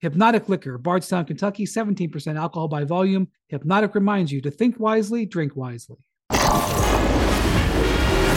Hypnotic 0.00 0.48
Liquor, 0.48 0.78
Bardstown, 0.78 1.26
Kentucky, 1.26 1.66
17% 1.66 2.36
alcohol 2.38 2.68
by 2.68 2.84
volume. 2.84 3.28
Hypnotic 3.48 3.94
reminds 3.94 4.32
you 4.32 4.40
to 4.40 4.50
think 4.50 4.80
wisely, 4.80 5.26
drink 5.26 5.54
wisely. 5.56 5.98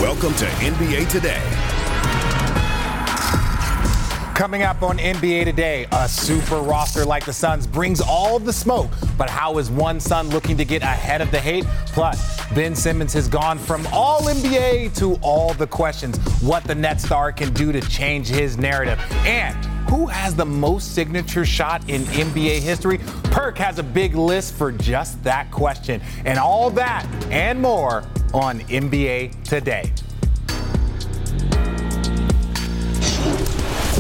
Welcome 0.02 0.33
to 0.33 0.45
NBA 0.45 1.07
Today. 1.09 1.72
Coming 4.43 4.63
up 4.63 4.83
on 4.83 4.97
NBA 4.97 5.45
Today, 5.45 5.88
a 5.93 6.09
super 6.09 6.57
roster 6.57 7.05
like 7.05 7.23
the 7.23 7.31
Suns 7.31 7.65
brings 7.65 8.02
all 8.02 8.39
the 8.39 8.52
smoke. 8.52 8.91
But 9.17 9.29
how 9.29 9.57
is 9.57 9.71
one 9.71 10.02
Sun 10.02 10.31
looking 10.31 10.57
to 10.57 10.66
get 10.66 10.81
ahead 10.81 11.21
of 11.21 11.31
the 11.31 11.39
hate? 11.39 11.63
Plus, 11.85 12.45
Ben 12.53 12.75
Simmons 12.75 13.13
has 13.13 13.29
gone 13.29 13.57
from 13.57 13.88
all 13.93 14.23
NBA 14.23 14.97
to 14.97 15.16
all 15.21 15.53
the 15.53 15.66
questions. 15.66 16.17
What 16.41 16.66
the 16.66 16.75
net 16.75 16.99
star 16.99 17.31
can 17.31 17.53
do 17.53 17.71
to 17.71 17.79
change 17.88 18.27
his 18.27 18.57
narrative. 18.57 18.99
And 19.25 19.55
who 19.89 20.07
has 20.07 20.35
the 20.35 20.45
most 20.45 20.94
signature 20.94 21.45
shot 21.45 21.89
in 21.89 22.02
NBA 22.02 22.59
history? 22.59 22.97
Perk 23.31 23.57
has 23.59 23.80
a 23.80 23.83
big 23.83 24.13
list 24.13 24.55
for 24.55 24.73
just 24.73 25.23
that 25.23 25.52
question. 25.52 26.02
And 26.25 26.38
all 26.38 26.69
that 26.71 27.05
and 27.31 27.61
more 27.61 28.03
on 28.33 28.59
NBA 28.59 29.41
Today. 29.45 29.94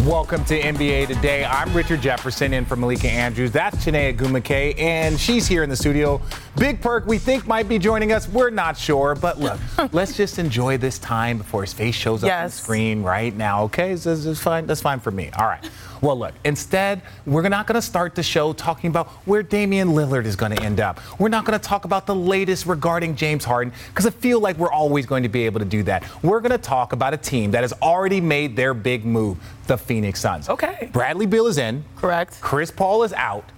Welcome 0.05 0.43
to 0.45 0.59
NBA 0.59 1.07
Today. 1.07 1.45
I'm 1.45 1.73
Richard 1.73 2.01
Jefferson 2.01 2.53
in 2.53 2.65
for 2.65 2.75
Malika 2.75 3.09
Andrews. 3.09 3.53
That's 3.53 3.85
Chiney 3.85 4.13
Ogwumike, 4.13 4.77
and 4.77 5.17
she's 5.17 5.47
here 5.47 5.63
in 5.63 5.69
the 5.69 5.77
studio. 5.77 6.21
Big 6.57 6.81
Perk, 6.81 7.05
we 7.05 7.17
think 7.17 7.47
might 7.47 7.69
be 7.69 7.79
joining 7.79 8.11
us. 8.11 8.27
We're 8.27 8.49
not 8.49 8.77
sure, 8.77 9.15
but 9.15 9.39
look, 9.39 9.61
let's 9.93 10.17
just 10.17 10.39
enjoy 10.39 10.75
this 10.75 10.99
time 10.99 11.37
before 11.37 11.61
his 11.61 11.71
face 11.71 11.95
shows 11.95 12.21
up 12.21 12.33
on 12.33 12.45
the 12.47 12.51
screen 12.51 13.01
right 13.01 13.33
now. 13.33 13.63
Okay, 13.63 13.91
is 13.91 14.41
fine. 14.41 14.65
That's 14.67 14.81
fine 14.81 14.99
for 14.99 15.11
me. 15.11 15.29
All 15.39 15.47
right. 15.47 15.63
Well, 16.03 16.19
look, 16.19 16.33
instead, 16.43 17.01
we're 17.25 17.47
not 17.47 17.65
going 17.65 17.75
to 17.75 17.81
start 17.81 18.13
the 18.13 18.23
show 18.23 18.51
talking 18.51 18.89
about 18.89 19.07
where 19.25 19.41
Damian 19.41 19.87
Lillard 19.87 20.25
is 20.25 20.35
going 20.35 20.53
to 20.53 20.61
end 20.61 20.81
up. 20.81 20.99
We're 21.17 21.29
not 21.29 21.45
going 21.45 21.57
to 21.57 21.65
talk 21.65 21.85
about 21.85 22.05
the 22.05 22.13
latest 22.13 22.65
regarding 22.65 23.15
James 23.15 23.45
Harden 23.45 23.73
because 23.87 24.05
I 24.05 24.09
feel 24.09 24.41
like 24.41 24.57
we're 24.57 24.71
always 24.71 25.05
going 25.05 25.23
to 25.23 25.29
be 25.29 25.45
able 25.45 25.59
to 25.59 25.65
do 25.65 25.81
that. 25.83 26.03
We're 26.21 26.41
going 26.41 26.51
to 26.51 26.57
talk 26.57 26.91
about 26.91 27.13
a 27.13 27.17
team 27.17 27.51
that 27.51 27.61
has 27.61 27.71
already 27.81 28.19
made 28.19 28.57
their 28.57 28.73
big 28.73 29.05
move, 29.05 29.37
the 29.67 29.77
Phoenix 29.77 30.19
Suns. 30.19 30.49
Okay. 30.49 30.89
Bradley 30.91 31.25
Beal 31.25 31.47
is 31.47 31.57
in. 31.57 31.85
Correct. 31.95 32.37
Chris 32.41 32.69
Paul 32.69 33.03
is 33.03 33.13
out. 33.13 33.49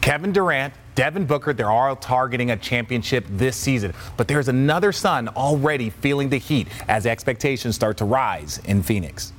Kevin 0.00 0.32
Durant, 0.32 0.74
Devin 0.94 1.26
Booker, 1.26 1.52
they're 1.52 1.68
all 1.68 1.96
targeting 1.96 2.52
a 2.52 2.56
championship 2.56 3.24
this 3.28 3.56
season. 3.56 3.92
But 4.16 4.28
there's 4.28 4.46
another 4.46 4.92
Sun 4.92 5.30
already 5.30 5.90
feeling 5.90 6.28
the 6.28 6.38
heat 6.38 6.68
as 6.86 7.06
expectations 7.06 7.74
start 7.74 7.96
to 7.96 8.04
rise 8.04 8.58
in 8.66 8.84
Phoenix. 8.84 9.32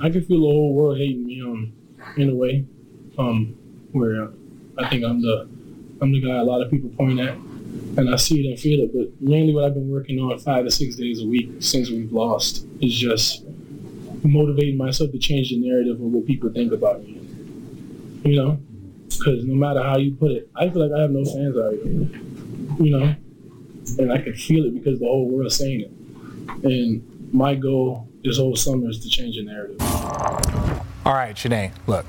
I 0.00 0.10
can 0.10 0.22
feel 0.24 0.40
the 0.40 0.46
whole 0.46 0.74
world 0.74 0.98
hating 0.98 1.26
me 1.26 1.42
um 1.42 1.72
in 2.16 2.30
a 2.30 2.34
way, 2.34 2.64
um, 3.18 3.56
where 3.92 4.24
uh, 4.24 4.28
I 4.78 4.88
think 4.88 5.04
I'm 5.04 5.20
the 5.20 5.48
I'm 6.00 6.12
the 6.12 6.20
guy 6.20 6.36
a 6.36 6.44
lot 6.44 6.62
of 6.62 6.70
people 6.70 6.90
point 6.90 7.18
at, 7.20 7.34
and 7.34 8.12
I 8.12 8.16
see 8.16 8.46
it 8.46 8.48
and 8.48 8.58
feel 8.58 8.80
it. 8.80 8.92
But 8.94 9.20
mainly, 9.20 9.54
what 9.54 9.64
I've 9.64 9.74
been 9.74 9.90
working 9.90 10.18
on 10.20 10.38
five 10.38 10.64
to 10.64 10.70
six 10.70 10.96
days 10.96 11.20
a 11.20 11.26
week 11.26 11.50
since 11.60 11.90
we've 11.90 12.12
lost 12.12 12.66
is 12.80 12.94
just 12.94 13.44
motivating 14.22 14.76
myself 14.76 15.10
to 15.12 15.18
change 15.18 15.50
the 15.50 15.58
narrative 15.58 15.94
of 15.94 16.00
what 16.00 16.26
people 16.26 16.50
think 16.50 16.72
about 16.72 17.02
me. 17.02 17.20
You 18.24 18.36
know, 18.36 18.60
because 19.08 19.44
no 19.44 19.54
matter 19.54 19.82
how 19.82 19.98
you 19.98 20.14
put 20.14 20.30
it, 20.30 20.50
I 20.54 20.68
feel 20.70 20.88
like 20.88 20.96
I 20.96 21.02
have 21.02 21.10
no 21.10 21.24
fans 21.24 21.56
out 21.56 21.72
here. 21.72 22.20
You 22.84 22.90
know, 22.96 23.14
and 23.98 24.12
I 24.12 24.18
can 24.18 24.34
feel 24.34 24.66
it 24.66 24.74
because 24.74 25.00
the 25.00 25.06
whole 25.06 25.28
world's 25.28 25.56
saying 25.56 25.80
it. 25.80 25.90
And 26.64 27.32
my 27.32 27.54
goal 27.54 28.07
this 28.24 28.38
whole 28.38 28.56
summer 28.56 28.88
is 28.88 29.00
to 29.00 29.08
change 29.08 29.36
the 29.36 29.44
narrative. 29.44 29.80
All 29.80 31.14
right, 31.14 31.34
Chiney, 31.34 31.72
look. 31.86 32.04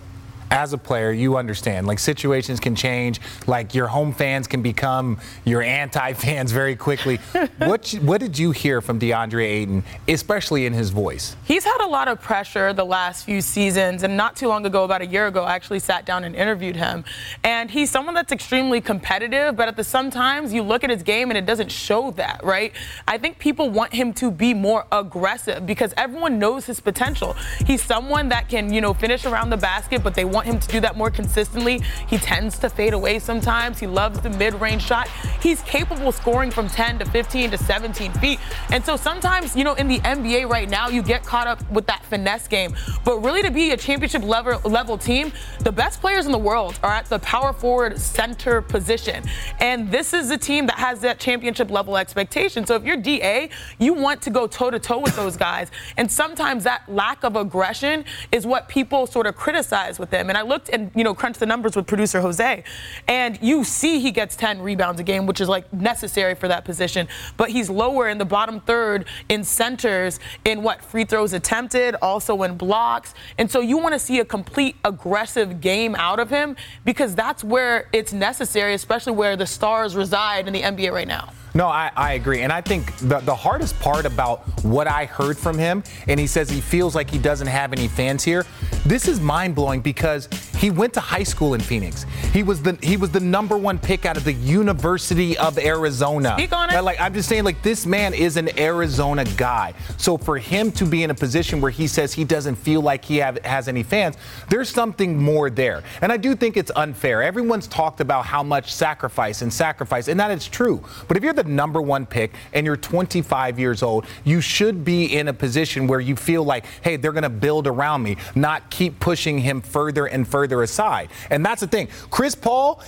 As 0.52 0.74
a 0.74 0.78
player, 0.78 1.12
you 1.12 1.38
understand, 1.38 1.86
like 1.86 2.00
situations 2.00 2.60
can 2.60 2.76
change, 2.76 3.22
like 3.46 3.76
your 3.76 3.88
home 3.88 4.14
fans 4.14 4.48
can 4.48 4.62
become 4.62 5.20
your 5.46 5.62
anti-fans 5.62 6.52
very 6.52 6.76
quickly. 6.76 7.18
what 7.58 7.92
what 8.02 8.20
did 8.20 8.38
you 8.38 8.52
hear 8.52 8.82
from 8.82 9.00
DeAndre 9.00 9.46
Ayton, 9.46 9.84
especially 10.08 10.66
in 10.66 10.74
his 10.74 10.90
voice? 10.90 11.36
He's 11.46 11.64
had 11.64 11.82
a 11.82 11.88
lot 11.88 12.08
of 12.08 12.20
pressure 12.22 12.74
the 12.74 12.86
last 12.86 13.26
few 13.26 13.42
seasons, 13.42 14.04
and 14.04 14.18
not 14.18 14.36
too 14.36 14.48
long 14.48 14.66
ago, 14.66 14.84
about 14.84 15.02
a 15.02 15.06
year 15.06 15.28
ago, 15.28 15.44
I 15.44 15.56
actually 15.56 15.80
sat 15.80 16.06
down 16.06 16.24
and 16.24 16.36
interviewed 16.36 16.76
him. 16.76 17.04
And 17.44 17.70
he's 17.70 17.92
someone 17.92 18.16
that's 18.16 18.32
extremely 18.32 18.82
competitive, 18.82 19.56
but 19.56 19.68
at 19.68 19.76
the 19.76 19.84
sometimes 19.84 20.54
you 20.54 20.64
look 20.64 20.84
at 20.84 20.90
his 20.90 21.04
game 21.04 21.30
and 21.30 21.38
it 21.38 21.46
doesn't 21.46 21.72
show 21.72 22.12
that, 22.12 22.44
right? 22.44 22.74
I 23.08 23.18
think 23.18 23.38
people 23.38 23.70
want 23.70 23.94
him 23.94 24.14
to 24.14 24.32
be 24.32 24.54
more 24.54 24.86
aggressive 24.92 25.66
because 25.66 25.94
everyone 25.98 26.40
knows 26.40 26.66
his 26.66 26.80
potential. 26.80 27.36
He's 27.66 27.84
someone 27.84 28.30
that 28.30 28.50
can, 28.50 28.74
you 28.74 28.82
know, 28.82 28.94
finish 28.94 29.26
around 29.26 29.50
the 29.50 29.58
basket, 29.58 30.04
but 30.04 30.16
they 30.16 30.26
want 30.26 30.39
him 30.46 30.60
to 30.60 30.68
do 30.68 30.80
that 30.82 30.98
more 30.98 31.10
consistently. 31.10 31.82
He 32.08 32.18
tends 32.18 32.58
to 32.60 32.70
fade 32.70 32.94
away 32.94 33.20
sometimes. 33.20 33.80
He 33.80 33.88
loves 33.88 34.20
the 34.20 34.30
mid-range 34.30 34.84
shot. 34.84 35.08
He's 35.42 35.62
capable 35.62 36.12
scoring 36.12 36.52
from 36.52 36.68
10 36.68 37.00
to 37.00 37.06
15 37.06 37.52
to 37.52 37.58
17 37.58 38.12
feet. 38.14 38.40
And 38.72 38.84
so 38.84 38.96
sometimes, 38.96 39.56
you 39.56 39.64
know, 39.64 39.74
in 39.74 39.88
the 39.88 40.00
NBA 40.00 40.50
right 40.50 40.70
now, 40.70 40.88
you 40.90 41.02
get 41.02 41.24
caught 41.24 41.48
up 41.48 41.70
with 41.72 41.88
that 41.88 42.04
finesse 42.06 42.48
game. 42.48 42.76
But 43.04 43.20
really 43.20 43.42
to 43.44 43.52
be 43.52 43.72
a 43.72 43.78
championship 43.78 44.24
level, 44.24 44.60
level 44.70 44.98
team, 44.98 45.32
the 45.60 45.72
best 45.72 46.02
players 46.02 46.26
in 46.26 46.32
the 46.32 46.38
world 46.38 46.80
are 46.84 46.92
at 46.92 47.06
the 47.06 47.20
power 47.20 47.54
forward 47.54 48.00
center 48.00 48.62
position. 48.62 49.24
And 49.60 49.92
this 49.92 50.14
is 50.14 50.32
a 50.32 50.38
team 50.38 50.66
that 50.68 50.78
has 50.78 51.02
that 51.02 51.20
championship 51.20 51.72
level 51.72 51.98
expectation. 51.98 52.66
So 52.66 52.76
if 52.76 52.84
you're 52.84 52.98
DA, 52.98 53.50
you 53.78 53.94
want 53.94 54.22
to 54.24 54.30
go 54.30 54.48
toe 54.48 54.70
to 54.70 54.80
toe 54.80 55.00
with 55.00 55.16
those 55.16 55.38
guys. 55.38 55.72
And 55.98 56.12
sometimes 56.12 56.64
that 56.64 56.84
lack 56.88 57.24
of 57.24 57.36
aggression 57.36 58.06
is 58.32 58.46
what 58.46 58.68
people 58.68 59.08
sort 59.08 59.28
of 59.28 59.36
criticize 59.36 60.00
with 60.00 60.10
them. 60.10 60.29
And 60.30 60.38
I 60.38 60.42
looked 60.42 60.70
and, 60.70 60.92
you 60.96 61.04
know, 61.04 61.14
crunched 61.14 61.40
the 61.40 61.46
numbers 61.46 61.76
with 61.76 61.88
producer 61.88 62.22
Jose. 62.22 62.64
And 63.08 63.40
you 63.42 63.64
see 63.64 64.00
he 64.00 64.12
gets 64.12 64.36
10 64.36 64.62
rebounds 64.62 65.00
a 65.00 65.04
game, 65.04 65.26
which 65.26 65.42
is 65.42 65.50
like 65.50 65.72
necessary 65.74 66.36
for 66.36 66.48
that 66.48 66.66
position. 66.66 67.08
But 67.38 67.50
he's 67.50 67.70
lower 67.70 68.08
in 68.08 68.18
the 68.18 68.26
bottom 68.26 68.62
third 68.62 69.06
in 69.28 69.44
centers 69.44 70.20
in 70.46 70.64
what 70.64 70.84
free 70.84 71.06
throws 71.06 71.34
attempted, 71.34 71.96
also 72.02 72.44
in 72.44 72.58
blocks. 72.58 73.14
And 73.38 73.50
so 73.50 73.60
you 73.60 73.78
want 73.78 73.94
to 73.94 74.00
see 74.00 74.20
a 74.20 74.26
complete 74.26 74.76
aggressive 74.86 75.62
game 75.62 75.96
out 75.96 76.20
of 76.20 76.30
him 76.30 76.56
because 76.86 77.16
that's 77.16 77.44
where 77.44 77.90
it's 77.92 78.14
necessary, 78.14 78.74
especially 78.74 79.14
where 79.14 79.36
the 79.36 79.48
stars 79.48 79.96
reside 79.96 80.48
in 80.48 80.54
the 80.54 80.62
NBA 80.62 80.92
right 80.92 81.08
now. 81.08 81.34
No, 81.54 81.68
I, 81.68 81.92
I 81.96 82.14
agree. 82.14 82.42
And 82.42 82.52
I 82.52 82.62
think 82.62 82.96
the, 82.98 83.20
the 83.20 83.36
hardest 83.36 83.80
part 83.80 84.06
about 84.06 84.42
what 84.64 84.88
I 84.88 85.06
heard 85.06 85.38
from 85.38 85.58
him, 85.58 85.84
and 86.08 86.20
he 86.20 86.28
says 86.28 86.50
he 86.50 86.62
feels 86.62 86.96
like 86.96 87.10
he 87.10 87.18
doesn't 87.18 87.48
have 87.48 87.74
any 87.74 87.88
fans 87.88 88.24
here, 88.24 88.46
this 88.86 89.08
is 89.08 89.20
mind 89.20 89.56
blowing 89.56 89.82
because 89.82 90.28
he 90.58 90.72
went 90.72 90.94
to 90.94 91.00
high 91.00 91.24
school 91.24 91.54
in 91.54 91.62
Phoenix. 91.62 92.06
He 92.34 92.44
was 92.44 92.62
the 92.62 92.78
he 92.82 92.98
was 92.98 93.12
the 93.12 93.20
number 93.20 93.58
one 93.58 93.80
pick 93.80 94.06
out 94.06 94.18
of 94.18 94.24
the 94.24 94.34
University 94.34 95.38
of 95.38 95.58
Arizona. 95.58 96.34
Speak 96.38 96.54
on 96.54 96.74
it. 96.74 96.82
Like 96.82 97.00
I'm 97.00 97.14
just 97.14 97.30
saying, 97.30 97.44
like 97.44 97.62
this 97.62 97.86
man 97.86 98.14
is 98.14 98.38
an 98.38 98.58
Arizona 98.60 99.26
guy. 99.38 99.74
So 99.98 100.18
for 100.18 100.38
him 100.38 100.72
to 100.74 100.86
be 100.86 101.04
in 101.04 101.12
a 101.12 101.14
position 101.14 101.62
where 101.62 101.72
he 101.72 101.88
says 101.88 102.14
he 102.14 102.24
doesn't 102.24 102.56
feel 102.56 102.82
like 102.82 103.06
he 103.06 103.18
have, 103.18 103.38
has 103.46 103.68
any 103.68 103.84
fans, 103.84 104.18
there's 104.50 104.70
something 104.70 105.18
more 105.18 105.50
there. 105.50 105.84
And 106.02 106.12
I 106.12 106.18
do 106.18 106.36
think 106.36 106.58
it's 106.58 106.72
unfair. 106.76 107.24
Everyone's 107.24 107.68
talked 107.68 108.02
about 108.02 108.26
how 108.26 108.44
much 108.44 108.74
sacrifice 108.74 109.42
and 109.42 109.52
sacrifice, 109.52 110.08
and 110.08 110.20
that 110.20 110.32
is 110.32 110.48
true. 110.48 110.84
But 111.08 111.18
if 111.18 111.24
you're 111.24 111.34
the 111.34 111.44
number 111.50 111.82
one 111.82 112.06
pick 112.06 112.34
and 112.54 112.66
you're 112.66 112.78
25 112.78 113.60
years 113.60 113.84
old, 113.84 114.06
you 114.24 114.42
should 114.42 114.86
be 114.86 115.06
in 115.06 115.28
a 115.28 115.34
position 115.34 115.88
where 115.88 116.00
you 116.00 116.16
feel 116.16 116.44
like, 116.44 116.66
hey, 116.82 116.96
they're 116.96 117.12
going 117.12 117.24
to 117.24 117.30
build 117.30 117.68
around 117.68 118.04
me, 118.04 118.18
not 118.36 118.70
keep 118.70 119.00
pushing 119.00 119.40
him 119.40 119.62
further 119.62 120.06
and 120.06 120.28
further 120.28 120.64
aside. 120.64 121.10
And 121.30 121.46
that's 121.46 121.62
the 121.62 121.68
thing. 121.68 121.90
Chris 122.10 122.36
Paul, 122.36 122.82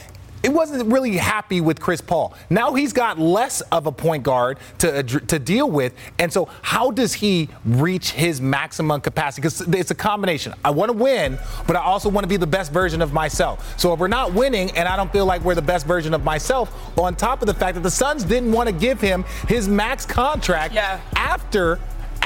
it 0.43 0.49
wasn't 0.49 0.91
really 0.91 1.17
happy 1.17 1.61
with 1.61 1.79
Chris 1.79 2.01
Paul. 2.01 2.33
Now 2.49 2.73
he's 2.73 2.93
got 2.93 3.19
less 3.19 3.61
of 3.71 3.85
a 3.87 3.91
point 3.91 4.23
guard 4.23 4.59
to 4.79 5.03
to 5.03 5.39
deal 5.39 5.69
with, 5.69 5.93
and 6.19 6.31
so 6.31 6.49
how 6.61 6.91
does 6.91 7.13
he 7.13 7.49
reach 7.65 8.11
his 8.11 8.41
maximum 8.41 9.01
capacity? 9.01 9.41
Because 9.41 9.61
it's 9.61 9.91
a 9.91 9.95
combination. 9.95 10.53
I 10.65 10.71
want 10.71 10.91
to 10.91 10.97
win, 10.97 11.37
but 11.67 11.75
I 11.75 11.81
also 11.81 12.09
want 12.09 12.23
to 12.23 12.27
be 12.29 12.37
the 12.37 12.47
best 12.47 12.71
version 12.71 13.01
of 13.01 13.13
myself. 13.13 13.79
So 13.79 13.93
if 13.93 13.99
we're 13.99 14.07
not 14.07 14.33
winning, 14.33 14.71
and 14.71 14.87
I 14.87 14.95
don't 14.95 15.11
feel 15.11 15.25
like 15.25 15.41
we're 15.43 15.55
the 15.55 15.61
best 15.61 15.85
version 15.85 16.13
of 16.13 16.23
myself, 16.23 16.97
on 16.97 17.15
top 17.15 17.41
of 17.41 17.47
the 17.47 17.53
fact 17.53 17.75
that 17.75 17.81
the 17.81 17.91
Suns 17.91 18.23
didn't 18.23 18.51
want 18.51 18.67
to 18.67 18.73
give 18.73 18.99
him 19.01 19.23
his 19.47 19.67
max 19.67 20.05
contract 20.05 20.73
Yeah. 20.73 20.99
after 21.15 21.79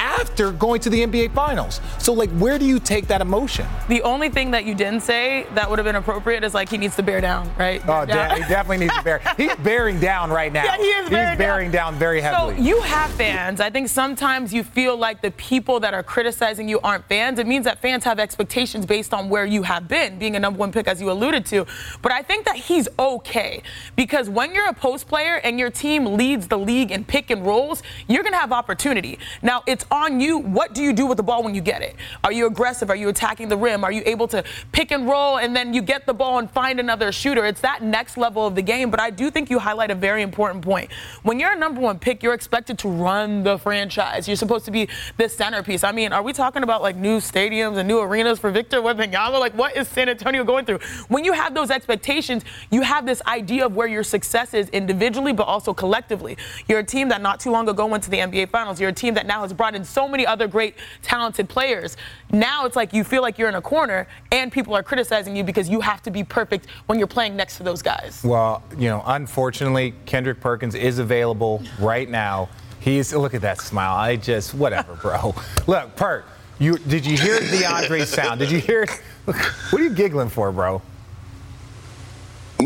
after 0.06 0.52
going 0.52 0.80
to 0.80 0.88
the 0.88 1.04
NBA 1.04 1.34
Finals. 1.34 1.80
So, 1.98 2.12
like, 2.12 2.30
where 2.30 2.58
do 2.58 2.64
you 2.64 2.78
take 2.78 3.08
that 3.08 3.20
emotion? 3.20 3.66
The 3.88 4.02
only 4.02 4.30
thing 4.30 4.52
that 4.52 4.64
you 4.64 4.74
didn't 4.74 5.00
say 5.00 5.46
that 5.54 5.68
would 5.68 5.78
have 5.78 5.84
been 5.84 5.96
appropriate 5.96 6.44
is 6.44 6.54
like 6.54 6.68
he 6.68 6.78
needs 6.78 6.94
to 6.96 7.02
bear 7.02 7.20
down, 7.20 7.50
right? 7.58 7.82
Oh, 7.88 8.04
yeah. 8.06 8.34
he 8.34 8.40
definitely 8.42 8.86
needs 8.86 8.96
to 8.96 9.02
bear. 9.02 9.20
He's 9.36 9.54
bearing 9.56 9.98
down 9.98 10.30
right 10.30 10.52
now. 10.52 10.64
Yeah, 10.64 10.76
he 10.76 10.84
is 10.84 11.10
bearing, 11.10 11.30
He's 11.30 11.38
bearing 11.38 11.70
down. 11.70 11.92
down. 11.92 11.98
very 11.98 12.20
heavily. 12.20 12.56
So 12.56 12.62
you 12.62 12.80
have 12.82 13.10
fans. 13.12 13.60
I 13.60 13.68
think 13.70 13.88
sometimes 13.88 14.54
you 14.54 14.62
feel 14.62 14.96
like 14.96 15.20
the 15.22 15.32
people 15.32 15.80
that 15.80 15.92
are 15.92 16.02
criticizing 16.02 16.68
you 16.68 16.78
aren't 16.80 17.04
fans. 17.08 17.38
It 17.38 17.46
means 17.46 17.64
that 17.64 17.82
fans 17.82 18.04
have 18.04 18.20
expectations 18.20 18.86
based 18.86 19.12
on 19.12 19.28
where 19.28 19.44
you 19.44 19.64
have 19.64 19.88
been, 19.88 20.18
being 20.18 20.36
a 20.36 20.40
number 20.40 20.58
one 20.58 20.70
pick, 20.72 20.86
as 20.86 21.00
you 21.00 21.10
alluded 21.10 21.44
to. 21.46 21.66
But 22.00 22.12
I 22.12 22.22
think 22.22 22.44
that 22.44 22.56
he's 22.56 22.88
okay 22.98 23.62
because 23.96 24.28
when 24.28 24.54
you're 24.54 24.68
a 24.68 24.74
post 24.74 25.08
player 25.08 25.36
and 25.42 25.58
your 25.58 25.70
team 25.70 26.04
leads 26.16 26.46
the 26.46 26.58
league 26.58 26.92
in 26.92 27.04
pick 27.04 27.30
and 27.30 27.44
rolls, 27.44 27.82
you're 28.08 28.22
going 28.22 28.32
to 28.32 28.38
have 28.38 28.52
opportunity. 28.52 29.18
Now, 29.42 29.62
it's 29.66 29.84
on 29.96 30.20
you. 30.20 30.38
What 30.38 30.74
do 30.74 30.82
you 30.82 30.92
do 30.92 31.06
with 31.06 31.16
the 31.16 31.22
ball 31.22 31.42
when 31.42 31.54
you 31.54 31.60
get 31.60 31.82
it? 31.82 31.96
Are 32.22 32.32
you 32.32 32.46
aggressive? 32.46 32.90
Are 32.90 32.96
you 32.96 33.08
attacking 33.08 33.48
the 33.48 33.56
rim? 33.56 33.82
Are 33.82 33.92
you 33.92 34.02
able 34.06 34.28
to 34.28 34.44
pick 34.72 34.90
and 34.90 35.08
roll 35.08 35.38
and 35.38 35.56
then 35.56 35.74
you 35.74 35.82
get 35.82 36.06
the 36.06 36.14
ball 36.14 36.38
and 36.38 36.50
find 36.50 36.78
another 36.78 37.10
shooter? 37.10 37.44
It's 37.44 37.60
that 37.62 37.82
next 37.82 38.16
level 38.16 38.46
of 38.46 38.54
the 38.54 38.62
game. 38.62 38.90
But 38.90 39.00
I 39.00 39.10
do 39.10 39.30
think 39.30 39.50
you 39.50 39.58
highlight 39.58 39.90
a 39.90 39.94
very 39.94 40.22
important 40.22 40.64
point. 40.64 40.92
When 41.22 41.40
you're 41.40 41.52
a 41.52 41.58
number 41.58 41.80
one 41.80 41.98
pick, 41.98 42.22
you're 42.22 42.34
expected 42.34 42.78
to 42.80 42.88
run 42.88 43.42
the 43.42 43.58
franchise. 43.58 44.28
You're 44.28 44.36
supposed 44.36 44.66
to 44.66 44.70
be 44.70 44.88
the 45.16 45.28
centerpiece. 45.28 45.82
I 45.82 45.92
mean, 45.92 46.12
are 46.12 46.22
we 46.22 46.32
talking 46.32 46.62
about 46.62 46.82
like 46.82 46.96
new 46.96 47.18
stadiums 47.18 47.78
and 47.78 47.88
new 47.88 48.00
arenas 48.00 48.38
for 48.38 48.50
Victor 48.50 48.80
Wembanyama? 48.82 49.40
Like, 49.40 49.54
what 49.54 49.76
is 49.76 49.88
San 49.88 50.08
Antonio 50.08 50.44
going 50.44 50.64
through? 50.66 50.80
When 51.08 51.24
you 51.24 51.32
have 51.32 51.54
those 51.54 51.70
expectations, 51.70 52.44
you 52.70 52.82
have 52.82 53.06
this 53.06 53.22
idea 53.26 53.66
of 53.66 53.74
where 53.74 53.86
your 53.86 54.04
success 54.04 54.54
is 54.54 54.68
individually, 54.70 55.32
but 55.32 55.44
also 55.44 55.72
collectively. 55.72 56.36
You're 56.68 56.80
a 56.80 56.84
team 56.84 57.08
that 57.08 57.22
not 57.22 57.40
too 57.40 57.50
long 57.50 57.68
ago 57.68 57.86
went 57.86 58.04
to 58.04 58.10
the 58.10 58.18
NBA 58.18 58.50
Finals. 58.50 58.80
You're 58.80 58.90
a 58.90 58.92
team 58.92 59.14
that 59.14 59.26
now 59.26 59.42
has 59.42 59.52
brought 59.52 59.74
in 59.74 59.84
so 59.86 60.08
many 60.08 60.26
other 60.26 60.46
great, 60.48 60.74
talented 61.02 61.48
players. 61.48 61.96
Now 62.32 62.66
it's 62.66 62.76
like 62.76 62.92
you 62.92 63.04
feel 63.04 63.22
like 63.22 63.38
you're 63.38 63.48
in 63.48 63.54
a 63.54 63.62
corner 63.62 64.06
and 64.32 64.50
people 64.52 64.74
are 64.74 64.82
criticizing 64.82 65.36
you 65.36 65.44
because 65.44 65.68
you 65.68 65.80
have 65.80 66.02
to 66.02 66.10
be 66.10 66.24
perfect 66.24 66.66
when 66.86 66.98
you're 66.98 67.06
playing 67.06 67.36
next 67.36 67.56
to 67.58 67.62
those 67.62 67.82
guys. 67.82 68.22
Well, 68.24 68.62
you 68.76 68.88
know, 68.88 69.02
unfortunately, 69.06 69.94
Kendrick 70.06 70.40
Perkins 70.40 70.74
is 70.74 70.98
available 70.98 71.62
right 71.78 72.08
now. 72.08 72.48
He's 72.80 73.12
look 73.14 73.34
at 73.34 73.40
that 73.42 73.60
smile. 73.60 73.96
I 73.96 74.16
just 74.16 74.54
whatever, 74.54 74.94
bro. 74.94 75.34
look, 75.66 75.96
Perk. 75.96 76.24
You 76.58 76.78
did 76.78 77.04
you 77.04 77.18
hear 77.18 77.38
DeAndre's 77.38 78.08
sound? 78.08 78.40
Did 78.40 78.50
you 78.50 78.58
hear? 78.58 78.86
What 79.26 79.80
are 79.80 79.84
you 79.84 79.90
giggling 79.90 80.28
for, 80.28 80.52
bro? 80.52 80.80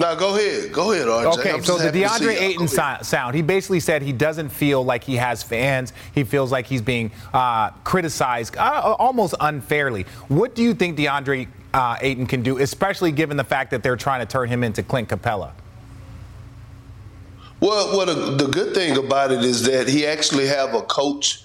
No, 0.01 0.17
go 0.17 0.35
ahead. 0.35 0.73
Go 0.73 0.93
ahead, 0.93 1.09
RJ. 1.09 1.39
Okay, 1.39 1.61
so 1.61 1.77
the 1.77 1.91
DeAndre 1.91 2.41
Ayton 2.41 2.69
sound, 3.05 3.35
he 3.35 3.43
basically 3.43 3.81
said 3.81 4.01
he 4.01 4.15
doesn't 4.15 4.49
feel 4.49 4.83
like 4.83 5.05
he 5.05 5.17
has 5.17 5.43
fans. 5.43 5.93
He 6.15 6.25
feels 6.25 6.51
like 6.51 6.65
he's 6.65 6.81
being 6.81 7.13
uh, 7.35 7.69
criticized 7.85 8.57
uh, 8.57 8.97
almost 8.99 9.35
unfairly. 9.41 10.05
What 10.29 10.55
do 10.55 10.63
you 10.63 10.73
think 10.73 10.97
DeAndre 10.97 11.49
uh, 11.75 11.99
Ayton 12.01 12.25
can 12.25 12.43
do, 12.43 12.57
especially 12.57 13.13
given 13.13 13.37
the 13.37 13.45
fact 13.45 13.73
that 13.73 13.83
they're 13.83 13.99
trying 13.99 14.21
to 14.21 14.27
turn 14.27 14.49
him 14.49 14.65
into 14.65 14.83
Clint 14.83 15.11
Capela? 15.11 15.53
Well, 17.61 17.95
well, 17.95 18.07
the, 18.07 18.43
the 18.43 18.51
good 18.51 18.75
thing 18.75 18.97
about 18.97 19.33
it 19.33 19.45
is 19.45 19.65
that 19.65 19.87
he 19.87 20.07
actually 20.07 20.47
have 20.47 20.73
a 20.73 20.81
coach 20.81 21.45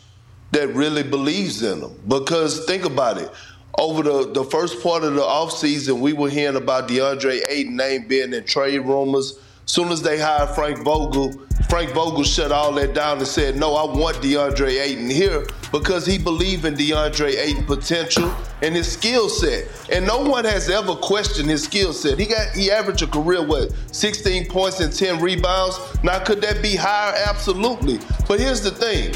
that 0.51 0.69
really 0.69 1.03
believes 1.03 1.61
in 1.61 1.81
him. 1.81 1.99
Because 2.07 2.63
think 2.63 2.85
about 2.85 3.17
it 3.17 3.29
over 3.77 4.03
the, 4.03 4.31
the 4.31 4.43
first 4.43 4.81
part 4.81 5.03
of 5.03 5.15
the 5.15 5.21
offseason, 5.21 5.99
we 5.99 6.13
were 6.13 6.29
hearing 6.29 6.55
about 6.55 6.87
DeAndre 6.87 7.41
Ayton 7.49 7.75
name 7.75 8.07
being 8.07 8.33
in 8.33 8.43
trade 8.45 8.79
rumors. 8.79 9.39
Soon 9.65 9.89
as 9.89 10.01
they 10.01 10.19
hired 10.19 10.49
Frank 10.51 10.83
Vogel, 10.83 11.33
Frank 11.69 11.91
Vogel 11.91 12.23
shut 12.23 12.51
all 12.51 12.71
that 12.73 12.93
down 12.93 13.17
and 13.17 13.27
said, 13.27 13.55
"No, 13.57 13.75
I 13.75 13.83
want 13.83 14.17
DeAndre 14.17 14.79
Ayton 14.79 15.09
here 15.09 15.47
because 15.71 16.05
he 16.05 16.17
believed 16.17 16.65
in 16.65 16.75
DeAndre 16.75 17.35
Ayton 17.35 17.65
potential 17.65 18.33
and 18.61 18.75
his 18.75 18.91
skill 18.91 19.27
set. 19.27 19.67
And 19.91 20.05
no 20.05 20.21
one 20.21 20.45
has 20.45 20.69
ever 20.69 20.95
questioned 20.95 21.49
his 21.49 21.63
skill 21.63 21.93
set. 21.93 22.19
He 22.19 22.27
got 22.27 22.49
he 22.55 22.71
averaged 22.71 23.01
a 23.01 23.07
career 23.07 23.45
what 23.45 23.73
16 23.91 24.47
points 24.47 24.79
and 24.79 24.93
10 24.93 25.19
rebounds. 25.19 25.79
Now 26.03 26.19
could 26.19 26.41
that 26.41 26.61
be 26.61 26.75
higher? 26.75 27.13
Absolutely. 27.27 27.99
But 28.27 28.39
here's 28.39 28.61
the 28.61 28.71
thing: 28.71 29.13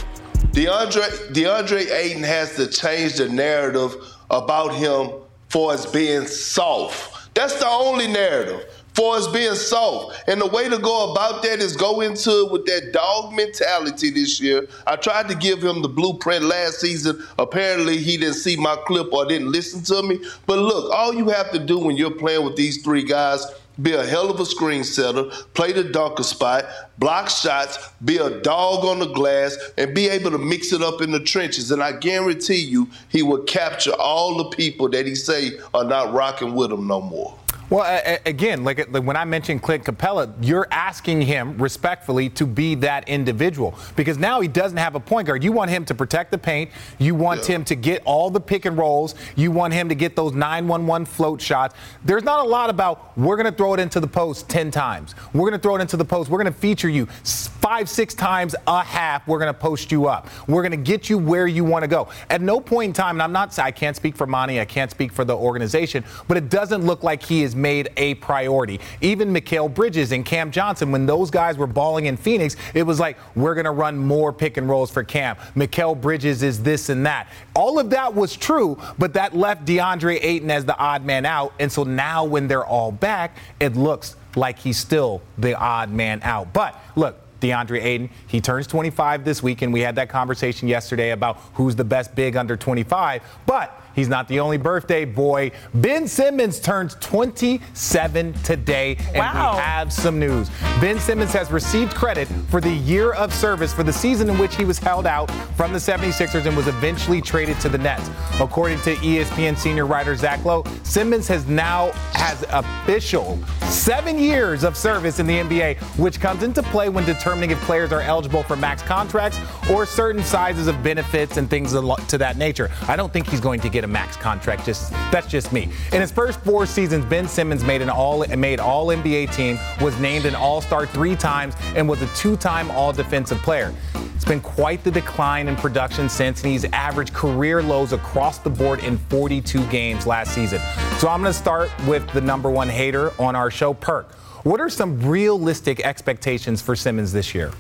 DeAndre 0.52 1.32
DeAndre 1.32 1.92
Ayton 1.92 2.24
has 2.24 2.56
to 2.56 2.68
change 2.68 3.18
the 3.18 3.30
narrative 3.30 3.96
about 4.30 4.74
him 4.74 5.12
for 5.50 5.74
as 5.74 5.86
being 5.86 6.28
soft. 6.28 7.34
That's 7.34 7.60
the 7.60 7.68
only 7.68 8.08
narrative 8.08 8.66
for 8.94 9.16
us 9.16 9.28
being 9.28 9.56
soft. 9.56 10.28
And 10.28 10.42
the 10.42 10.48
way 10.48 10.68
to 10.68 10.78
go 10.78 11.12
about 11.12 11.42
that 11.44 11.60
is 11.60 11.76
go 11.76 12.02
into 12.02 12.30
it 12.30 12.52
with 12.52 12.66
that 12.66 12.92
dog 12.92 13.34
mentality 13.34 14.10
this 14.10 14.42
year. 14.42 14.68
I 14.86 14.98
tried 14.98 15.30
to 15.30 15.36
give 15.36 15.64
him 15.64 15.82
the 15.82 15.88
blueprint 15.88 16.44
last 16.44 16.82
season. 16.82 17.24
Apparently, 17.38 17.98
he 17.98 18.18
didn't 18.18 18.36
see 18.36 18.58
my 18.58 18.76
clip 18.88 19.14
or 19.14 19.26
didn't 19.26 19.52
listen 19.52 19.84
to 19.84 20.04
me. 20.04 20.20
But 20.46 20.60
look, 20.60 20.92
all 20.94 21.14
you 21.14 21.30
have 21.30 21.52
to 21.52 21.60
do 21.60 21.80
when 21.80 21.96
you're 21.96 22.12
playing 22.12 22.44
with 22.44 22.56
these 22.56 22.84
three 22.84 23.04
guys 23.04 23.46
be 23.82 23.94
a 23.94 24.06
hell 24.06 24.30
of 24.30 24.40
a 24.40 24.46
screen 24.46 24.84
setter, 24.84 25.24
play 25.54 25.72
the 25.72 25.84
darker 25.84 26.24
spot, 26.24 26.66
block 26.98 27.30
shots, 27.30 27.78
be 28.04 28.18
a 28.18 28.42
dog 28.42 28.86
on 28.86 29.00
the 29.00 29.14
glass, 29.14 29.58
and 29.78 29.96
be 29.96 30.10
able 30.10 30.32
to 30.32 30.38
mix 30.38 30.74
it 30.74 30.82
up 30.82 31.02
in 31.02 31.12
the 31.12 31.20
trenches. 31.20 31.72
And 31.72 31.82
I 31.82 31.94
guarantee 31.94 32.58
you, 32.58 32.90
he 33.10 33.24
will 33.24 33.44
capture 33.44 33.94
all 33.94 34.38
the 34.38 34.50
people 34.56 34.90
that 34.90 35.06
he 35.06 35.16
say 35.16 35.52
are 35.74 35.86
not 35.86 36.14
rocking 36.14 36.54
with 36.56 36.72
him 36.72 36.88
no 36.88 37.02
more. 37.02 37.38
Well, 37.70 38.18
again, 38.26 38.64
like, 38.64 38.90
when 38.90 39.16
I 39.16 39.26
mentioned 39.26 39.62
Clint 39.62 39.84
Capela, 39.84 40.34
you're 40.42 40.68
asking 40.72 41.22
him 41.22 41.58
respectfully 41.58 42.30
to 42.30 42.48
be 42.48 42.74
that 42.76 43.08
individual 43.08 43.78
because 43.96 44.18
now 44.18 44.42
he 44.42 44.48
doesn't 44.48 44.78
have 44.78 44.96
a 44.96 45.00
point 45.00 45.28
guard. 45.28 45.44
You 45.44 45.52
want 45.52 45.70
him 45.70 45.86
to 45.86 45.94
protect 45.94 46.32
the 46.32 46.38
paint. 46.40 46.72
You 46.98 47.14
want 47.14 47.48
yeah. 47.48 47.58
him 47.58 47.66
to 47.66 47.76
get 47.76 48.02
all 48.06 48.32
the 48.32 48.40
pick 48.40 48.66
and 48.66 48.76
rolls. 48.76 49.14
You 49.36 49.52
want 49.52 49.74
him 49.74 49.88
to 49.90 49.96
get 49.96 50.16
those 50.16 50.32
9-1-1 50.32 51.08
float 51.08 51.42
shots. 51.42 51.76
There's 52.04 52.24
not 52.24 52.44
a 52.44 52.50
lot 52.50 52.72
about 52.72 53.16
we're 53.16 53.36
going 53.36 53.52
to 53.52 53.56
throw 53.56 53.76
it 53.76 53.80
into 53.80 54.00
the 54.00 54.08
post 54.08 54.50
10 54.50 54.72
times. 54.72 55.14
We're 55.34 55.42
going 55.42 55.54
to 55.54 55.60
throw 55.60 55.76
it 55.76 55.82
into 55.82 55.98
the 55.98 56.06
post. 56.06 56.30
We're 56.30 56.42
going 56.42 56.52
to 56.52 56.60
feature 56.60 56.90
you 56.90 57.06
five, 57.06 57.88
six 57.88 58.16
times 58.16 58.56
a 58.66 58.84
half. 58.84 59.28
We're 59.28 59.40
going 59.40 59.54
to 59.54 59.60
post 59.60 59.92
you 59.92 60.08
up. 60.08 60.28
We're 60.48 60.64
going 60.64 60.72
to 60.72 60.78
get 60.78 61.08
you 61.08 61.20
where 61.20 61.46
you 61.46 61.64
want 61.64 61.84
to 61.84 61.88
go. 61.88 62.10
At 62.32 62.42
no 62.42 62.60
point 62.60 62.88
in 62.88 62.94
time, 62.94 63.16
and 63.16 63.22
I'm 63.22 63.32
not, 63.32 63.60
I 63.60 63.70
can't 63.70 63.96
speak 63.96 64.16
for 64.16 64.26
Monty, 64.26 64.60
I 64.60 64.66
can't 64.66 64.90
speak 64.90 65.12
for 65.12 65.24
the 65.24 65.36
organization, 65.36 66.04
but 66.28 66.38
it 66.38 66.50
doesn't 66.50 66.84
look 66.84 67.04
like 67.04 67.22
he 67.22 67.44
is 67.44 67.56
made 67.62 67.90
a 67.98 68.16
priority. 68.16 68.80
Even 69.02 69.34
Mikal 69.34 69.74
Bridges 69.74 70.12
and 70.12 70.26
Cam 70.26 70.52
Johnson, 70.52 70.92
when 70.92 71.06
those 71.06 71.30
guys 71.30 71.58
were 71.58 71.68
balling 71.68 72.06
in 72.06 72.18
Phoenix, 72.18 72.56
it 72.74 72.84
was 72.84 73.00
like, 73.00 73.18
we're 73.36 73.56
going 73.56 73.66
to 73.66 73.72
run 73.72 73.98
more 73.98 74.32
pick 74.34 74.58
and 74.58 74.70
rolls 74.70 74.92
for 74.92 75.04
Cam. 75.04 75.36
Mikal 75.56 76.00
Bridges 76.00 76.44
is 76.44 76.64
this 76.64 76.90
and 76.90 77.06
that. 77.06 77.28
All 77.56 77.80
of 77.80 77.90
that 77.92 78.14
was 78.14 78.36
true, 78.36 78.78
but 78.98 79.14
that 79.14 79.36
left 79.36 79.66
DeAndre 79.66 80.20
Ayton 80.22 80.52
as 80.52 80.66
the 80.66 80.78
odd 80.78 81.06
man 81.06 81.26
out. 81.26 81.54
And 81.60 81.72
so 81.72 81.84
now 81.84 82.26
when 82.26 82.48
they're 82.48 82.66
all 82.66 82.92
back, 82.92 83.38
it 83.60 83.76
looks 83.76 84.16
like 84.36 84.60
he's 84.60 84.78
still 84.78 85.22
the 85.38 85.58
odd 85.58 85.92
man 85.92 86.22
out. 86.24 86.54
But 86.54 86.80
look, 86.96 87.20
DeAndre 87.42 87.82
Ayton. 87.84 88.10
He 88.28 88.42
turns 88.42 88.68
25 88.68 89.24
this 89.24 89.42
week, 89.42 89.62
and 89.62 89.72
we 89.72 89.82
had 89.82 89.96
that 89.96 90.10
conversation 90.10 90.68
yesterday 90.68 91.12
about 91.12 91.38
who's 91.54 91.76
the 91.76 91.84
best 91.84 92.14
big 92.16 92.36
under 92.36 92.58
25. 92.58 93.22
But 93.46 93.82
He's 94.00 94.08
not 94.08 94.28
the 94.28 94.40
only 94.40 94.58
birthday 94.58 95.06
boy. 95.06 95.52
Ben 95.74 96.08
Simmons 96.08 96.62
turns 96.62 96.96
27 97.02 98.34
today, 98.44 98.96
and 99.08 99.18
wow. 99.18 99.56
we 99.56 99.60
have 99.60 99.92
some 99.92 100.18
news. 100.18 100.50
Ben 100.80 101.00
Simmons 101.00 101.34
has 101.34 101.52
received 101.52 101.94
credit 101.96 102.30
for 102.50 102.62
the 102.62 102.72
year 102.72 103.12
of 103.14 103.34
service 103.34 103.74
for 103.74 103.84
the 103.84 103.92
season 103.92 104.30
in 104.30 104.38
which 104.38 104.56
he 104.56 104.64
was 104.64 104.80
held 104.80 105.06
out 105.06 105.30
from 105.58 105.74
the 105.74 105.80
76ers 105.80 106.46
and 106.46 106.56
was 106.56 106.68
eventually 106.68 107.22
traded 107.22 107.60
to 107.60 107.68
the 107.68 107.78
Nets. 107.78 108.10
According 108.40 108.80
to 108.82 108.96
ESPN 108.96 109.58
senior 109.58 109.86
writer 109.86 110.16
Zach 110.16 110.46
Lowe, 110.46 110.64
Simmons 110.84 111.28
has 111.28 111.46
now 111.48 111.92
has 112.14 112.46
official 112.50 113.38
seven 113.64 114.18
years 114.18 114.64
of 114.64 114.78
service 114.78 115.20
in 115.20 115.28
the 115.28 115.34
NBA, 115.34 115.78
which 115.98 116.22
comes 116.22 116.44
into 116.44 116.64
play 116.64 116.88
when 116.88 117.06
determining 117.06 117.52
if 117.52 117.60
players 117.62 117.92
are 117.92 118.02
eligible 118.02 118.44
for 118.44 118.56
max 118.56 118.82
contracts 118.82 119.40
or 119.70 119.86
certain 119.86 120.24
sizes 120.24 120.68
of 120.68 120.82
benefits 120.84 121.38
and 121.38 121.50
things 121.50 121.72
to 121.72 122.18
that 122.18 122.38
nature. 122.38 122.70
I 122.88 122.96
don't 122.96 123.12
think 123.12 123.28
he's 123.28 123.42
going 123.42 123.60
to 123.60 123.70
get 123.70 123.80
get 123.80 123.86
a 123.86 123.89
max 123.90 124.16
contract. 124.16 124.66
Just 124.66 124.92
that's 125.12 125.28
just 125.28 125.52
me. 125.52 125.70
In 125.92 126.02
his 126.02 126.12
first 126.12 126.40
four 126.42 126.66
seasons, 126.66 127.06
Ben 127.06 127.28
Simmons 127.28 127.64
made 127.64 127.82
an 127.82 127.90
all 127.90 128.26
made 128.38 128.60
all 128.60 128.88
NBA 128.88 129.34
team, 129.36 129.58
was 129.82 129.98
named 130.00 130.26
an 130.26 130.36
All-Star 130.36 130.86
three 130.86 131.16
times, 131.16 131.56
and 131.76 131.88
was 131.88 132.02
a 132.02 132.08
two-time 132.16 132.70
All 132.72 132.94
Defensive 132.94 133.40
Player. 133.40 133.74
It's 134.16 134.26
been 134.26 134.42
quite 134.42 134.84
the 134.84 134.92
decline 134.92 135.48
in 135.48 135.56
production 135.56 136.10
since, 136.10 136.44
and 136.44 136.52
he's 136.52 136.66
averaged 136.66 137.14
career 137.14 137.64
lows 137.64 137.94
across 137.94 138.38
the 138.40 138.50
board 138.50 138.84
in 138.84 138.98
42 138.98 139.66
games 139.68 140.06
last 140.06 140.34
season. 140.34 140.60
So 140.98 141.08
I'm 141.08 141.22
going 141.22 141.32
to 141.32 141.40
start 141.40 141.72
with 141.88 142.06
the 142.12 142.20
number 142.20 142.50
one 142.50 142.68
hater 142.68 143.14
on 143.18 143.36
our 143.36 143.50
show, 143.50 143.74
Perk. 143.74 144.14
What 144.44 144.60
are 144.60 144.70
some 144.70 145.00
realistic 145.08 145.80
expectations 145.86 146.62
for 146.62 146.76
Simmons 146.76 147.14
this 147.14 147.34
year? 147.34 147.52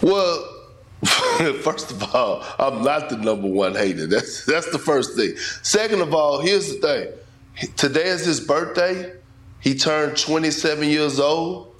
Well, 0.00 0.57
first 1.62 1.90
of 1.90 2.14
all, 2.14 2.44
I'm 2.58 2.82
not 2.82 3.08
the 3.08 3.16
number 3.16 3.46
one 3.46 3.74
hater. 3.74 4.06
That's 4.06 4.44
that's 4.44 4.70
the 4.72 4.78
first 4.78 5.16
thing. 5.16 5.36
Second 5.62 6.00
of 6.00 6.12
all, 6.12 6.40
here's 6.40 6.74
the 6.74 6.80
thing. 6.80 7.70
Today 7.76 8.06
is 8.08 8.24
his 8.24 8.40
birthday. 8.40 9.12
He 9.60 9.74
turned 9.74 10.16
27 10.16 10.88
years 10.88 11.18
old, 11.18 11.74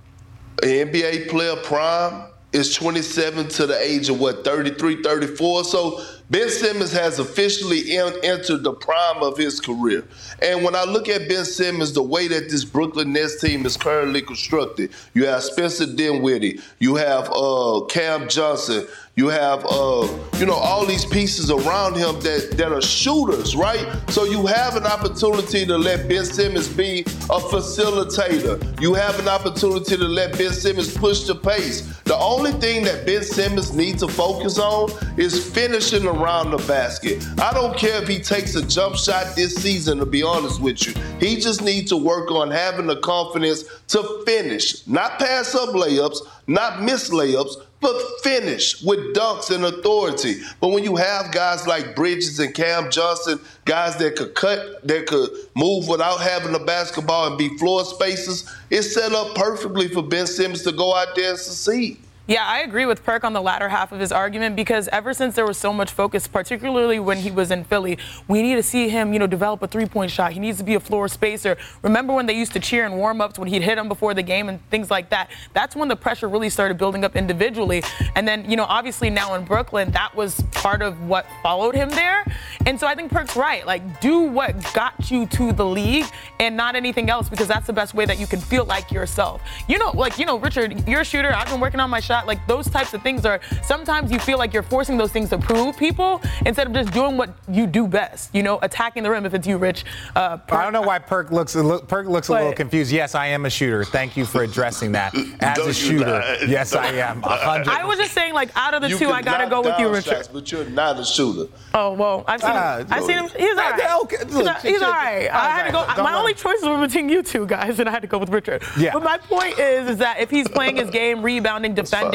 an 0.63 0.69
NBA 0.69 1.29
player 1.29 1.57
prime. 1.57 2.29
is 2.53 2.75
27 2.75 3.49
to 3.49 3.67
the 3.67 3.79
age 3.79 4.09
of 4.09 4.19
what 4.19 4.43
33 4.43 5.03
34 5.03 5.65
so 5.65 6.03
ben 6.31 6.49
simmons 6.49 6.91
has 6.91 7.19
officially 7.19 7.95
entered 8.23 8.63
the 8.63 8.73
prime 8.73 9.23
of 9.23 9.37
his 9.37 9.61
career 9.61 10.03
and 10.41 10.65
when 10.65 10.75
i 10.75 10.83
look 10.85 11.11
at 11.11 11.29
ben 11.29 11.45
simmons 11.45 11.93
the 11.93 12.03
way 12.03 12.27
that 12.27 12.49
this 12.49 12.65
brooklyn 12.65 13.13
nets 13.13 13.39
team 13.39 13.67
is 13.67 13.77
currently 13.77 14.23
constructed 14.23 14.91
you 15.13 15.27
have 15.27 15.43
spencer 15.43 15.85
dinwiddie 15.85 16.59
you 16.79 16.95
have 16.95 17.31
uh, 17.35 17.83
cam 17.91 18.27
johnson 18.29 18.87
you 19.19 19.27
have, 19.27 19.67
uh, 19.67 20.07
you 20.37 20.47
know, 20.47 20.55
all 20.55 20.87
these 20.87 21.05
pieces 21.05 21.51
around 21.51 21.97
him 21.97 22.21
that, 22.21 22.55
that 22.57 22.71
are 22.71 22.81
shooters, 22.81 23.57
right? 23.57 23.85
So 24.11 24.23
you 24.23 24.47
have 24.47 24.77
an 24.77 24.85
opportunity 24.85 25.67
to 25.67 25.77
let 25.77 26.09
Ben 26.09 26.25
Simmons 26.25 26.69
be 26.69 27.01
a 27.01 27.41
facilitator. 27.41 28.81
You 28.81 28.95
have 28.95 29.19
an 29.19 29.27
opportunity 29.27 29.97
to 29.97 30.05
let 30.05 30.39
Ben 30.39 30.53
Simmons 30.53 30.97
push 30.97 31.25
the 31.25 31.35
pace. 31.35 31.81
The 32.05 32.15
only 32.15 32.53
thing 32.53 32.85
that 32.85 33.07
Ben 33.07 33.25
Simmons 33.25 33.75
needs 33.75 34.03
to 34.03 34.09
focus 34.09 34.57
on 34.57 34.93
is 35.19 35.53
finishing 35.53 36.07
around 36.07 36.53
the 36.53 36.59
basket. 36.59 37.27
I 37.41 37.53
don't 37.53 37.77
care 37.77 38.01
if 38.01 38.07
he 38.07 38.21
takes 38.21 38.55
a 38.55 38.65
jump 38.65 38.95
shot 38.95 39.35
this 39.35 39.57
season, 39.57 39.99
to 39.99 40.07
be 40.07 40.23
honest 40.23 40.61
with 40.61 40.87
you. 40.87 40.95
He 41.19 41.41
just 41.41 41.61
needs 41.61 41.91
to 41.91 41.97
work 41.97 42.31
on 42.31 42.53
having 42.53 42.87
the 42.87 43.01
confidence 43.01 43.65
to 43.89 44.23
finish, 44.25 44.87
not 44.87 45.19
pass 45.19 45.57
up 45.57 45.71
layups, 45.71 46.19
not 46.47 46.83
miss 46.83 47.11
layups, 47.11 47.57
but 47.81 48.01
finish 48.23 48.83
with 48.83 49.15
dunks 49.15 49.55
and 49.55 49.65
authority. 49.65 50.41
But 50.61 50.69
when 50.69 50.85
you 50.85 50.97
have 50.97 51.33
guys 51.33 51.67
like 51.67 51.95
Bridges 51.95 52.39
and 52.41 52.55
Cam 52.55 52.91
Johnson, 52.91 53.41
guys 53.65 53.97
that 53.97 54.17
could 54.17 54.35
cut, 54.35 54.87
that 54.87 55.07
could 55.07 55.31
move 55.55 55.89
without 55.89 56.21
having 56.21 56.53
the 56.53 56.59
basketball 56.59 57.29
and 57.29 57.39
be 57.39 57.57
floor 57.59 57.85
spacers, 57.85 58.53
it's 58.71 58.93
set 58.95 59.13
up 59.13 59.35
perfectly 59.35 59.89
for 59.89 60.03
Ben 60.03 60.27
Simmons 60.27 60.63
to 60.63 60.73
go 60.73 60.95
out 60.95 61.15
there 61.15 61.31
and 61.31 61.39
succeed. 61.39 61.99
Yeah, 62.29 62.45
I 62.47 62.59
agree 62.59 62.85
with 62.85 63.05
Perk 63.05 63.25
on 63.25 63.33
the 63.33 63.41
latter 63.41 63.71
half 63.71 63.91
of 63.91 64.01
his 64.01 64.13
argument 64.13 64.55
because 64.55 64.87
ever 64.89 65.15
since 65.15 65.35
there 65.35 65.47
was 65.47 65.57
so 65.57 65.73
much 65.73 65.91
focus, 65.91 66.29
particularly 66.29 67.01
when 67.01 67.17
he 67.17 67.31
was 67.31 67.51
in 67.51 67.65
Philly, 67.65 67.97
we 68.29 68.43
need 68.43 68.57
to 68.57 68.63
see 68.63 68.91
him, 68.91 69.15
you 69.15 69.19
know, 69.19 69.27
develop 69.27 69.63
a 69.63 69.67
three-point 69.67 70.11
shot. 70.11 70.33
He 70.33 70.39
needs 70.39 70.59
to 70.59 70.65
be 70.65 70.75
a 70.75 70.81
floor 70.81 71.09
spacer. 71.09 71.57
Remember 71.81 72.13
when 72.13 72.27
they 72.27 72.35
used 72.35 72.53
to 72.53 72.61
cheer 72.61 72.85
in 72.85 72.93
warm-ups 72.99 73.39
when 73.39 73.49
he'd 73.49 73.63
hit 73.63 73.79
him 73.79 73.89
before 73.89 74.13
the 74.13 74.23
game 74.23 74.51
and 74.51 74.61
things 74.69 74.91
like 74.91 75.09
that? 75.09 75.31
That's 75.55 75.75
when 75.75 75.89
the 75.89 75.97
pressure 75.97 76.29
really 76.29 76.51
started 76.51 76.77
building 76.77 77.03
up 77.03 77.17
individually. 77.17 77.83
And 78.15 78.29
then, 78.29 78.51
you 78.51 78.59
know, 78.59 78.65
obviously 78.65 79.09
now 79.09 79.33
in 79.33 79.47
Brooklyn, 79.47 79.91
that 79.93 80.15
was 80.15 80.43
part 80.53 80.83
of 80.83 81.01
what 81.09 81.25
followed 81.43 81.75
him 81.75 81.89
there. 81.89 82.27
And 82.67 82.79
so 82.79 82.87
I 82.87 82.95
think 82.95 83.11
Perk's 83.11 83.37
right. 83.37 83.65
Like, 83.65 84.03
do 84.03 84.21
what 84.21 84.55
got 84.75 85.11
you 85.11 85.25
to 85.29 85.55
the 85.55 85.65
league 85.65 86.05
and 86.41 86.59
not 86.59 86.77
anything 86.77 87.09
else 87.09 87.31
because 87.31 87.49
that's 87.49 87.67
the 87.67 87.73
best 87.73 87.95
way 87.95 88.05
that 88.05 88.19
you 88.19 88.27
can 88.27 88.39
feel 88.39 88.67
like 88.67 88.93
yourself. 88.93 89.41
You 89.67 89.79
know, 89.79 89.93
like, 89.93 90.19
you 90.19 90.27
know, 90.27 90.39
Richard, 90.39 90.87
you're 90.87 91.01
a 91.01 91.05
shooter. 91.07 91.33
I've 91.33 91.49
been 91.49 91.61
working 91.61 91.81
on 91.81 91.89
my 91.89 92.01
shot 92.01 92.18
shot. 92.19 92.27
Like 92.27 92.47
those 92.47 92.69
types 92.69 92.95
of 92.95 93.03
things 93.03 93.25
are 93.25 93.41
sometimes 93.63 94.11
you 94.11 94.19
feel 94.19 94.39
like 94.39 94.53
you're 94.53 94.63
forcing 94.63 94.97
those 94.97 95.13
things 95.13 95.31
to 95.31 95.39
prove 95.39 95.77
people 95.77 96.21
instead 96.45 96.67
of 96.67 96.73
just 96.73 96.93
doing 96.93 97.17
what 97.17 97.31
you 97.51 97.67
do 97.67 97.87
best. 97.87 98.35
You 98.35 98.43
know, 98.43 98.59
attacking 98.63 99.03
the 99.03 99.11
rim 99.11 99.27
if 99.27 99.35
it's 99.35 99.47
you, 99.47 99.57
Rich. 99.59 99.85
Uh, 100.15 100.39
I 100.51 100.63
don't 100.63 100.73
know 100.73 100.83
why 100.83 100.99
Perk 100.99 101.31
looks 101.31 101.55
Perk 101.55 102.07
looks 102.07 102.29
a 102.29 102.33
little 102.33 102.53
confused. 102.53 102.93
Yes, 102.93 103.15
I 103.15 103.27
am 103.29 103.47
a 103.47 103.51
shooter. 103.51 103.85
Thank 103.85 104.17
you 104.17 104.25
for 104.25 104.43
addressing 104.43 104.93
that. 104.93 105.15
As 105.41 105.59
a 105.59 105.73
shooter, 105.75 106.23
yes. 106.47 106.75
I 106.75 106.87
am. 106.89 107.21
100 107.23 107.69
I 107.69 107.85
was 107.85 107.99
just 107.99 108.13
saying, 108.13 108.35
like 108.35 108.51
out 108.57 108.75
of 108.75 108.83
the 108.83 108.89
you 108.91 108.99
two, 108.99 109.11
I 109.11 109.23
gotta 109.23 109.49
go 109.49 109.61
with 109.63 109.79
you, 109.79 109.89
Richard. 109.89 110.09
Shots, 110.17 110.29
but 110.29 110.51
you're 110.51 110.65
not 110.67 110.99
a 110.99 111.05
shooter. 111.05 111.51
Oh 111.75 111.93
well, 111.93 112.25
I've 112.27 112.41
seen 112.41 112.51
Ah, 112.53 112.79
him. 112.79 112.87
I've 112.91 113.05
seen 113.05 113.19
him. 113.19 113.29
He's 113.37 113.51
all 113.51 113.71
right. 113.71 114.01
Okay, 114.03 114.17
he's, 114.25 114.35
look, 114.35 114.57
he's 114.59 114.83
all 114.83 114.91
right. 114.91 115.29
I 115.31 115.51
had 115.51 115.67
to 115.67 115.73
go. 115.73 116.03
My 116.03 116.15
only 116.15 116.35
choices 116.35 116.65
were 116.65 116.79
between 116.79 117.09
you 117.09 117.23
two 117.23 117.47
guys, 117.47 117.79
and 117.79 117.89
I 117.89 117.93
had 117.93 118.03
to 118.03 118.09
go 118.09 118.19
with 118.19 118.31
Richard. 118.31 118.63
Yeah. 118.79 118.93
But 118.93 119.05
my 119.05 119.19
point 119.19 119.59
is, 119.59 119.91
is 119.91 119.99
that 119.99 120.21
if 120.21 120.31
he's 120.31 120.49
playing 120.49 120.77
his 120.77 120.91
game, 120.91 121.23
rebounding, 121.23 121.75
defending, 121.75 122.08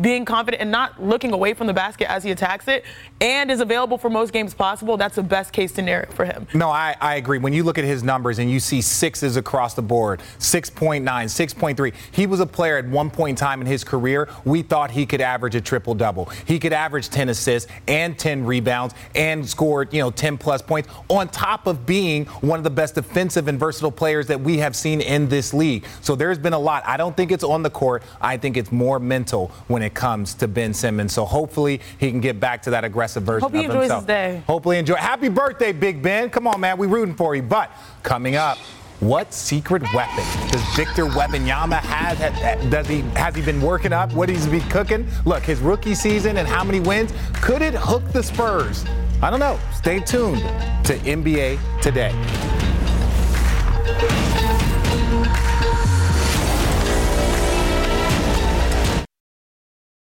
being 0.00 0.24
confident, 0.24 0.60
and 0.60 0.70
not 0.70 1.02
looking 1.02 1.32
away 1.32 1.54
from 1.54 1.66
the 1.66 1.72
basket 1.72 2.10
as 2.10 2.24
he 2.24 2.30
attacks 2.30 2.68
it, 2.68 2.84
and 3.20 3.50
is 3.50 3.60
available 3.60 3.98
for 3.98 4.10
most 4.10 4.32
games 4.32 4.54
possible, 4.54 4.96
that's 4.96 5.16
the 5.16 5.22
best 5.22 5.52
case 5.52 5.72
scenario 5.72 6.10
for 6.12 6.24
him. 6.24 6.46
No, 6.54 6.70
I, 6.70 6.96
I 7.00 7.16
agree. 7.16 7.38
When 7.38 7.52
you 7.52 7.62
look 7.62 7.78
at 7.78 7.84
his 7.84 8.02
numbers 8.02 8.38
and 8.38 8.50
you 8.50 8.60
see 8.60 8.80
sixes 8.80 9.36
across 9.36 9.74
the 9.74 9.82
board 9.82 10.20
6.9, 10.38 11.02
6.3, 11.02 11.94
he 12.12 12.26
was 12.26 12.40
a 12.40 12.46
player 12.46 12.78
at 12.78 12.86
one 12.86 13.10
point 13.10 13.30
in 13.30 13.36
time 13.36 13.60
in 13.60 13.66
his 13.66 13.84
career. 13.84 14.28
We 14.44 14.62
thought 14.62 14.90
he 14.90 15.06
could 15.06 15.20
average 15.20 15.54
a 15.54 15.60
triple 15.60 15.94
double. 15.94 16.26
He 16.46 16.58
could 16.58 16.72
average 16.72 17.08
10 17.08 17.28
assists 17.28 17.70
and 17.86 18.18
10 18.18 18.44
rebounds 18.44 18.94
and 19.14 19.48
scored, 19.48 19.92
you 19.92 20.00
know, 20.00 20.10
10 20.10 20.38
plus 20.38 20.62
points 20.62 20.88
on 21.08 21.28
top 21.28 21.66
of 21.66 21.86
being 21.86 22.26
one 22.40 22.58
of 22.58 22.64
the 22.64 22.70
best 22.70 22.94
defensive 22.94 23.48
and 23.48 23.58
versatile 23.58 23.92
players 23.92 24.26
that 24.26 24.40
we 24.40 24.58
have 24.58 24.74
seen 24.74 25.00
in 25.00 25.28
this 25.28 25.52
league. 25.54 25.84
So 26.00 26.16
there's 26.16 26.38
been 26.38 26.52
a 26.52 26.58
lot. 26.58 26.82
I 26.86 26.96
don't 26.96 27.16
think 27.16 27.32
it's 27.32 27.44
on 27.44 27.62
the 27.62 27.70
court. 27.70 28.02
I 28.20 28.36
think 28.36 28.56
it's 28.56 28.72
more 28.72 28.98
mental 28.98 29.29
when 29.68 29.82
it 29.82 29.94
comes 29.94 30.34
to 30.34 30.48
Ben 30.48 30.74
Simmons. 30.74 31.12
So 31.12 31.24
hopefully 31.24 31.80
he 31.98 32.10
can 32.10 32.20
get 32.20 32.40
back 32.40 32.62
to 32.62 32.70
that 32.70 32.84
aggressive 32.84 33.22
version 33.22 33.42
Hope 33.42 33.54
of 33.54 33.74
himself. 33.74 34.06
Hopefully 34.46 34.78
enjoy. 34.78 34.96
Happy 34.96 35.28
birthday, 35.28 35.72
Big 35.72 36.02
Ben. 36.02 36.30
Come 36.30 36.46
on, 36.46 36.60
man. 36.60 36.76
We 36.78 36.86
rooting 36.86 37.14
for 37.14 37.34
you. 37.34 37.42
But 37.42 37.70
coming 38.02 38.36
up, 38.36 38.58
what 39.00 39.32
secret 39.32 39.82
weapon 39.94 40.24
does 40.50 40.62
Victor 40.76 41.06
Wembanyama 41.06 41.78
have? 41.80 42.18
Ha- 42.18 42.68
Does 42.68 42.86
he 42.86 43.00
has 43.16 43.34
he 43.34 43.40
been 43.40 43.62
working 43.62 43.94
up? 43.94 44.12
What 44.12 44.28
he's 44.28 44.46
been 44.46 44.60
cooking? 44.68 45.08
Look, 45.24 45.42
his 45.42 45.58
rookie 45.60 45.94
season 45.94 46.36
and 46.36 46.46
how 46.46 46.62
many 46.64 46.80
wins 46.80 47.10
could 47.40 47.62
it 47.62 47.72
hook 47.74 48.02
the 48.12 48.22
Spurs? 48.22 48.84
I 49.22 49.30
don't 49.30 49.40
know. 49.40 49.58
Stay 49.74 50.00
tuned 50.00 50.40
to 50.84 50.98
NBA 50.98 51.58
today. 51.80 52.12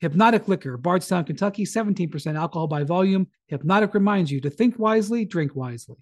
Hypnotic 0.00 0.48
Liquor, 0.48 0.78
Bardstown, 0.78 1.24
Kentucky, 1.24 1.64
17% 1.64 2.34
alcohol 2.34 2.66
by 2.66 2.84
volume. 2.84 3.26
Hypnotic 3.48 3.92
reminds 3.92 4.30
you 4.30 4.40
to 4.40 4.48
think 4.48 4.78
wisely, 4.78 5.26
drink 5.26 5.54
wisely. 5.54 5.96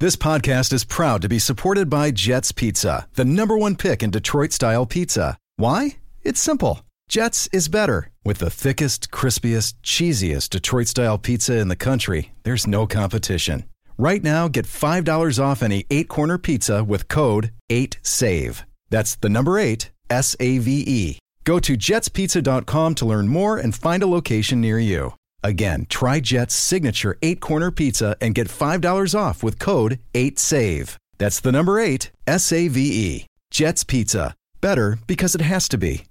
This 0.00 0.16
podcast 0.16 0.72
is 0.72 0.84
proud 0.84 1.22
to 1.22 1.28
be 1.28 1.38
supported 1.38 1.88
by 1.88 2.10
Jets 2.10 2.52
Pizza, 2.52 3.08
the 3.14 3.24
number 3.24 3.56
one 3.56 3.74
pick 3.74 4.02
in 4.02 4.10
Detroit 4.10 4.52
style 4.52 4.84
pizza. 4.84 5.38
Why? 5.56 5.96
It's 6.22 6.40
simple. 6.40 6.82
Jets 7.08 7.48
is 7.50 7.68
better. 7.68 8.10
With 8.22 8.38
the 8.38 8.50
thickest, 8.50 9.10
crispiest, 9.10 9.74
cheesiest 9.82 10.50
Detroit 10.50 10.88
style 10.88 11.16
pizza 11.16 11.56
in 11.56 11.68
the 11.68 11.74
country, 11.76 12.32
there's 12.42 12.66
no 12.66 12.86
competition. 12.86 13.64
Right 13.96 14.22
now, 14.22 14.46
get 14.48 14.66
$5 14.66 15.42
off 15.42 15.62
any 15.62 15.86
eight 15.90 16.08
corner 16.08 16.36
pizza 16.36 16.84
with 16.84 17.08
code 17.08 17.52
8SAVE. 17.70 18.62
That's 18.90 19.16
the 19.16 19.30
number 19.30 19.58
eight, 19.58 19.90
S 20.10 20.36
A 20.38 20.58
V 20.58 20.84
E. 20.86 21.18
Go 21.44 21.58
to 21.60 21.76
jetspizza.com 21.76 22.94
to 22.96 23.06
learn 23.06 23.28
more 23.28 23.56
and 23.56 23.74
find 23.74 24.02
a 24.02 24.06
location 24.06 24.60
near 24.60 24.78
you. 24.78 25.14
Again, 25.42 25.86
try 25.88 26.20
Jet's 26.20 26.54
signature 26.54 27.16
eight 27.22 27.40
corner 27.40 27.70
pizza 27.70 28.16
and 28.20 28.34
get 28.34 28.48
$5 28.48 29.18
off 29.18 29.42
with 29.42 29.58
code 29.58 29.98
8SAVE. 30.14 30.96
That's 31.18 31.40
the 31.40 31.52
number 31.52 31.78
eight, 31.80 32.10
S 32.26 32.52
A 32.52 32.68
V 32.68 32.80
E. 32.80 33.26
Jet's 33.50 33.82
Pizza. 33.84 34.34
Better 34.60 34.98
because 35.06 35.34
it 35.34 35.40
has 35.40 35.68
to 35.68 35.78
be. 35.78 36.04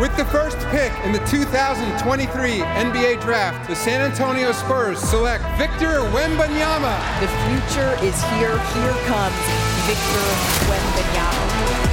With 0.00 0.16
the 0.16 0.24
first 0.26 0.56
pick 0.68 0.92
in 1.04 1.12
the 1.12 1.18
2023 1.26 2.60
NBA 2.60 3.20
Draft, 3.20 3.68
the 3.68 3.76
San 3.76 4.00
Antonio 4.00 4.50
Spurs 4.52 4.98
select 4.98 5.44
Victor 5.58 6.00
Wembanyama. 6.16 6.96
The 7.20 7.28
future 7.44 7.92
is 8.02 8.22
here. 8.32 8.58
Here 8.72 8.96
comes 9.06 9.36
Victor 9.86 10.24
Wembanyama. 10.70 11.89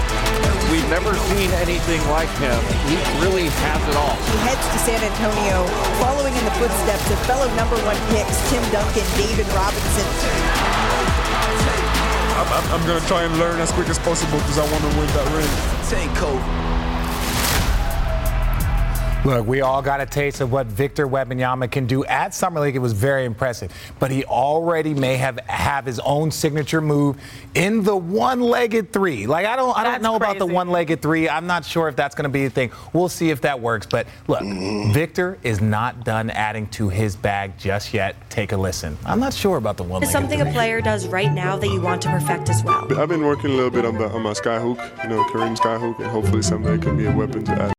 We've 0.72 0.90
never 0.90 1.16
seen 1.32 1.50
anything 1.64 2.04
like 2.12 2.28
him. 2.44 2.60
He 2.92 3.00
really 3.24 3.48
has 3.64 3.80
it 3.88 3.96
all. 3.96 4.20
He 4.20 4.38
heads 4.44 4.60
to 4.68 4.80
San 4.84 5.00
Antonio, 5.00 5.64
following 6.04 6.36
in 6.36 6.44
the 6.44 6.52
footsteps 6.60 7.08
of 7.08 7.18
fellow 7.24 7.48
number 7.56 7.80
one 7.88 7.96
picks 8.12 8.36
Tim 8.52 8.60
Duncan, 8.76 9.08
David 9.16 9.48
Robinson. 9.56 10.08
I'm, 12.36 12.48
I'm, 12.52 12.66
I'm 12.76 12.84
going 12.86 13.00
to 13.00 13.08
try 13.08 13.24
and 13.24 13.32
learn 13.40 13.62
as 13.62 13.72
quick 13.72 13.88
as 13.88 13.98
possible 14.00 14.40
because 14.40 14.60
I 14.60 14.70
want 14.70 14.84
to 14.84 14.92
win 15.00 15.08
that 15.16 15.28
ring. 15.32 15.48
Take 15.88 16.12
Kobe. 16.20 16.77
Look, 19.26 19.46
we 19.46 19.60
all 19.60 19.82
got 19.82 20.00
a 20.00 20.06
taste 20.06 20.40
of 20.40 20.54
what 20.54 20.68
Victor 20.68 21.06
Wembanyama 21.06 21.70
can 21.70 21.86
do 21.86 22.06
at 22.06 22.34
Summer 22.34 22.62
League. 22.62 22.78
It 22.78 22.80
was 22.80 22.94
very 22.94 23.26
impressive, 23.26 23.74
but 24.00 24.10
he 24.10 24.24
already 24.24 24.94
may 24.94 25.18
have 25.18 25.38
have 25.48 25.86
his 25.86 26.00
own 26.00 26.32
signature 26.32 26.80
move 26.80 27.18
in 27.54 27.84
the 27.84 27.96
one-legged 27.96 28.94
three. 28.94 29.28
Like 29.28 29.46
I 29.46 29.58
don't, 29.58 29.78
I 29.78 29.84
don't 29.84 29.94
That's 29.94 30.04
know 30.04 30.16
about 30.16 30.38
the 30.38 30.46
one-legged 30.46 31.02
three. 31.02 31.28
I'm 31.28 31.46
not 31.46 31.66
sure 31.66 31.90
if 31.90 31.96
that's 31.98 32.16
going 32.16 32.24
to 32.24 32.30
be 32.30 32.46
a 32.46 32.50
thing. 32.50 32.72
We'll 32.94 33.10
see 33.10 33.30
if 33.30 33.42
that 33.42 33.60
works. 33.60 33.86
But 33.86 34.08
look, 34.28 34.44
Victor 34.94 35.38
is 35.44 35.60
not 35.60 36.06
done 36.06 36.30
adding 36.30 36.68
to 36.68 36.88
his 36.88 37.18
bag 37.18 37.58
just 37.58 37.94
yet. 37.94 38.16
Take 38.30 38.54
a 38.54 38.58
listen. 38.58 38.98
I'm 39.06 39.20
not 39.20 39.34
sure 39.34 39.58
about 39.58 39.76
the 39.76 39.84
one-legged 39.84 40.12
something 40.12 40.40
three. 40.40 40.50
a 40.50 40.54
player 40.54 40.80
does 40.80 41.06
right 41.08 41.34
now 41.34 41.58
that 41.58 41.68
you 41.68 41.82
want 41.82 42.02
to 42.04 42.10
perfect 42.10 42.50
as 42.50 42.64
well? 42.64 42.88
I've 42.98 43.10
been 43.10 43.26
working 43.26 43.52
a 43.52 43.56
little 43.56 43.72
bit 43.72 43.84
on, 43.84 43.98
the, 43.98 44.08
on 44.10 44.22
my 44.22 44.34
skyhook, 44.34 45.04
you 45.04 45.10
know, 45.10 45.24
Kareem 45.26 45.58
skyhook, 45.58 45.98
and 45.98 46.08
hopefully 46.08 46.44
someday 46.44 46.76
it 46.76 46.82
can 46.82 46.96
be 46.96 47.08
a 47.08 47.12
weapon 47.12 47.44
to 47.44 47.52
add. 47.52 47.77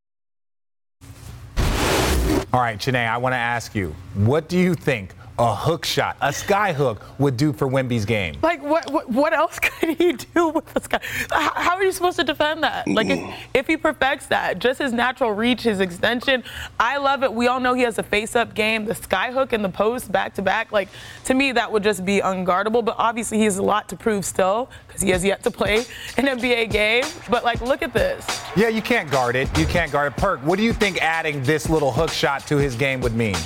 All 2.50 2.60
right, 2.60 2.78
Janae, 2.78 3.06
I 3.06 3.18
want 3.18 3.34
to 3.34 3.38
ask 3.38 3.74
you, 3.74 3.94
what 4.14 4.48
do 4.48 4.58
you 4.58 4.72
think 4.74 5.12
a 5.38 5.54
hook 5.54 5.84
shot, 5.84 6.16
a 6.20 6.32
sky 6.32 6.72
hook, 6.72 7.04
would 7.18 7.36
do 7.36 7.52
for 7.52 7.68
Wimby's 7.68 8.04
game? 8.04 8.34
Like 8.42 8.62
what, 8.62 8.90
what? 8.90 9.08
What 9.08 9.32
else 9.32 9.58
could 9.62 9.96
he 9.96 10.12
do 10.12 10.48
with 10.48 10.72
this 10.74 10.86
guy? 10.86 11.00
How, 11.30 11.52
how 11.54 11.76
are 11.76 11.82
you 11.82 11.92
supposed 11.92 12.18
to 12.18 12.24
defend 12.24 12.62
that? 12.62 12.88
Like 12.88 13.08
if, 13.08 13.18
mm. 13.18 13.34
if 13.54 13.66
he 13.66 13.76
perfects 13.76 14.26
that, 14.26 14.58
just 14.58 14.80
his 14.80 14.92
natural 14.92 15.32
reach, 15.32 15.62
his 15.62 15.80
extension, 15.80 16.42
I 16.78 16.96
love 16.98 17.22
it. 17.22 17.32
We 17.32 17.46
all 17.46 17.60
know 17.60 17.74
he 17.74 17.82
has 17.82 17.98
a 17.98 18.02
face-up 18.02 18.54
game, 18.54 18.84
the 18.84 18.94
sky 18.94 19.30
hook 19.30 19.52
and 19.52 19.64
the 19.64 19.68
post 19.68 20.10
back 20.10 20.34
to 20.34 20.42
back. 20.42 20.72
Like 20.72 20.88
to 21.24 21.34
me, 21.34 21.52
that 21.52 21.70
would 21.70 21.82
just 21.82 22.04
be 22.04 22.20
unguardable. 22.20 22.84
But 22.84 22.96
obviously, 22.98 23.38
he 23.38 23.44
has 23.44 23.58
a 23.58 23.62
lot 23.62 23.88
to 23.90 23.96
prove 23.96 24.24
still 24.24 24.68
because 24.86 25.02
he 25.02 25.10
has 25.10 25.24
yet 25.24 25.42
to 25.44 25.50
play 25.50 25.78
an 26.16 26.26
NBA 26.26 26.70
game. 26.70 27.04
But 27.30 27.44
like, 27.44 27.60
look 27.60 27.82
at 27.82 27.92
this. 27.92 28.26
Yeah, 28.56 28.68
you 28.68 28.82
can't 28.82 29.10
guard 29.10 29.36
it. 29.36 29.56
You 29.58 29.66
can't 29.66 29.92
guard 29.92 30.12
it. 30.12 30.16
Perk, 30.18 30.40
what 30.40 30.56
do 30.56 30.64
you 30.64 30.72
think 30.72 31.00
adding 31.02 31.42
this 31.42 31.68
little 31.68 31.92
hook 31.92 32.10
shot 32.10 32.46
to 32.48 32.56
his 32.56 32.74
game 32.74 33.00
would 33.00 33.14
mean? 33.14 33.36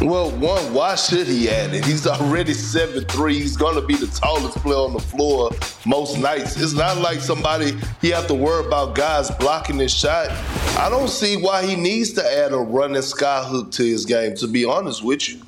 Well, 0.00 0.30
one, 0.30 0.72
why 0.72 0.94
should 0.94 1.26
he 1.26 1.50
add 1.50 1.74
it? 1.74 1.84
He's 1.84 2.06
already 2.06 2.52
7'3. 2.52 3.32
He's 3.32 3.56
going 3.56 3.74
to 3.74 3.84
be 3.84 3.96
the 3.96 4.06
tallest 4.06 4.56
player 4.58 4.76
on 4.76 4.92
the 4.92 5.00
floor 5.00 5.50
most 5.84 6.18
nights. 6.18 6.56
It's 6.56 6.72
not 6.72 6.98
like 6.98 7.18
somebody 7.18 7.76
he 8.00 8.10
have 8.10 8.28
to 8.28 8.34
worry 8.34 8.64
about 8.64 8.94
guys 8.94 9.28
blocking 9.32 9.78
his 9.78 9.92
shot. 9.92 10.30
I 10.78 10.88
don't 10.88 11.08
see 11.08 11.36
why 11.36 11.66
he 11.66 11.74
needs 11.74 12.12
to 12.12 12.24
add 12.24 12.52
a 12.52 12.58
running 12.58 13.02
sky 13.02 13.42
hook 13.42 13.72
to 13.72 13.82
his 13.82 14.04
game, 14.04 14.36
to 14.36 14.46
be 14.46 14.64
honest 14.64 15.02
with 15.02 15.28
you. 15.28 15.42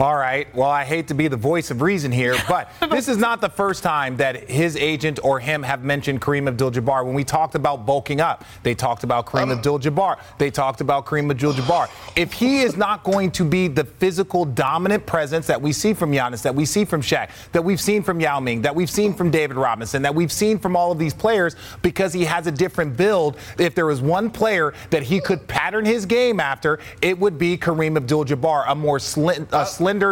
All 0.00 0.16
right. 0.16 0.52
Well, 0.54 0.70
I 0.70 0.84
hate 0.84 1.08
to 1.08 1.14
be 1.14 1.28
the 1.28 1.36
voice 1.36 1.70
of 1.70 1.82
reason 1.82 2.10
here, 2.10 2.34
but 2.48 2.72
this 2.90 3.06
is 3.06 3.18
not 3.18 3.42
the 3.42 3.50
first 3.50 3.82
time 3.82 4.16
that 4.16 4.48
his 4.48 4.74
agent 4.74 5.18
or 5.22 5.38
him 5.40 5.62
have 5.62 5.84
mentioned 5.84 6.22
Kareem 6.22 6.48
Abdul-Jabbar. 6.48 7.04
When 7.04 7.12
we 7.12 7.22
talked 7.22 7.54
about 7.54 7.84
bulking 7.84 8.18
up, 8.18 8.46
they 8.62 8.74
talked 8.74 9.04
about 9.04 9.26
Kareem 9.26 9.42
um. 9.42 9.50
Abdul-Jabbar. 9.50 10.18
They 10.38 10.50
talked 10.50 10.80
about 10.80 11.04
Kareem 11.04 11.30
Abdul-Jabbar. 11.30 11.90
If 12.16 12.32
he 12.32 12.62
is 12.62 12.78
not 12.78 13.04
going 13.04 13.30
to 13.32 13.44
be 13.44 13.68
the 13.68 13.84
physical 13.84 14.46
dominant 14.46 15.04
presence 15.04 15.46
that 15.48 15.60
we 15.60 15.70
see 15.70 15.92
from 15.92 16.12
Giannis, 16.12 16.40
that 16.44 16.54
we 16.54 16.64
see 16.64 16.86
from 16.86 17.02
Shaq, 17.02 17.28
that 17.52 17.62
we've 17.62 17.80
seen 17.80 18.02
from 18.02 18.20
Yao 18.20 18.40
Ming, 18.40 18.62
that 18.62 18.74
we've 18.74 18.88
seen 18.88 19.12
from 19.12 19.30
David 19.30 19.58
Robinson, 19.58 20.00
that 20.00 20.14
we've 20.14 20.32
seen 20.32 20.58
from 20.58 20.76
all 20.76 20.90
of 20.92 20.98
these 20.98 21.12
players, 21.12 21.56
because 21.82 22.14
he 22.14 22.24
has 22.24 22.46
a 22.46 22.52
different 22.52 22.96
build. 22.96 23.36
If 23.58 23.74
there 23.74 23.84
was 23.84 24.00
one 24.00 24.30
player 24.30 24.72
that 24.88 25.02
he 25.02 25.20
could 25.20 25.46
pattern 25.46 25.84
his 25.84 26.06
game 26.06 26.40
after, 26.40 26.78
it 27.02 27.18
would 27.18 27.36
be 27.36 27.58
Kareem 27.58 27.98
Abdul-Jabbar, 27.98 28.64
a 28.66 28.74
more 28.74 28.98
slin- 28.98 29.46
a 29.52 29.56
uh, 29.56 29.64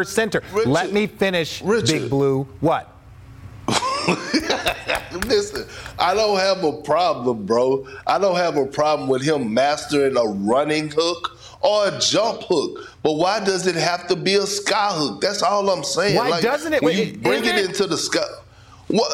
center. 0.04 0.42
Richard, 0.52 0.70
Let 0.70 0.92
me 0.92 1.06
finish, 1.06 1.62
Richard. 1.62 1.86
Big 2.02 2.10
Blue. 2.10 2.44
What? 2.60 2.94
Listen, 5.26 5.66
I 5.98 6.14
don't 6.14 6.38
have 6.38 6.64
a 6.64 6.72
problem, 6.82 7.44
bro. 7.46 7.86
I 8.06 8.18
don't 8.18 8.36
have 8.36 8.56
a 8.56 8.66
problem 8.66 9.08
with 9.08 9.22
him 9.22 9.52
mastering 9.52 10.16
a 10.16 10.24
running 10.24 10.90
hook 10.94 11.38
or 11.60 11.88
a 11.88 11.98
jump 11.98 12.42
hook. 12.44 12.88
But 13.02 13.14
why 13.14 13.42
does 13.44 13.66
it 13.66 13.74
have 13.74 14.06
to 14.08 14.16
be 14.16 14.34
a 14.34 14.46
sky 14.46 14.90
hook? 14.92 15.20
That's 15.20 15.42
all 15.42 15.68
I'm 15.70 15.84
saying. 15.84 16.16
Why 16.16 16.40
doesn't 16.40 16.72
it? 16.72 16.82
When 16.82 16.94
Wait, 16.96 17.08
you 17.14 17.18
bring 17.18 17.44
it 17.44 17.56
it- 17.56 17.66
into 17.66 17.86
the 17.86 17.96
sky. 17.98 18.20
What? 18.88 19.10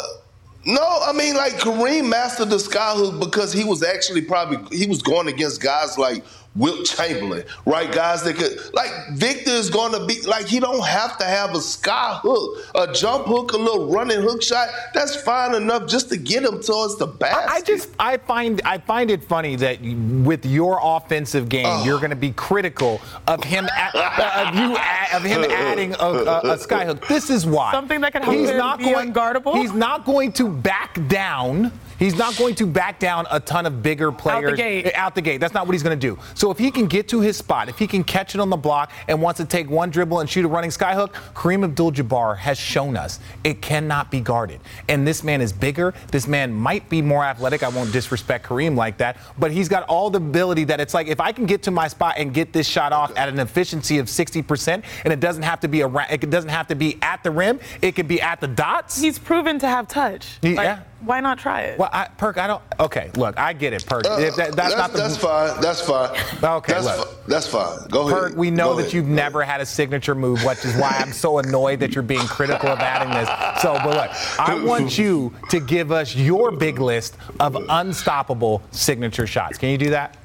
No, 0.66 0.80
I 1.02 1.12
mean 1.12 1.34
like 1.34 1.54
Kareem 1.54 2.08
mastered 2.08 2.48
the 2.48 2.58
sky 2.58 2.94
hook 2.94 3.20
because 3.20 3.52
he 3.52 3.64
was 3.64 3.82
actually 3.82 4.22
probably 4.22 4.76
he 4.76 4.86
was 4.86 5.02
going 5.02 5.28
against 5.28 5.60
guys 5.60 5.98
like 5.98 6.24
Wilt 6.56 6.86
Chamberlain, 6.86 7.44
right? 7.66 7.90
Guys 7.90 8.22
that 8.22 8.36
could 8.36 8.72
like 8.74 8.90
Victor 9.14 9.50
is 9.50 9.70
going 9.70 9.92
to 9.92 10.06
be 10.06 10.22
like 10.22 10.46
he 10.46 10.60
don't 10.60 10.84
have 10.86 11.18
to 11.18 11.24
have 11.24 11.52
a 11.54 11.60
sky 11.60 12.18
hook, 12.22 12.64
a 12.76 12.92
jump 12.92 13.26
hook, 13.26 13.52
a 13.52 13.56
little 13.56 13.90
running 13.90 14.20
hook 14.20 14.40
shot. 14.40 14.68
That's 14.94 15.16
fine 15.22 15.54
enough 15.56 15.88
just 15.88 16.10
to 16.10 16.16
get 16.16 16.44
him 16.44 16.60
towards 16.62 16.96
the 16.96 17.08
basket. 17.08 17.50
I 17.50 17.60
just 17.60 17.88
I 17.98 18.18
find 18.18 18.60
I 18.64 18.78
find 18.78 19.10
it 19.10 19.24
funny 19.24 19.56
that 19.56 19.80
with 19.82 20.46
your 20.46 20.78
offensive 20.80 21.48
game, 21.48 21.84
you're 21.84 21.98
going 21.98 22.10
to 22.10 22.16
be 22.16 22.30
critical 22.32 23.00
of 23.26 23.42
him 23.42 23.66
a- 23.66 23.90
uh, 23.98 24.46
of 24.48 24.54
you 24.54 24.76
a- 24.76 25.16
of 25.16 25.22
him 25.24 25.44
adding 25.50 25.94
a, 25.94 26.04
a, 26.04 26.40
a 26.52 26.58
sky 26.58 26.84
hook. 26.84 27.06
This 27.08 27.30
is 27.30 27.44
why 27.44 27.72
Something 27.72 28.00
that 28.02 28.12
can 28.12 28.22
help 28.22 28.36
he's 28.36 28.50
him 28.50 28.58
not 28.58 28.78
be 28.78 28.84
going 28.92 29.12
unguardable? 29.12 29.56
He's 29.56 29.72
not 29.72 30.04
going 30.04 30.32
to 30.34 30.48
back 30.48 30.98
down. 31.08 31.72
He's 31.98 32.16
not 32.16 32.36
going 32.36 32.54
to 32.56 32.66
back 32.66 32.98
down 32.98 33.26
a 33.30 33.40
ton 33.40 33.66
of 33.66 33.82
bigger 33.82 34.10
players 34.12 34.56
gate. 34.56 34.92
out 34.94 35.14
the 35.14 35.20
gate. 35.22 35.38
That's 35.38 35.54
not 35.54 35.66
what 35.66 35.72
he's 35.72 35.82
going 35.82 35.98
to 35.98 36.06
do. 36.14 36.18
So 36.34 36.50
if 36.50 36.58
he 36.58 36.70
can 36.70 36.86
get 36.86 37.08
to 37.08 37.20
his 37.20 37.36
spot, 37.36 37.68
if 37.68 37.78
he 37.78 37.86
can 37.86 38.04
catch 38.04 38.34
it 38.34 38.40
on 38.40 38.50
the 38.50 38.56
block 38.56 38.90
and 39.08 39.20
wants 39.20 39.38
to 39.38 39.44
take 39.46 39.68
one 39.70 39.90
dribble 39.90 40.20
and 40.20 40.28
shoot 40.28 40.44
a 40.44 40.48
running 40.48 40.70
skyhook, 40.70 41.12
Kareem 41.34 41.64
Abdul-Jabbar 41.64 42.36
has 42.38 42.58
shown 42.58 42.96
us 42.96 43.20
it 43.44 43.60
cannot 43.62 44.10
be 44.10 44.20
guarded. 44.20 44.60
And 44.88 45.06
this 45.06 45.22
man 45.22 45.40
is 45.40 45.52
bigger. 45.52 45.94
This 46.10 46.26
man 46.26 46.52
might 46.52 46.88
be 46.88 47.02
more 47.02 47.24
athletic. 47.24 47.62
I 47.62 47.68
won't 47.68 47.92
disrespect 47.92 48.46
Kareem 48.46 48.76
like 48.76 48.98
that, 48.98 49.16
but 49.38 49.50
he's 49.52 49.68
got 49.68 49.84
all 49.84 50.10
the 50.10 50.18
ability 50.18 50.64
that 50.64 50.80
it's 50.80 50.94
like 50.94 51.06
if 51.06 51.20
I 51.20 51.32
can 51.32 51.46
get 51.46 51.62
to 51.64 51.70
my 51.70 51.88
spot 51.88 52.14
and 52.18 52.32
get 52.34 52.52
this 52.52 52.66
shot 52.66 52.92
off 52.92 53.16
at 53.16 53.28
an 53.28 53.38
efficiency 53.38 53.98
of 53.98 54.06
60%, 54.06 54.82
and 55.04 55.12
it 55.12 55.20
doesn't 55.20 55.42
have 55.42 55.60
to 55.60 55.68
be 55.68 55.82
around, 55.82 56.10
it 56.10 56.30
doesn't 56.30 56.50
have 56.50 56.66
to 56.68 56.74
be 56.74 56.98
at 57.02 57.22
the 57.22 57.30
rim. 57.30 57.60
It 57.82 57.92
could 57.92 58.08
be 58.08 58.20
at 58.20 58.40
the 58.40 58.48
dots. 58.48 59.00
He's 59.00 59.18
proven 59.18 59.58
to 59.60 59.68
have 59.68 59.88
touch. 59.88 60.38
He- 60.42 60.54
Like, 60.54 60.64
yeah. 60.64 60.80
Why 61.04 61.20
not 61.20 61.38
try 61.38 61.62
it? 61.62 61.78
Well, 61.78 61.90
I, 61.92 62.06
Perk, 62.08 62.38
I 62.38 62.46
don't. 62.46 62.62
Okay, 62.80 63.10
look, 63.16 63.38
I 63.38 63.52
get 63.52 63.72
it, 63.72 63.84
Perk. 63.86 64.06
Uh, 64.06 64.16
If 64.20 64.36
that- 64.36 64.56
that's, 64.56 64.74
not 64.76 64.92
the. 64.92 64.98
that's 64.98 65.16
fine. 65.16 65.60
That's 65.60 65.80
fine. 65.80 66.10
Okay, 66.42 66.72
that's, 66.72 66.84
look. 66.84 67.08
fi- 67.08 67.14
that's 67.28 67.46
fine. 67.46 67.88
Go 67.88 68.08
ahead. 68.08 68.18
Perk, 68.32 68.36
we 68.36 68.50
know 68.50 68.70
Go 68.70 68.74
that 68.76 68.80
ahead. 68.82 68.92
you've 68.94 69.08
never 69.08 69.42
had 69.42 69.60
a 69.60 69.66
signature 69.66 70.14
move, 70.14 70.42
which 70.44 70.64
is 70.64 70.74
why 70.76 70.96
I'm 70.98 71.12
so 71.12 71.38
annoyed 71.38 71.80
that 71.80 71.94
you're 71.94 72.02
being 72.02 72.20
critical 72.26 72.68
of 72.70 72.78
adding 72.80 73.10
this. 73.12 73.28
So, 73.62 73.74
but 73.74 73.96
look, 73.96 74.40
I 74.40 74.62
want 74.64 74.96
you 74.98 75.34
to 75.50 75.60
give 75.60 75.92
us 75.92 76.14
your 76.16 76.50
big 76.50 76.78
list 76.78 77.16
of 77.40 77.56
unstoppable 77.68 78.62
signature 78.70 79.26
shots. 79.26 79.58
Can 79.58 79.68
you 79.70 79.78
do 79.78 79.90
that? 79.90 80.16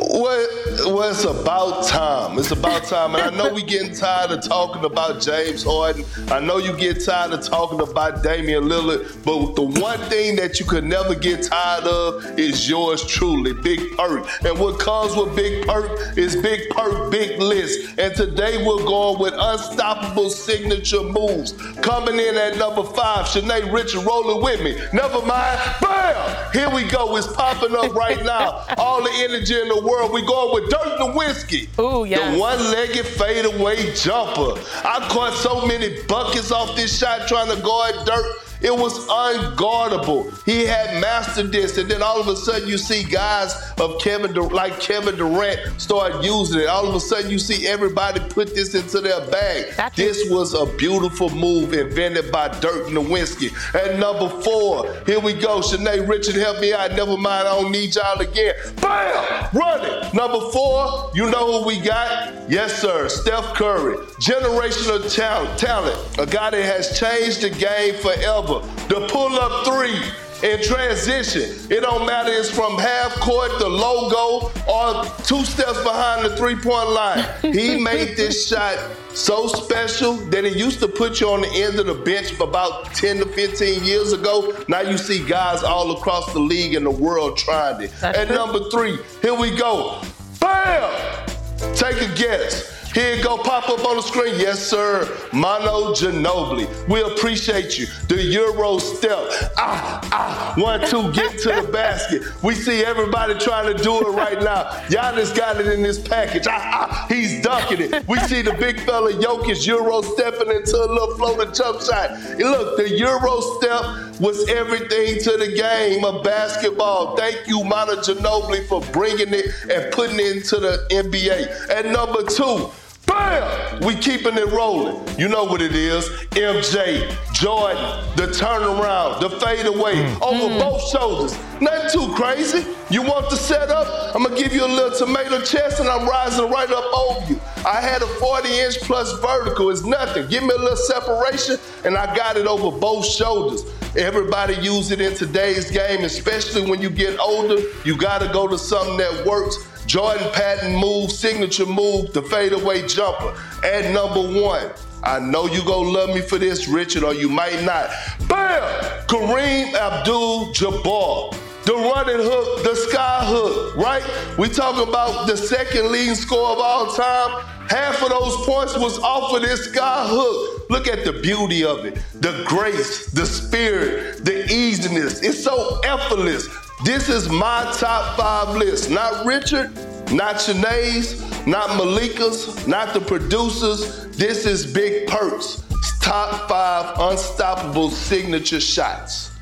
Well, 0.00 0.46
well, 0.94 1.10
it's 1.10 1.24
about 1.24 1.86
time. 1.86 2.38
It's 2.38 2.52
about 2.52 2.84
time. 2.84 3.14
And 3.14 3.22
I 3.22 3.36
know 3.36 3.52
we 3.52 3.62
getting 3.62 3.94
tired 3.94 4.30
of 4.30 4.42
talking 4.44 4.84
about 4.84 5.20
James 5.20 5.64
Harden. 5.64 6.04
I 6.28 6.40
know 6.40 6.58
you 6.58 6.76
get 6.76 7.04
tired 7.04 7.32
of 7.32 7.44
talking 7.44 7.80
about 7.80 8.22
Damian 8.22 8.64
Lillard. 8.64 9.24
But 9.24 9.56
the 9.56 9.62
one 9.62 9.98
thing 10.08 10.36
that 10.36 10.60
you 10.60 10.66
could 10.66 10.84
never 10.84 11.14
get 11.14 11.42
tired 11.42 11.84
of 11.84 12.38
is 12.38 12.68
yours 12.68 13.04
truly, 13.06 13.54
Big 13.54 13.80
Perk. 13.96 14.28
And 14.44 14.58
what 14.58 14.78
comes 14.78 15.16
with 15.16 15.34
Big 15.34 15.66
Perk 15.66 16.16
is 16.16 16.36
Big 16.36 16.68
Perk 16.70 17.10
Big 17.10 17.40
List. 17.40 17.98
And 17.98 18.14
today 18.14 18.64
we're 18.64 18.84
going 18.84 19.18
with 19.18 19.34
unstoppable 19.36 20.30
signature 20.30 21.02
moves. 21.02 21.52
Coming 21.80 22.20
in 22.20 22.36
at 22.36 22.56
number 22.56 22.84
five, 22.84 23.26
Shanae 23.26 23.72
Richard 23.72 24.04
rolling 24.04 24.42
with 24.44 24.62
me. 24.62 24.76
Never 24.92 25.20
mind. 25.26 25.60
Bam! 25.80 26.37
Here 26.58 26.68
we 26.70 26.82
go. 26.82 27.16
It's 27.16 27.32
popping 27.32 27.76
up 27.76 27.94
right 27.94 28.20
now. 28.24 28.64
All 28.78 29.00
the 29.00 29.12
energy 29.14 29.60
in 29.60 29.68
the 29.68 29.80
world. 29.80 30.12
We 30.12 30.22
going 30.22 30.52
with 30.60 30.68
Dirk 30.68 30.98
Nowitzki. 30.98 31.68
Ooh, 31.78 32.04
yes. 32.04 32.34
The 32.34 32.40
one-legged 32.40 33.06
fadeaway 33.06 33.94
jumper. 33.94 34.60
I 34.84 35.06
caught 35.08 35.34
so 35.34 35.64
many 35.64 36.02
buckets 36.08 36.50
off 36.50 36.74
this 36.74 36.98
shot 36.98 37.28
trying 37.28 37.54
to 37.54 37.62
guard 37.62 37.94
Dirk. 38.04 38.47
It 38.60 38.74
was 38.74 39.06
unguardable. 39.08 40.44
He 40.44 40.66
had 40.66 41.00
mastered 41.00 41.52
this, 41.52 41.78
and 41.78 41.90
then 41.90 42.02
all 42.02 42.20
of 42.20 42.28
a 42.28 42.36
sudden 42.36 42.68
you 42.68 42.78
see 42.78 43.04
guys 43.04 43.54
of 43.78 44.00
Kevin 44.00 44.32
Dur- 44.32 44.48
like 44.50 44.80
Kevin 44.80 45.16
Durant 45.16 45.80
start 45.80 46.24
using 46.24 46.60
it. 46.60 46.66
All 46.66 46.88
of 46.88 46.94
a 46.94 47.00
sudden 47.00 47.30
you 47.30 47.38
see 47.38 47.66
everybody 47.66 48.20
put 48.30 48.54
this 48.54 48.74
into 48.74 49.00
their 49.00 49.20
bag. 49.30 49.74
That's 49.76 49.96
this 49.96 50.30
was 50.30 50.54
a 50.54 50.66
beautiful 50.76 51.30
move 51.30 51.72
invented 51.72 52.32
by 52.32 52.48
Dirk 52.60 52.86
Nowitzki. 52.88 53.52
And 53.74 54.00
number 54.00 54.28
four, 54.42 54.92
here 55.06 55.20
we 55.20 55.34
go. 55.34 55.60
Shanae 55.60 56.08
Richard, 56.08 56.34
help 56.36 56.60
me 56.60 56.72
out. 56.72 56.92
Never 56.92 57.16
mind, 57.16 57.46
I 57.48 57.60
don't 57.60 57.70
need 57.72 57.94
y'all 57.94 58.18
again. 58.20 58.54
Bam! 58.80 59.48
Run 59.52 59.84
it. 59.84 60.14
Number 60.14 60.40
four, 60.50 61.10
you 61.14 61.30
know 61.30 61.60
who 61.60 61.66
we 61.66 61.80
got? 61.80 62.50
Yes, 62.50 62.80
sir. 62.80 63.08
Steph 63.08 63.54
Curry. 63.54 63.96
Generational 64.20 65.14
talent. 65.14 65.58
talent. 65.58 66.18
A 66.18 66.26
guy 66.26 66.50
that 66.50 66.62
has 66.64 66.98
changed 66.98 67.42
the 67.42 67.50
game 67.50 67.94
forever. 67.94 68.47
The 68.88 69.06
pull-up 69.10 69.66
three. 69.66 70.00
in 70.48 70.62
transition. 70.62 71.42
It 71.68 71.80
don't 71.80 72.06
matter 72.06 72.30
it's 72.32 72.48
from 72.48 72.78
half 72.78 73.12
court, 73.16 73.50
the 73.58 73.68
logo, 73.68 74.52
or 74.70 75.04
two 75.24 75.44
steps 75.44 75.82
behind 75.82 76.24
the 76.24 76.36
three-point 76.36 76.90
line. 76.90 77.24
He 77.42 77.76
made 77.82 78.16
this 78.16 78.46
shot 78.48 78.78
so 79.14 79.48
special 79.48 80.14
that 80.30 80.44
it 80.44 80.56
used 80.56 80.78
to 80.78 80.86
put 80.86 81.20
you 81.20 81.28
on 81.30 81.40
the 81.40 81.48
end 81.48 81.80
of 81.80 81.86
the 81.86 81.94
bench 81.94 82.38
about 82.40 82.84
10 82.94 83.16
to 83.18 83.26
15 83.26 83.82
years 83.82 84.12
ago. 84.12 84.54
Now 84.68 84.80
you 84.82 84.96
see 84.96 85.26
guys 85.26 85.64
all 85.64 85.90
across 85.96 86.32
the 86.32 86.38
league 86.38 86.74
and 86.74 86.86
the 86.86 86.90
world 86.90 87.36
trying 87.36 87.82
it. 87.82 87.90
That's 88.00 88.16
At 88.18 88.28
true. 88.28 88.36
number 88.36 88.70
three, 88.70 88.96
here 89.20 89.34
we 89.34 89.50
go. 89.56 90.00
Bam! 90.40 91.26
Take 91.74 92.00
a 92.00 92.14
guess. 92.14 92.77
Here 92.98 93.22
go, 93.22 93.38
pop 93.38 93.68
up 93.68 93.84
on 93.86 93.94
the 93.94 94.02
screen. 94.02 94.34
Yes, 94.40 94.58
sir. 94.58 95.06
Manu 95.32 95.94
Ginobili. 95.94 96.66
We 96.88 97.00
appreciate 97.00 97.78
you. 97.78 97.86
The 98.08 98.20
Euro 98.20 98.78
step. 98.78 99.16
Ah, 99.56 100.00
ah. 100.10 100.54
One, 100.58 100.80
two, 100.84 101.12
get 101.12 101.38
to 101.42 101.62
the 101.62 101.68
basket. 101.72 102.22
We 102.42 102.56
see 102.56 102.84
everybody 102.84 103.38
trying 103.38 103.76
to 103.76 103.80
do 103.80 104.00
it 104.00 104.10
right 104.10 104.42
now. 104.42 104.64
Giannis 104.88 105.32
got 105.32 105.60
it 105.60 105.68
in 105.68 105.84
this 105.84 106.00
package. 106.00 106.48
Ah, 106.48 106.88
ah. 106.90 107.06
He's 107.08 107.40
dunking 107.40 107.82
it. 107.82 108.08
We 108.08 108.18
see 108.18 108.42
the 108.42 108.54
big 108.54 108.80
fella 108.80 109.12
Jokic 109.12 109.64
Euro 109.68 110.02
stepping 110.02 110.50
into 110.50 110.76
a 110.76 110.90
little 110.90 111.16
floating 111.16 111.54
jump 111.54 111.80
shot. 111.80 112.10
And 112.10 112.40
look, 112.40 112.78
the 112.78 112.98
Euro 112.98 113.40
step 113.60 114.18
was 114.20 114.48
everything 114.48 115.22
to 115.22 115.36
the 115.36 115.52
game 115.54 116.04
of 116.04 116.24
basketball. 116.24 117.16
Thank 117.16 117.46
you, 117.46 117.62
Manu 117.62 117.92
Ginobili, 117.92 118.66
for 118.66 118.80
bringing 118.90 119.32
it 119.32 119.46
and 119.70 119.92
putting 119.92 120.18
it 120.18 120.38
into 120.38 120.56
the 120.56 120.84
NBA. 120.90 121.70
And 121.70 121.92
number 121.92 122.24
two, 122.24 122.72
Bam! 123.18 123.80
We 123.80 123.96
keeping 123.96 124.36
it 124.36 124.46
rolling. 124.46 124.96
You 125.18 125.28
know 125.28 125.44
what 125.44 125.60
it 125.60 125.74
is. 125.74 126.08
MJ, 126.30 127.08
Jordan, 127.32 127.76
the 128.16 128.26
turnaround, 128.26 129.20
the 129.20 129.30
fadeaway, 129.40 129.94
mm. 129.94 130.22
over 130.22 130.54
mm. 130.54 130.58
both 130.58 130.88
shoulders. 130.90 131.36
Nothing 131.60 131.90
too 131.90 132.14
crazy. 132.14 132.64
You 132.90 133.02
want 133.02 133.28
the 133.30 133.36
setup? 133.36 134.14
I'm 134.14 134.22
gonna 134.22 134.36
give 134.36 134.52
you 134.52 134.64
a 134.64 134.66
little 134.66 134.96
tomato 134.96 135.40
chest 135.42 135.80
and 135.80 135.88
I'm 135.88 136.08
rising 136.08 136.48
right 136.48 136.70
up 136.70 136.84
over 136.94 137.32
you. 137.32 137.40
I 137.66 137.80
had 137.80 138.02
a 138.02 138.06
40 138.06 138.48
inch 138.48 138.80
plus 138.80 139.12
vertical. 139.20 139.70
It's 139.70 139.84
nothing. 139.84 140.28
Give 140.28 140.42
me 140.42 140.50
a 140.50 140.58
little 140.58 140.76
separation 140.76 141.56
and 141.84 141.96
I 141.96 142.14
got 142.14 142.36
it 142.36 142.46
over 142.46 142.76
both 142.76 143.04
shoulders. 143.04 143.62
Everybody 143.96 144.54
use 144.56 144.90
it 144.90 145.00
in 145.00 145.14
today's 145.14 145.70
game, 145.70 146.04
especially 146.04 146.70
when 146.70 146.80
you 146.80 146.90
get 146.90 147.18
older. 147.18 147.60
You 147.84 147.96
gotta 147.96 148.32
go 148.32 148.46
to 148.46 148.58
something 148.58 148.96
that 148.98 149.26
works. 149.26 149.56
Jordan 149.88 150.30
Patton 150.34 150.76
move, 150.76 151.10
signature 151.10 151.64
move, 151.64 152.12
the 152.12 152.20
fadeaway 152.20 152.86
jumper. 152.86 153.34
At 153.64 153.90
number 153.94 154.20
one, 154.20 154.70
I 155.02 155.18
know 155.18 155.46
you 155.46 155.64
gonna 155.64 155.88
love 155.88 156.10
me 156.10 156.20
for 156.20 156.36
this, 156.36 156.68
Richard, 156.68 157.04
or 157.04 157.14
you 157.14 157.30
might 157.30 157.62
not. 157.62 157.88
Bam! 158.28 158.62
Kareem 159.06 159.72
Abdul-Jabbar. 159.72 161.34
The 161.64 161.74
running 161.74 162.18
hook, 162.18 162.64
the 162.64 162.74
sky 162.74 163.20
hook, 163.24 163.76
right? 163.76 164.02
We 164.38 164.50
talking 164.50 164.86
about 164.86 165.26
the 165.26 165.36
second 165.36 165.90
leading 165.90 166.14
score 166.14 166.50
of 166.52 166.58
all 166.58 166.92
time. 166.92 167.44
Half 167.70 168.02
of 168.02 168.10
those 168.10 168.36
points 168.46 168.76
was 168.76 168.98
off 168.98 169.34
of 169.34 169.40
this 169.40 169.70
sky 169.70 170.06
hook. 170.06 170.70
Look 170.70 170.86
at 170.86 171.06
the 171.06 171.14
beauty 171.14 171.64
of 171.64 171.86
it, 171.86 171.98
the 172.14 172.44
grace, 172.46 173.06
the 173.12 173.24
spirit, 173.24 174.22
the 174.24 174.44
easiness. 174.52 175.22
It's 175.22 175.42
so 175.42 175.80
effortless. 175.84 176.46
This 176.84 177.08
is 177.08 177.28
my 177.28 177.74
top 177.76 178.16
five 178.16 178.56
list. 178.56 178.88
Not 178.88 179.26
Richard, 179.26 179.74
not 180.12 180.40
Shanae's, 180.40 181.20
not 181.44 181.70
Malika's, 181.76 182.66
not 182.68 182.94
the 182.94 183.00
producers. 183.00 184.06
This 184.16 184.46
is 184.46 184.64
Big 184.72 185.08
Perks. 185.08 185.64
Top 186.00 186.48
five 186.48 186.94
unstoppable 187.10 187.90
signature 187.90 188.60
shots. 188.60 189.32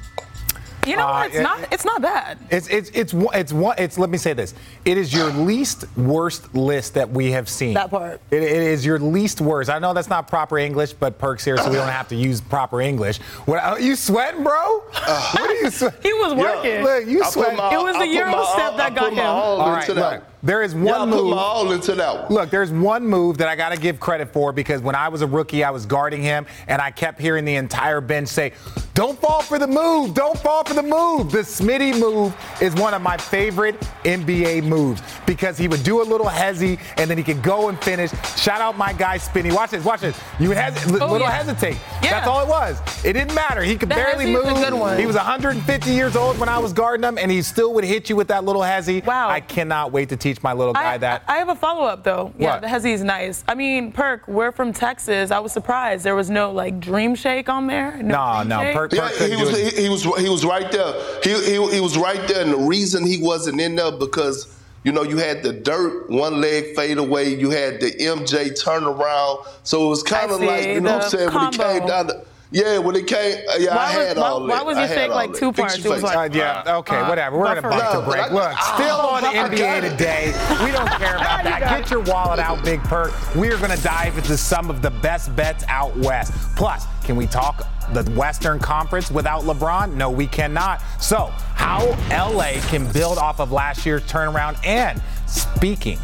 You 0.87 0.97
know 0.97 1.07
Uh, 1.09 1.13
what? 1.13 1.27
It's 1.29 1.37
it- 1.37 1.43
not. 1.43 1.59
It's 1.73 1.85
not 1.85 2.01
bad. 2.03 2.39
It's 2.51 2.69
it's 2.69 2.91
it's 2.95 3.13
one- 3.13 3.35
it's 3.35 3.53
one. 3.53 3.75
It's 3.79 3.99
let 3.99 4.09
me 4.11 4.19
say 4.19 4.33
this. 4.33 4.55
It 4.85 4.97
is 4.97 5.13
your 5.13 5.27
least 5.31 5.85
worst 5.97 6.55
list 6.55 6.95
that 6.95 7.11
we 7.11 7.31
have 7.33 7.49
seen. 7.49 7.75
That 7.75 7.91
part. 7.91 8.21
It, 8.31 8.43
it 8.43 8.63
is 8.63 8.87
your 8.87 8.99
least 8.99 9.41
worst. 9.41 9.69
I 9.69 9.79
know 9.81 9.93
that's 9.93 10.09
not 10.09 10.29
proper 10.29 10.59
English, 10.59 10.93
but 10.93 11.19
perks 11.19 11.45
here, 11.45 11.59
so 11.59 11.69
we 11.69 11.77
don't 11.77 11.89
have 11.89 12.09
to 12.09 12.17
use 12.17 12.41
proper 12.41 12.81
English. 12.81 13.19
What 13.47 13.63
are 13.63 13.81
you 13.81 13.97
sweating, 13.97 14.45
bro? 14.45 14.81
what 14.81 15.41
are 15.51 15.55
you 15.55 15.71
sweating? 15.71 16.01
He 16.03 16.13
was 16.13 16.35
working. 16.35 16.83
Look, 16.85 17.07
you 17.07 17.21
I 17.21 17.25
put 17.25 17.33
sweating. 17.33 17.57
my- 17.57 17.75
It 17.75 17.83
was 17.83 17.95
the 17.95 18.03
I 18.03 18.07
put 18.07 18.15
Euro 18.15 18.31
my 18.33 18.45
step 18.55 18.71
all- 18.73 18.77
that 18.79 18.93
I 18.93 18.95
got 18.95 19.05
put 19.05 19.13
him. 19.15 19.27
all 19.27 19.61
All 19.61 19.71
right, 19.73 19.81
into 19.89 19.95
that. 19.95 20.13
look, 20.13 20.23
there 20.43 20.63
is 20.63 20.75
Yeah, 20.75 20.81
I 20.81 20.99
one 20.99 21.11
put 21.11 21.23
move. 21.25 21.31
my 21.35 21.37
all 21.43 21.73
into 21.73 21.95
that 21.95 22.25
one. 22.25 22.33
Look, 22.33 22.51
there's 22.51 22.71
one 22.71 23.07
move 23.07 23.39
that 23.39 23.49
I 23.49 23.57
got 23.57 23.71
to 23.71 23.79
give 23.79 23.99
credit 24.01 24.33
for 24.33 24.53
because 24.53 24.81
when 24.81 24.95
I 24.95 25.09
was 25.09 25.23
a 25.23 25.27
rookie, 25.27 25.65
I 25.65 25.71
was 25.71 25.87
guarding 25.87 26.23
him, 26.23 26.47
and 26.69 26.81
I 26.81 26.91
kept 26.91 27.21
hearing 27.21 27.45
the 27.45 27.55
entire 27.57 28.01
bench 28.01 28.29
say, 28.29 28.53
"Don't 28.95 29.19
fall 29.21 29.43
for 29.43 29.59
the 29.59 29.67
move! 29.67 30.15
Don't 30.15 30.39
fall 30.39 30.65
for 30.65 30.75
the 30.75 30.83
move!" 30.83 31.33
The 31.33 31.39
Smitty 31.39 31.99
move 31.99 32.35
is 32.61 32.75
one 32.75 32.95
of 32.95 33.03
my 33.03 33.17
favorite 33.17 33.81
NBA 34.05 34.63
moves 34.63 35.03
because 35.27 35.59
he 35.59 35.69
would 35.69 35.83
do 35.83 36.03
a 36.03 36.05
little 36.05 36.27
hezzy, 36.29 36.79
and 36.97 37.09
then 37.11 37.17
he 37.19 37.25
could 37.25 37.43
go 37.43 37.69
and 37.69 37.83
finish. 37.83 38.11
Shout 38.37 38.61
out 38.61 38.77
my 38.79 38.93
guy 38.93 39.17
Spinny. 39.19 39.53
Watch 39.53 39.71
this. 39.71 39.85
Watch 39.85 40.01
this. 40.01 40.19
You 40.39 40.51
hes- 40.53 40.85
Oh, 40.87 41.11
little 41.13 41.21
yeah. 41.21 41.31
hesitate. 41.31 41.77
Yeah. 42.03 42.11
That's 42.11 42.27
all 42.29 42.43
it 42.43 42.49
was. 42.49 42.79
It 43.05 43.13
didn't 43.15 43.35
matter. 43.35 43.63
He 43.63 43.77
could 43.77 43.89
The 43.89 43.95
barely 43.95 44.27
hezzy 44.27 44.35
is 44.35 44.45
a 44.45 44.55
move. 44.55 44.65
good 44.65 44.75
one. 44.75 44.99
He 44.99 45.07
was 45.07 45.17
150 45.17 45.91
years 45.91 46.15
old 46.17 46.39
when 46.39 46.49
I 46.49 46.59
was 46.59 46.73
guarding 46.73 47.05
him, 47.07 47.19
and 47.19 47.31
he 47.31 47.43
still 47.43 47.73
would 47.75 47.85
hit 47.85 48.09
you 48.09 48.17
with 48.17 48.29
that 48.29 48.45
little 48.45 48.63
hezzy. 48.63 49.05
Wow. 49.05 49.29
I 49.29 49.41
cannot 49.41 49.93
wait 49.93 50.09
to 50.11 50.17
teach 50.17 50.36
my 50.43 50.53
little 50.53 50.73
guy 50.75 50.95
I, 50.95 50.99
that. 50.99 51.23
I 51.29 51.37
have 51.39 51.49
a 51.49 51.55
follow 51.55 51.85
up 51.85 52.05
though. 52.05 52.33
Yeah, 52.39 52.53
What? 52.55 52.63
the 52.63 52.67
hezzy 52.69 52.93
is 52.93 53.03
nice. 53.05 53.45
I 53.49 53.55
mean, 53.55 53.93
Perk, 53.93 54.27
we're 54.29 54.53
from 54.53 54.73
Texas. 54.73 55.31
I 55.31 55.39
was 55.39 55.53
surprised 55.53 56.05
there 56.05 56.15
was 56.15 56.31
no 56.31 56.53
like 56.53 56.81
Dream 56.81 57.15
Shake 57.15 57.49
on 57.49 57.67
there. 57.67 57.97
No, 58.03 58.37
Dream 58.37 58.49
no, 58.49 58.61
Shake? 58.63 58.75
Perk- 58.77 58.93
Yeah, 58.93 59.11
couldn't 59.13 59.39
he 59.39 59.45
was, 59.45 59.57
he, 59.73 59.83
he 59.83 59.89
was 59.89 60.03
he 60.05 60.29
was 60.29 60.45
right 60.45 60.71
there. 60.71 60.93
He, 61.23 61.31
he 61.45 61.73
he 61.75 61.81
was 61.81 61.97
right 61.99 62.27
there, 62.29 62.43
and 62.43 62.53
the 62.53 62.59
reason 62.59 63.07
he 63.07 63.19
wasn't 63.23 63.61
in 63.61 63.77
there 63.77 63.93
because 63.93 64.53
you 64.85 64.93
know 64.93 65.03
you 65.03 65.17
had 65.17 65.43
the 65.43 65.53
Dirk 65.53 66.09
one 66.09 66.41
leg 66.41 66.75
fade 66.77 66.99
away, 66.99 67.35
you 67.35 67.51
had 67.51 67.81
the 67.81 67.91
MJ 67.93 68.51
turnaround, 68.63 69.47
so 69.65 69.87
it 69.87 69.89
was 69.89 70.03
kind 70.03 70.31
of 70.31 70.41
like 70.41 70.67
you 70.67 70.81
know 70.81 70.93
what 70.99 71.05
I'm 71.05 71.11
the 71.11 71.17
saying 71.19 71.35
when 71.35 71.49
it 71.49 71.81
came 71.81 71.87
down 71.89 72.07
to. 72.09 72.25
Yeah, 72.53 72.79
when 72.79 72.95
it 72.95 73.09
came, 73.09 73.39
uh, 73.49 73.55
yeah, 73.59 73.75
Why 73.75 73.83
I 73.87 73.91
had 73.91 74.17
why- 74.17 74.23
all 74.23 74.41
why 74.43 74.47
that. 74.57 74.67
was 74.67 74.77
I 74.77 74.81
your 74.83 74.89
had 74.89 74.97
shake 74.99 75.11
all 75.11 75.17
like 75.17 75.35
two 75.35 75.53
parts? 75.53 75.85
It 75.85 75.89
was 75.89 76.03
like- 76.05 76.17
Uh, 76.17 76.29
yeah, 76.33 76.63
okay, 76.79 76.97
uh, 76.97 77.09
whatever. 77.09 77.37
We're 77.39 77.45
going 77.47 77.57
to 77.57 77.63
buffer. 77.63 77.81
back 77.83 77.93
No, 77.95 78.03
break. 78.03 78.23
I- 78.23 78.29
Look, 78.33 78.59
still 78.75 79.01
on 79.01 79.25
I 79.25 79.35
NBA 79.35 79.81
today. 79.81 80.27
We 80.65 80.71
don't 80.71 80.89
care 80.91 81.17
about 81.17 81.43
that. 81.43 81.61
Get 81.61 81.91
your 81.91 82.01
wallet 82.01 82.39
out, 82.39 82.63
Big 82.65 82.81
Perk. 82.85 83.13
We 83.35 83.51
are 83.51 83.57
going 83.59 83.77
to 83.77 83.83
dive 83.83 84.17
into 84.17 84.37
some 84.37 84.71
of 84.71 84.81
the 84.81 84.91
best 84.91 85.35
bets 85.35 85.65
out 85.69 85.97
west. 85.97 86.33
Plus, 86.55 86.87
can 87.03 87.17
we 87.17 87.27
talk 87.27 87.67
the 87.93 88.05
Western 88.13 88.61
Conference 88.61 89.11
without 89.11 89.43
LeBron? 89.43 89.95
No, 89.95 90.09
we 90.11 90.29
cannot. 90.29 90.83
So, 91.01 91.33
how 91.57 91.81
LA 92.13 92.61
can 92.69 92.91
build 92.93 93.19
off 93.19 93.41
of 93.41 93.51
last 93.51 93.85
year's 93.85 94.03
turnaround. 94.05 94.57
And 94.65 95.03
speaking 95.27 95.99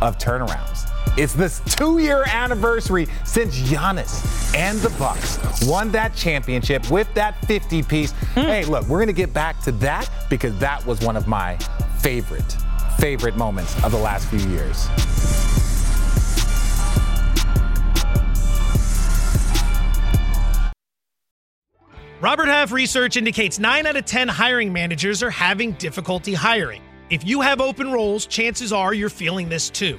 of 0.00 0.16
turnarounds, 0.18 0.87
it's 1.18 1.32
this 1.32 1.60
two-year 1.74 2.22
anniversary 2.28 3.08
since 3.24 3.58
Giannis 3.58 4.54
and 4.54 4.78
the 4.78 4.90
Bucks 4.90 5.38
won 5.66 5.90
that 5.90 6.14
championship 6.14 6.88
with 6.92 7.12
that 7.14 7.44
50 7.46 7.82
piece. 7.82 8.12
Hmm. 8.12 8.40
Hey, 8.42 8.64
look, 8.64 8.86
we're 8.86 9.00
gonna 9.00 9.12
get 9.12 9.34
back 9.34 9.60
to 9.62 9.72
that 9.72 10.08
because 10.30 10.56
that 10.60 10.86
was 10.86 11.00
one 11.00 11.16
of 11.16 11.26
my 11.26 11.56
favorite, 11.98 12.56
favorite 12.98 13.36
moments 13.36 13.74
of 13.82 13.90
the 13.90 13.98
last 13.98 14.28
few 14.28 14.38
years. 14.48 14.86
Robert 22.20 22.46
Half 22.46 22.70
research 22.70 23.16
indicates 23.16 23.58
9 23.58 23.86
out 23.86 23.96
of 23.96 24.04
10 24.04 24.28
hiring 24.28 24.72
managers 24.72 25.22
are 25.24 25.30
having 25.30 25.72
difficulty 25.72 26.34
hiring. 26.34 26.82
If 27.10 27.24
you 27.26 27.40
have 27.40 27.60
open 27.60 27.90
roles, 27.90 28.26
chances 28.26 28.72
are 28.72 28.94
you're 28.94 29.08
feeling 29.08 29.48
this 29.48 29.68
too. 29.68 29.98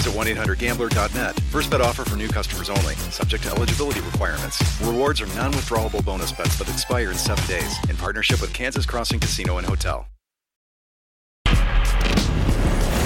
visit 0.00 0.18
1-800-GAMBLER.net. 0.18 1.40
First 1.50 1.70
bet 1.70 1.80
offer 1.80 2.04
for 2.04 2.16
new 2.16 2.28
customers 2.28 2.70
only. 2.70 2.94
Subject 3.10 3.44
to 3.44 3.50
eligibility 3.50 4.00
requirements. 4.00 4.80
Rewards 4.80 5.20
are 5.20 5.26
non-withdrawable 5.28 6.04
bonus 6.04 6.32
bets 6.32 6.58
that 6.58 6.68
expire 6.68 7.10
in 7.10 7.16
seven 7.16 7.46
days. 7.46 7.76
In 7.88 7.96
partnership 7.96 8.40
with 8.40 8.52
Kansas 8.52 8.86
Crossing 8.86 9.20
Casino 9.20 9.58
and 9.58 9.66
Hotel. 9.66 10.06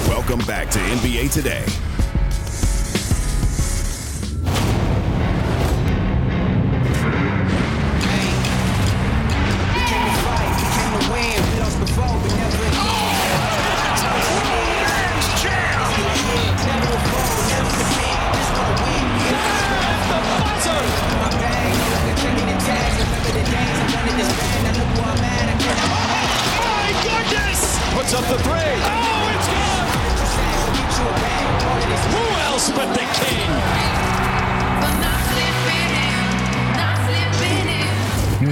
Welcome 0.07 0.39
back 0.45 0.69
to 0.71 0.79
NBA 0.79 1.31
Today. 1.31 1.65
Puts 28.05 28.17
up 28.17 28.37
the 28.37 28.37
three. 28.43 28.53
Oh, 28.53 29.33
it's 29.33 29.47
good. 29.49 29.85
Who 32.13 32.23
else 32.45 32.69
but 32.69 32.93
the 32.93 32.99
king? 32.99 34.04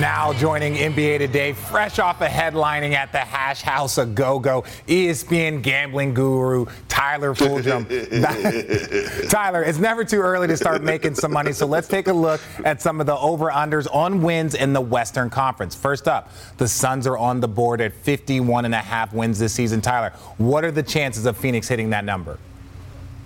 Now 0.04 0.34
joining 0.34 0.74
NBA 0.74 1.20
Today, 1.20 1.54
fresh 1.54 1.98
off 1.98 2.20
of 2.20 2.28
headlining 2.28 2.92
at 2.92 3.14
the 3.14 3.20
Hash 3.20 3.62
House 3.62 3.98
of 3.98 4.16
Go 4.16 4.38
Go, 4.38 4.64
ESPN 4.86 5.62
gambling 5.62 6.14
guru 6.14 6.66
Tyler 6.90 7.34
Fulghum. 7.34 7.88
Tyler, 9.30 9.64
it's 9.64 9.80
never 9.80 10.04
too 10.04 10.20
early 10.20 10.46
to 10.48 10.58
start 10.58 10.84
making 10.84 11.16
some 11.16 11.32
money, 11.32 11.54
so 11.54 11.66
let's 11.66 11.88
take 11.88 12.10
a 12.10 12.14
look 12.14 12.42
at 12.66 12.82
some 12.82 13.00
of 13.00 13.06
the 13.06 13.16
over-unders 13.16 13.88
on 13.96 14.22
wins 14.22 14.56
in 14.56 14.74
the 14.74 14.82
Western 14.82 15.30
Conference. 15.30 15.74
First 15.74 16.10
up, 16.10 16.30
the 16.58 16.68
Suns 16.68 17.08
are 17.08 17.18
on 17.18 17.40
the 17.40 17.48
board 17.48 17.80
at 17.80 17.94
51 17.94 18.66
and 18.66 18.76
a 18.76 18.80
half 18.80 19.14
wins 19.14 19.40
this 19.40 19.54
season. 19.54 19.80
Tyler, 19.80 20.10
what 20.38 20.66
are 20.66 20.72
the 20.72 20.84
chances 20.84 21.26
of 21.26 21.38
Phoenix 21.38 21.70
hitting 21.70 21.92
that 21.92 22.04
number? 22.04 22.40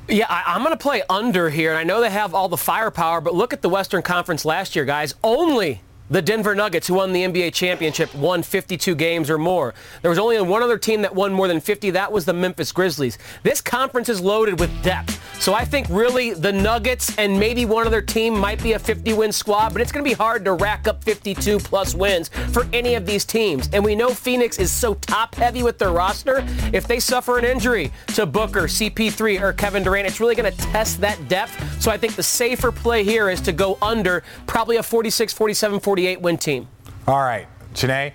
Yeah, 0.07 0.27
I, 0.29 0.55
am 0.55 0.61
going 0.61 0.77
to 0.77 0.77
play 0.77 1.01
under 1.09 1.49
here, 1.49 1.71
and 1.71 1.79
I 1.79 1.83
know 1.83 2.01
they 2.01 2.11
have 2.11 2.35
all 2.35 2.49
the 2.49 2.55
firepower, 2.55 3.19
but 3.19 3.33
look 3.33 3.51
at 3.51 3.63
the 3.63 3.69
Western 3.69 4.03
Conference 4.03 4.45
last 4.45 4.75
year, 4.75 4.85
guys. 4.85 5.15
Only 5.23 5.81
the 6.09 6.21
Denver 6.21 6.55
Nuggets, 6.55 6.87
who 6.87 6.95
won 6.95 7.11
the 7.11 7.23
NBA 7.23 7.53
championship, 7.53 8.13
won 8.15 8.41
52 8.43 8.95
games 8.95 9.29
or 9.29 9.37
more. 9.37 9.73
There 10.01 10.09
was 10.09 10.19
only 10.19 10.39
one 10.41 10.63
other 10.63 10.77
team 10.77 11.01
that 11.01 11.13
won 11.13 11.33
more 11.33 11.47
than 11.47 11.59
50. 11.59 11.91
That 11.91 12.11
was 12.11 12.25
the 12.25 12.33
Memphis 12.33 12.71
Grizzlies. 12.71 13.17
This 13.43 13.61
conference 13.61 14.07
is 14.07 14.21
loaded 14.21 14.59
with 14.59 14.71
depth. 14.83 15.21
So 15.41 15.53
I 15.53 15.65
think 15.65 15.87
really 15.89 16.33
the 16.33 16.51
Nuggets 16.51 17.15
and 17.17 17.39
maybe 17.39 17.65
one 17.65 17.85
other 17.85 18.01
team 18.01 18.37
might 18.37 18.61
be 18.63 18.73
a 18.73 18.79
50 18.79 19.13
win 19.13 19.31
squad, 19.31 19.73
but 19.73 19.81
it's 19.81 19.91
going 19.91 20.03
to 20.03 20.09
be 20.09 20.15
hard 20.15 20.45
to 20.45 20.53
rack 20.53 20.87
up 20.87 21.03
52 21.03 21.59
plus 21.59 21.93
wins 21.93 22.29
for 22.29 22.67
any 22.73 22.95
of 22.95 23.05
these 23.05 23.23
teams. 23.23 23.69
And 23.73 23.83
we 23.83 23.95
know 23.95 24.09
Phoenix 24.09 24.59
is 24.59 24.71
so 24.71 24.95
top 24.95 25.35
heavy 25.35 25.61
with 25.61 25.77
their 25.77 25.91
roster. 25.91 26.43
If 26.73 26.87
they 26.87 26.99
suffer 26.99 27.37
an 27.37 27.45
injury 27.45 27.91
to 28.15 28.25
Booker, 28.25 28.63
CP3, 28.63 29.41
or 29.41 29.53
Kevin 29.53 29.83
Durant, 29.83 30.07
it's 30.07 30.19
really 30.19 30.35
going 30.35 30.51
to 30.51 30.57
test 30.57 30.99
that 31.01 31.27
depth. 31.27 31.81
So 31.81 31.91
I 31.91 31.97
think 31.97 32.15
the 32.15 32.23
safer 32.23 32.71
play 32.71 33.03
here 33.03 33.29
is 33.29 33.41
to 33.41 33.51
go 33.51 33.77
under 33.81 34.23
probably 34.47 34.77
a 34.77 34.83
46, 34.83 35.33
47, 35.33 35.79
48 35.97 36.21
win 36.21 36.37
team. 36.37 36.67
All 37.07 37.17
right, 37.17 37.47
Chiney. 37.73 38.13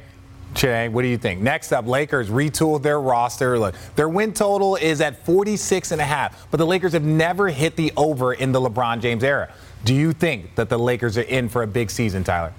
Che, 0.54 0.88
what 0.88 1.02
do 1.02 1.08
you 1.08 1.18
think? 1.18 1.40
Next 1.40 1.72
up, 1.72 1.88
Lakers 1.88 2.28
retooled 2.28 2.82
their 2.82 3.00
roster. 3.00 3.58
Look, 3.58 3.74
their 3.96 4.08
win 4.08 4.32
total 4.32 4.76
is 4.76 5.00
at 5.00 5.26
46 5.26 5.90
and 5.90 6.00
a 6.00 6.04
half, 6.04 6.46
but 6.52 6.58
the 6.58 6.66
Lakers 6.66 6.92
have 6.92 7.02
never 7.02 7.48
hit 7.48 7.74
the 7.74 7.92
over 7.96 8.34
in 8.34 8.52
the 8.52 8.60
LeBron 8.60 9.00
James 9.00 9.24
era. 9.24 9.52
Do 9.84 9.94
you 9.94 10.12
think 10.12 10.54
that 10.54 10.68
the 10.68 10.78
Lakers 10.78 11.18
are 11.18 11.22
in 11.22 11.48
for 11.48 11.64
a 11.64 11.66
big 11.66 11.90
season, 11.90 12.22
Tyler? 12.22 12.52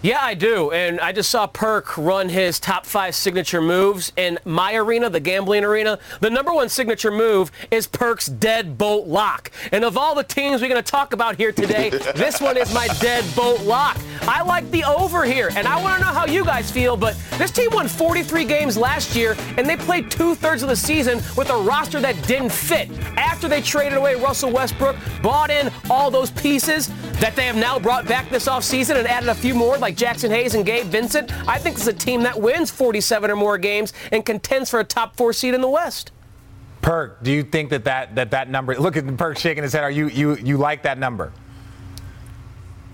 Yeah, 0.00 0.20
I 0.22 0.34
do. 0.34 0.70
And 0.70 1.00
I 1.00 1.10
just 1.10 1.28
saw 1.28 1.48
Perk 1.48 1.98
run 1.98 2.28
his 2.28 2.60
top 2.60 2.86
five 2.86 3.16
signature 3.16 3.60
moves 3.60 4.12
in 4.16 4.38
my 4.44 4.76
arena, 4.76 5.10
the 5.10 5.18
gambling 5.18 5.64
arena. 5.64 5.98
The 6.20 6.30
number 6.30 6.52
one 6.52 6.68
signature 6.68 7.10
move 7.10 7.50
is 7.72 7.88
Perk's 7.88 8.28
deadbolt 8.28 9.08
lock. 9.08 9.50
And 9.72 9.84
of 9.84 9.98
all 9.98 10.14
the 10.14 10.22
teams 10.22 10.62
we're 10.62 10.68
going 10.68 10.80
to 10.82 10.88
talk 10.88 11.14
about 11.14 11.34
here 11.36 11.50
today, 11.50 11.90
this 12.14 12.40
one 12.40 12.56
is 12.56 12.72
my 12.72 12.86
deadbolt 12.86 13.66
lock. 13.66 13.98
I 14.22 14.42
like 14.42 14.70
the 14.70 14.84
over 14.84 15.24
here. 15.24 15.50
And 15.56 15.66
I 15.66 15.82
want 15.82 15.98
to 15.98 16.06
know 16.06 16.12
how 16.12 16.26
you 16.26 16.44
guys 16.44 16.70
feel, 16.70 16.96
but 16.96 17.16
this 17.36 17.50
team 17.50 17.70
won 17.72 17.88
43 17.88 18.44
games 18.44 18.76
last 18.76 19.16
year, 19.16 19.36
and 19.56 19.68
they 19.68 19.76
played 19.76 20.12
two 20.12 20.36
thirds 20.36 20.62
of 20.62 20.68
the 20.68 20.76
season 20.76 21.16
with 21.36 21.50
a 21.50 21.56
roster 21.56 22.00
that 22.00 22.14
didn't 22.28 22.52
fit. 22.52 22.88
After 23.16 23.48
they 23.48 23.60
traded 23.60 23.98
away 23.98 24.14
Russell 24.14 24.52
Westbrook, 24.52 24.94
bought 25.22 25.50
in 25.50 25.72
all 25.90 26.08
those 26.08 26.30
pieces 26.30 26.88
that 27.14 27.34
they 27.34 27.46
have 27.46 27.56
now 27.56 27.80
brought 27.80 28.06
back 28.06 28.30
this 28.30 28.46
offseason 28.46 28.96
and 28.96 29.08
added 29.08 29.28
a 29.28 29.34
few 29.34 29.54
more, 29.54 29.76
like 29.76 29.87
Jaxson 29.96 30.30
Hayes 30.30 30.54
and 30.54 30.64
Gabe 30.64 30.86
Vincent, 30.86 31.32
I 31.48 31.58
think 31.58 31.76
it's 31.76 31.86
a 31.86 31.92
team 31.92 32.22
that 32.22 32.40
wins 32.40 32.70
47 32.70 33.30
or 33.30 33.36
more 33.36 33.58
games 33.58 33.92
and 34.12 34.24
contends 34.24 34.70
for 34.70 34.80
a 34.80 34.84
top 34.84 35.16
four 35.16 35.32
seed 35.32 35.54
in 35.54 35.60
the 35.60 35.68
West. 35.68 36.12
Perk, 36.82 37.22
do 37.22 37.32
you 37.32 37.42
think 37.42 37.70
that 37.70 37.84
that, 37.84 38.14
that, 38.14 38.30
that 38.30 38.48
number? 38.48 38.74
Look 38.76 38.96
at 38.96 39.16
Perk 39.16 39.38
shaking 39.38 39.62
his 39.62 39.72
head. 39.72 39.82
Are 39.82 39.90
you 39.90 40.08
you 40.08 40.36
you 40.36 40.56
like 40.56 40.84
that 40.84 40.98
number? 40.98 41.32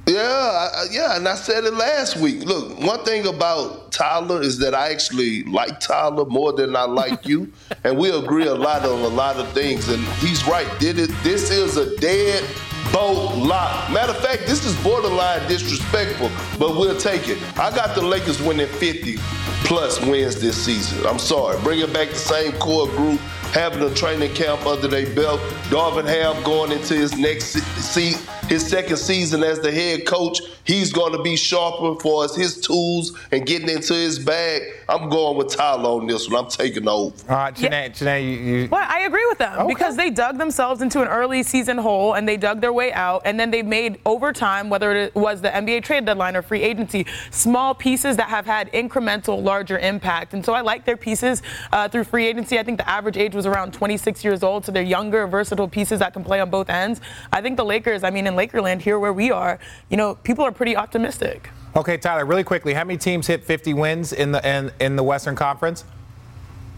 Yeah, 0.06 0.18
I, 0.20 0.84
yeah, 0.90 1.16
and 1.16 1.26
I 1.26 1.34
said 1.34 1.64
it 1.64 1.72
last 1.72 2.18
week. 2.18 2.44
Look, 2.44 2.78
one 2.80 3.04
thing 3.04 3.26
about 3.26 3.90
Tyler 3.90 4.42
is 4.42 4.58
that 4.58 4.74
I 4.74 4.90
actually 4.90 5.44
like 5.44 5.80
Tyler 5.80 6.26
more 6.26 6.52
than 6.52 6.76
I 6.76 6.84
like 6.84 7.26
you, 7.26 7.50
and 7.84 7.96
we 7.96 8.10
agree 8.10 8.46
a 8.46 8.54
lot 8.54 8.82
on 8.82 9.00
a 9.00 9.08
lot 9.08 9.36
of 9.36 9.50
things. 9.52 9.88
And 9.88 10.02
he's 10.18 10.46
right. 10.46 10.68
Did 10.78 10.98
it? 10.98 11.10
This 11.22 11.50
is 11.50 11.78
a 11.78 11.96
dead 11.96 12.44
boat 12.92 13.36
lock. 13.36 13.90
Matter 13.92 14.12
of 14.12 14.18
fact, 14.18 14.46
this 14.46 14.64
is 14.64 14.76
borderline 14.82 15.46
disrespectful, 15.48 16.30
but 16.58 16.76
we'll 16.76 16.98
take 16.98 17.28
it. 17.28 17.38
I 17.58 17.74
got 17.74 17.94
the 17.94 18.02
Lakers 18.02 18.40
winning 18.42 18.66
50 18.66 19.16
plus 19.64 20.00
wins 20.04 20.40
this 20.40 20.62
season. 20.62 21.06
I'm 21.06 21.18
sorry. 21.18 21.60
Bringing 21.62 21.92
back 21.92 22.10
the 22.10 22.16
same 22.16 22.52
core 22.52 22.88
group, 22.88 23.20
having 23.52 23.82
a 23.82 23.92
training 23.94 24.34
camp 24.34 24.66
under 24.66 24.88
their 24.88 25.06
belt. 25.14 25.40
Darvin 25.70 26.06
Ham 26.06 26.42
going 26.42 26.72
into 26.72 26.94
his 26.94 27.16
next 27.16 27.52
season 27.80 28.26
his 28.48 28.66
second 28.66 28.96
season 28.96 29.42
as 29.42 29.60
the 29.60 29.72
head 29.72 30.06
coach, 30.06 30.40
he's 30.64 30.92
going 30.92 31.12
to 31.12 31.22
be 31.22 31.36
sharper 31.36 31.98
for 32.00 32.24
us, 32.24 32.36
his 32.36 32.60
tools 32.60 33.18
and 33.32 33.46
getting 33.46 33.68
into 33.68 33.94
his 33.94 34.18
bag. 34.18 34.62
I'm 34.88 35.08
going 35.08 35.38
with 35.38 35.48
Tyler 35.48 35.88
on 35.88 36.06
this 36.06 36.28
one. 36.28 36.44
I'm 36.44 36.50
taking 36.50 36.86
over. 36.86 37.14
All 37.28 37.36
right, 37.36 37.54
Janae, 37.54 37.70
yeah. 37.70 37.88
Janae 37.88 38.22
you, 38.22 38.30
you, 38.30 38.68
Well, 38.70 38.86
I 38.88 39.00
agree 39.00 39.24
with 39.26 39.38
them 39.38 39.60
okay. 39.60 39.72
because 39.72 39.96
they 39.96 40.10
dug 40.10 40.38
themselves 40.38 40.82
into 40.82 41.00
an 41.00 41.08
early 41.08 41.42
season 41.42 41.78
hole 41.78 42.14
and 42.14 42.28
they 42.28 42.36
dug 42.36 42.60
their 42.60 42.72
way 42.72 42.92
out, 42.92 43.22
and 43.24 43.40
then 43.40 43.50
they 43.50 43.62
made 43.62 43.98
over 44.04 44.32
time, 44.32 44.68
whether 44.68 44.92
it 44.92 45.14
was 45.14 45.40
the 45.40 45.48
NBA 45.48 45.82
trade 45.84 46.04
deadline 46.04 46.36
or 46.36 46.42
free 46.42 46.62
agency, 46.62 47.06
small 47.30 47.74
pieces 47.74 48.16
that 48.16 48.28
have 48.28 48.44
had 48.44 48.70
incremental, 48.72 49.42
larger 49.42 49.78
impact. 49.78 50.34
And 50.34 50.44
so 50.44 50.52
I 50.52 50.60
like 50.60 50.84
their 50.84 50.96
pieces 50.96 51.42
uh, 51.72 51.88
through 51.88 52.04
free 52.04 52.26
agency. 52.26 52.58
I 52.58 52.62
think 52.62 52.78
the 52.78 52.88
average 52.88 53.16
age 53.16 53.34
was 53.34 53.46
around 53.46 53.72
26 53.72 54.22
years 54.22 54.42
old, 54.42 54.66
so 54.66 54.72
they're 54.72 54.82
younger, 54.82 55.26
versatile 55.26 55.68
pieces 55.68 55.98
that 56.00 56.12
can 56.12 56.24
play 56.24 56.40
on 56.40 56.50
both 56.50 56.68
ends. 56.68 57.00
I 57.32 57.40
think 57.40 57.56
the 57.56 57.64
Lakers, 57.64 58.04
I 58.04 58.10
mean, 58.10 58.26
in 58.38 58.48
Lakerland 58.48 58.80
here 58.80 58.98
where 58.98 59.12
we 59.12 59.30
are, 59.30 59.58
you 59.88 59.96
know, 59.96 60.16
people 60.16 60.44
are 60.44 60.52
pretty 60.52 60.76
optimistic. 60.76 61.50
Okay, 61.76 61.96
Tyler, 61.96 62.24
really 62.24 62.44
quickly, 62.44 62.74
how 62.74 62.84
many 62.84 62.98
teams 62.98 63.26
hit 63.26 63.42
50 63.42 63.74
wins 63.74 64.12
in 64.12 64.32
the 64.32 64.46
in, 64.48 64.70
in 64.80 64.96
the 64.96 65.02
Western 65.02 65.34
Conference? 65.34 65.84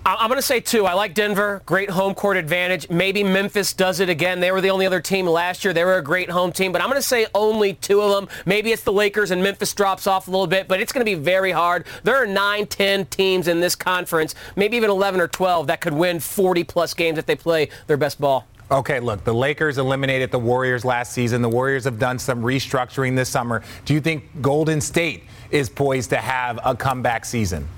I'm 0.08 0.28
going 0.28 0.38
to 0.38 0.46
say 0.46 0.60
two. 0.60 0.86
I 0.86 0.92
like 0.92 1.14
Denver. 1.14 1.62
Great 1.66 1.90
home 1.90 2.14
court 2.14 2.36
advantage. 2.36 2.88
Maybe 2.88 3.24
Memphis 3.24 3.72
does 3.72 3.98
it 3.98 4.08
again. 4.08 4.38
They 4.38 4.52
were 4.52 4.60
the 4.60 4.70
only 4.70 4.86
other 4.86 5.00
team 5.00 5.26
last 5.26 5.64
year. 5.64 5.74
They 5.74 5.84
were 5.84 5.98
a 5.98 6.02
great 6.02 6.30
home 6.30 6.52
team, 6.52 6.70
but 6.70 6.80
I'm 6.80 6.88
going 6.88 7.00
to 7.00 7.06
say 7.06 7.26
only 7.34 7.74
two 7.74 8.00
of 8.00 8.12
them. 8.12 8.28
Maybe 8.46 8.70
it's 8.70 8.84
the 8.84 8.92
Lakers 8.92 9.32
and 9.32 9.42
Memphis 9.42 9.74
drops 9.74 10.06
off 10.06 10.28
a 10.28 10.30
little 10.30 10.46
bit, 10.46 10.68
but 10.68 10.80
it's 10.80 10.92
going 10.92 11.04
to 11.04 11.10
be 11.10 11.20
very 11.20 11.50
hard. 11.50 11.86
There 12.04 12.14
are 12.14 12.26
nine, 12.26 12.68
ten 12.68 13.06
teams 13.06 13.48
in 13.48 13.58
this 13.58 13.74
conference, 13.74 14.36
maybe 14.54 14.76
even 14.76 14.90
11 14.90 15.20
or 15.20 15.26
12, 15.26 15.66
that 15.66 15.80
could 15.80 15.92
win 15.92 16.20
40 16.20 16.62
plus 16.62 16.94
games 16.94 17.18
if 17.18 17.26
they 17.26 17.34
play 17.34 17.68
their 17.88 17.96
best 17.96 18.20
ball. 18.20 18.46
Okay, 18.68 18.98
look, 18.98 19.22
the 19.22 19.32
Lakers 19.32 19.78
eliminated 19.78 20.32
the 20.32 20.40
Warriors 20.40 20.84
last 20.84 21.12
season. 21.12 21.40
The 21.40 21.48
Warriors 21.48 21.84
have 21.84 22.00
done 22.00 22.18
some 22.18 22.42
restructuring 22.42 23.14
this 23.14 23.28
summer. 23.28 23.62
Do 23.84 23.94
you 23.94 24.00
think 24.00 24.24
Golden 24.42 24.80
State 24.80 25.22
is 25.52 25.68
poised 25.68 26.10
to 26.10 26.16
have 26.16 26.58
a 26.64 26.74
comeback 26.74 27.24
season? 27.24 27.68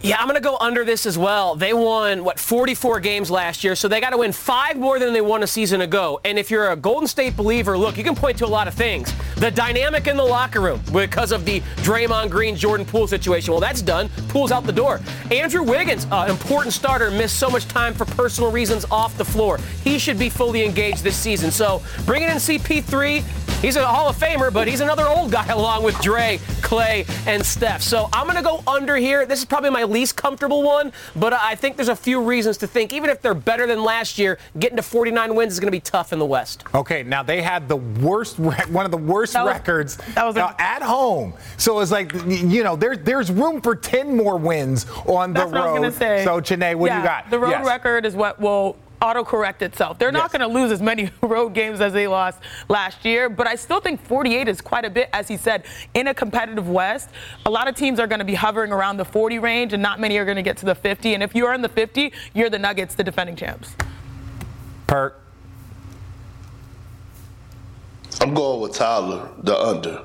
Yeah, 0.00 0.18
I'm 0.20 0.26
going 0.26 0.36
to 0.36 0.40
go 0.40 0.56
under 0.60 0.84
this 0.84 1.06
as 1.06 1.18
well. 1.18 1.56
They 1.56 1.72
won, 1.72 2.22
what, 2.22 2.38
44 2.38 3.00
games 3.00 3.32
last 3.32 3.64
year, 3.64 3.74
so 3.74 3.88
they 3.88 4.00
got 4.00 4.10
to 4.10 4.18
win 4.18 4.30
five 4.30 4.76
more 4.76 5.00
than 5.00 5.12
they 5.12 5.20
won 5.20 5.42
a 5.42 5.46
season 5.46 5.80
ago. 5.80 6.20
And 6.24 6.38
if 6.38 6.52
you're 6.52 6.70
a 6.70 6.76
Golden 6.76 7.08
State 7.08 7.36
believer, 7.36 7.76
look, 7.76 7.96
you 7.98 8.04
can 8.04 8.14
point 8.14 8.38
to 8.38 8.46
a 8.46 8.48
lot 8.48 8.68
of 8.68 8.74
things. 8.74 9.12
The 9.36 9.50
dynamic 9.50 10.06
in 10.06 10.16
the 10.16 10.24
locker 10.24 10.60
room 10.60 10.80
because 10.92 11.32
of 11.32 11.44
the 11.44 11.60
Draymond 11.78 12.30
Green 12.30 12.54
Jordan 12.54 12.86
Poole 12.86 13.08
situation. 13.08 13.52
Well, 13.52 13.60
that's 13.60 13.82
done. 13.82 14.08
Poole's 14.28 14.52
out 14.52 14.64
the 14.64 14.72
door. 14.72 15.00
Andrew 15.32 15.64
Wiggins, 15.64 16.06
uh, 16.12 16.26
important 16.30 16.74
starter, 16.74 17.10
missed 17.10 17.40
so 17.40 17.50
much 17.50 17.66
time 17.66 17.92
for 17.92 18.04
personal 18.04 18.52
reasons 18.52 18.84
off 18.92 19.18
the 19.18 19.24
floor. 19.24 19.58
He 19.82 19.98
should 19.98 20.18
be 20.18 20.28
fully 20.28 20.64
engaged 20.64 21.02
this 21.02 21.16
season. 21.16 21.50
So 21.50 21.82
bringing 22.06 22.28
in 22.28 22.36
CP3, 22.36 23.47
He's 23.60 23.74
a 23.74 23.84
Hall 23.84 24.08
of 24.08 24.16
Famer, 24.16 24.52
but 24.52 24.68
he's 24.68 24.80
another 24.80 25.08
old 25.08 25.32
guy 25.32 25.46
along 25.48 25.82
with 25.82 25.98
Dre, 26.00 26.38
Clay, 26.62 27.04
and 27.26 27.44
Steph. 27.44 27.82
So 27.82 28.08
I'm 28.12 28.24
going 28.26 28.36
to 28.36 28.42
go 28.42 28.62
under 28.68 28.94
here. 28.96 29.26
This 29.26 29.40
is 29.40 29.44
probably 29.44 29.70
my 29.70 29.82
least 29.82 30.14
comfortable 30.14 30.62
one, 30.62 30.92
but 31.16 31.32
I 31.32 31.56
think 31.56 31.74
there's 31.74 31.88
a 31.88 31.96
few 31.96 32.22
reasons 32.22 32.56
to 32.58 32.68
think, 32.68 32.92
even 32.92 33.10
if 33.10 33.20
they're 33.20 33.34
better 33.34 33.66
than 33.66 33.82
last 33.82 34.16
year, 34.16 34.38
getting 34.60 34.76
to 34.76 34.82
49 34.84 35.34
wins 35.34 35.54
is 35.54 35.58
going 35.60 35.66
to 35.66 35.76
be 35.76 35.80
tough 35.80 36.12
in 36.12 36.20
the 36.20 36.24
West. 36.24 36.62
Okay, 36.72 37.02
now 37.02 37.24
they 37.24 37.42
had 37.42 37.68
the 37.68 37.76
worst, 37.76 38.38
one 38.38 38.84
of 38.84 38.92
the 38.92 38.96
worst 38.96 39.32
That 39.32 39.44
was- 39.44 39.54
records 39.54 39.96
that 40.14 40.24
was 40.24 40.36
a- 40.36 40.44
uh, 40.44 40.54
at 40.60 40.82
home. 40.82 41.34
So 41.56 41.80
it's 41.80 41.90
like, 41.90 42.12
you 42.28 42.62
know, 42.62 42.76
there's 42.76 42.98
there's 43.00 43.32
room 43.32 43.60
for 43.60 43.74
10 43.74 44.16
more 44.16 44.36
wins 44.36 44.86
on 45.06 45.32
That's 45.32 45.50
the 45.50 45.56
what 45.56 45.60
I 45.62 45.64
was 45.64 45.72
road. 45.72 45.78
going 45.80 45.90
to 45.92 45.98
say. 45.98 46.24
So, 46.24 46.40
Chiney, 46.40 46.76
what 46.76 46.90
do 46.92 46.96
you 46.96 47.02
got? 47.02 47.28
The 47.28 47.40
road 47.40 47.50
Yes. 47.50 47.66
record 47.66 48.06
is 48.06 48.14
what 48.14 48.38
will 48.40 48.76
autocorrect 49.00 49.62
itself. 49.62 49.98
They're 49.98 50.12
not 50.12 50.24
Yes. 50.24 50.32
going 50.32 50.50
to 50.50 50.54
lose 50.58 50.72
as 50.72 50.82
many 50.82 51.10
road 51.22 51.54
games 51.54 51.80
as 51.80 51.92
they 51.92 52.06
lost 52.08 52.40
last 52.68 53.04
year, 53.04 53.28
but 53.28 53.46
I 53.46 53.54
still 53.54 53.80
think 53.80 54.00
48 54.04 54.48
is 54.48 54.60
quite 54.60 54.84
a 54.84 54.90
bit, 54.90 55.08
as 55.12 55.28
he 55.28 55.36
said, 55.36 55.64
in 55.94 56.08
a 56.08 56.14
competitive 56.14 56.68
West. 56.68 57.08
A 57.46 57.50
lot 57.50 57.68
of 57.68 57.74
teams 57.74 58.00
are 58.00 58.06
going 58.06 58.18
to 58.18 58.24
be 58.24 58.34
hovering 58.34 58.72
around 58.72 58.96
the 58.96 59.04
40 59.04 59.38
range, 59.38 59.72
and 59.72 59.82
not 59.82 60.00
many 60.00 60.16
are 60.18 60.24
going 60.24 60.36
to 60.36 60.42
get 60.42 60.56
to 60.58 60.66
the 60.66 60.74
50. 60.74 61.14
And 61.14 61.22
if 61.22 61.34
you 61.34 61.46
are 61.46 61.54
in 61.54 61.62
the 61.62 61.68
50, 61.68 62.12
you're 62.34 62.50
the 62.50 62.58
Nuggets, 62.58 62.94
the 62.94 63.04
defending 63.04 63.36
champs. 63.36 63.74
Perk. 64.86 65.20
I'm 68.20 68.34
going 68.34 68.60
with 68.60 68.72
Tyler, 68.74 69.28
the 69.38 69.56
under. 69.56 70.02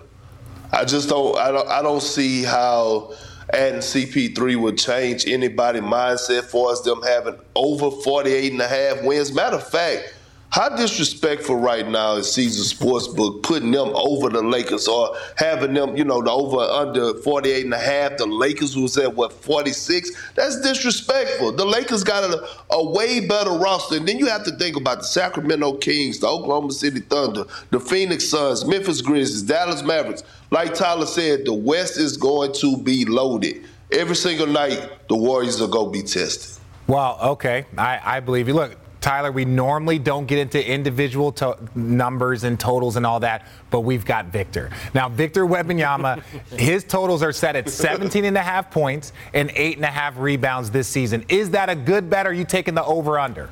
I 0.72 0.86
just 0.86 1.08
don't 1.10 1.38
I 1.38 1.52
don't 1.52 1.68
I 1.70 1.82
don't 1.82 2.02
see 2.02 2.44
how 2.44 3.14
adding 3.54 3.80
CP3 3.80 4.60
would 4.60 4.78
change 4.78 5.28
anybody's 5.28 5.82
mindset 5.82 6.44
for 6.44 6.72
us 6.72 6.82
them 6.82 7.02
having 7.04 7.36
over 7.56 7.92
48 7.92 8.52
and 8.52 8.62
a 8.62 8.68
half 8.68 9.04
wins. 9.04 9.34
Matter 9.34 9.58
of 9.58 9.68
fact, 9.68 10.14
how 10.54 10.70
disrespectful 10.70 11.56
right 11.56 11.88
now 11.88 12.14
is 12.18 12.32
Caesar 12.34 12.76
Sportsbook 12.76 13.42
putting 13.42 13.72
them 13.72 13.90
over 13.96 14.30
the 14.30 14.44
Lakers 14.44 14.88
or 14.88 15.18
having 15.36 15.74
them, 15.74 15.98
you 15.98 16.04
know, 16.04 16.22
the 16.22 16.30
over 16.30 16.60
under 16.60 17.16
48 17.22 17.66
and 17.66 17.74
a 17.74 17.80
half. 17.80 18.18
The 18.18 18.28
Lakers 18.28 18.78
was 18.78 18.96
at 19.00 19.16
what 19.16 19.34
46. 19.34 20.12
That's 20.36 20.62
disrespectful. 20.62 21.54
The 21.54 21.66
Lakers 21.66 22.04
got 22.04 22.24
a, 22.24 22.48
a 22.70 22.92
way 22.92 23.26
better 23.26 23.50
roster. 23.50 23.96
And 23.96 24.08
then 24.08 24.20
you 24.20 24.28
have 24.28 24.44
to 24.44 24.52
think 24.52 24.78
about 24.78 25.00
the 25.00 25.06
Sacramento 25.06 25.78
Kings, 25.78 26.20
the 26.20 26.28
Oklahoma 26.28 26.72
City 26.72 27.00
Thunder, 27.00 27.46
the 27.72 27.80
Phoenix 27.80 28.30
Suns, 28.30 28.64
Memphis 28.64 29.02
Grizzlies, 29.02 29.42
Dallas 29.42 29.82
Mavericks. 29.82 30.22
Like 30.52 30.76
Tyler 30.76 31.08
said, 31.08 31.46
the 31.46 31.54
West 31.54 31.98
is 31.98 32.16
going 32.16 32.54
to 32.54 32.78
be 32.78 33.06
loaded. 33.06 33.66
Every 33.92 34.16
single 34.16 34.46
night, 34.46 35.08
the 35.10 35.16
Warriors 35.16 35.60
are 35.62 35.68
going 35.68 35.92
to 35.92 36.00
be 36.00 36.08
tested. 36.08 36.60
Well, 36.86 37.18
okay, 37.24 37.66
I, 37.76 38.00
I 38.04 38.20
believe 38.20 38.48
you. 38.48 38.54
Look, 38.54 38.78
Tyler, 39.04 39.34
we 39.34 39.44
normally 39.44 40.00
don't 40.00 40.28
get 40.28 40.40
into 40.40 40.66
individual 40.66 41.34
to- 41.34 41.58
numbers 41.76 42.46
and 42.46 42.58
totals 42.58 42.96
and 42.96 43.06
all 43.06 43.20
that, 43.20 43.46
but 43.70 43.82
we've 43.82 44.06
got 44.06 44.28
Victor. 44.28 44.72
Now, 44.94 45.10
Victor 45.10 45.46
Wembanyama, 45.46 46.24
his 46.58 46.86
totals 46.86 47.22
are 47.22 47.34
set 47.34 47.58
at 47.58 47.70
17 47.70 48.24
and 48.24 48.38
a 48.38 48.42
half 48.42 48.72
points 48.72 49.12
and 49.34 49.52
eight 49.56 49.76
and 49.76 49.84
a 49.84 49.90
half 49.90 50.18
rebounds 50.18 50.72
this 50.72 50.88
season. 50.88 51.26
Is 51.28 51.50
that 51.50 51.70
a 51.70 51.76
good 51.76 52.10
bet? 52.10 52.26
Or 52.26 52.30
are 52.30 52.34
you 52.34 52.46
taking 52.46 52.76
the 52.76 52.86
over/under? 52.86 53.50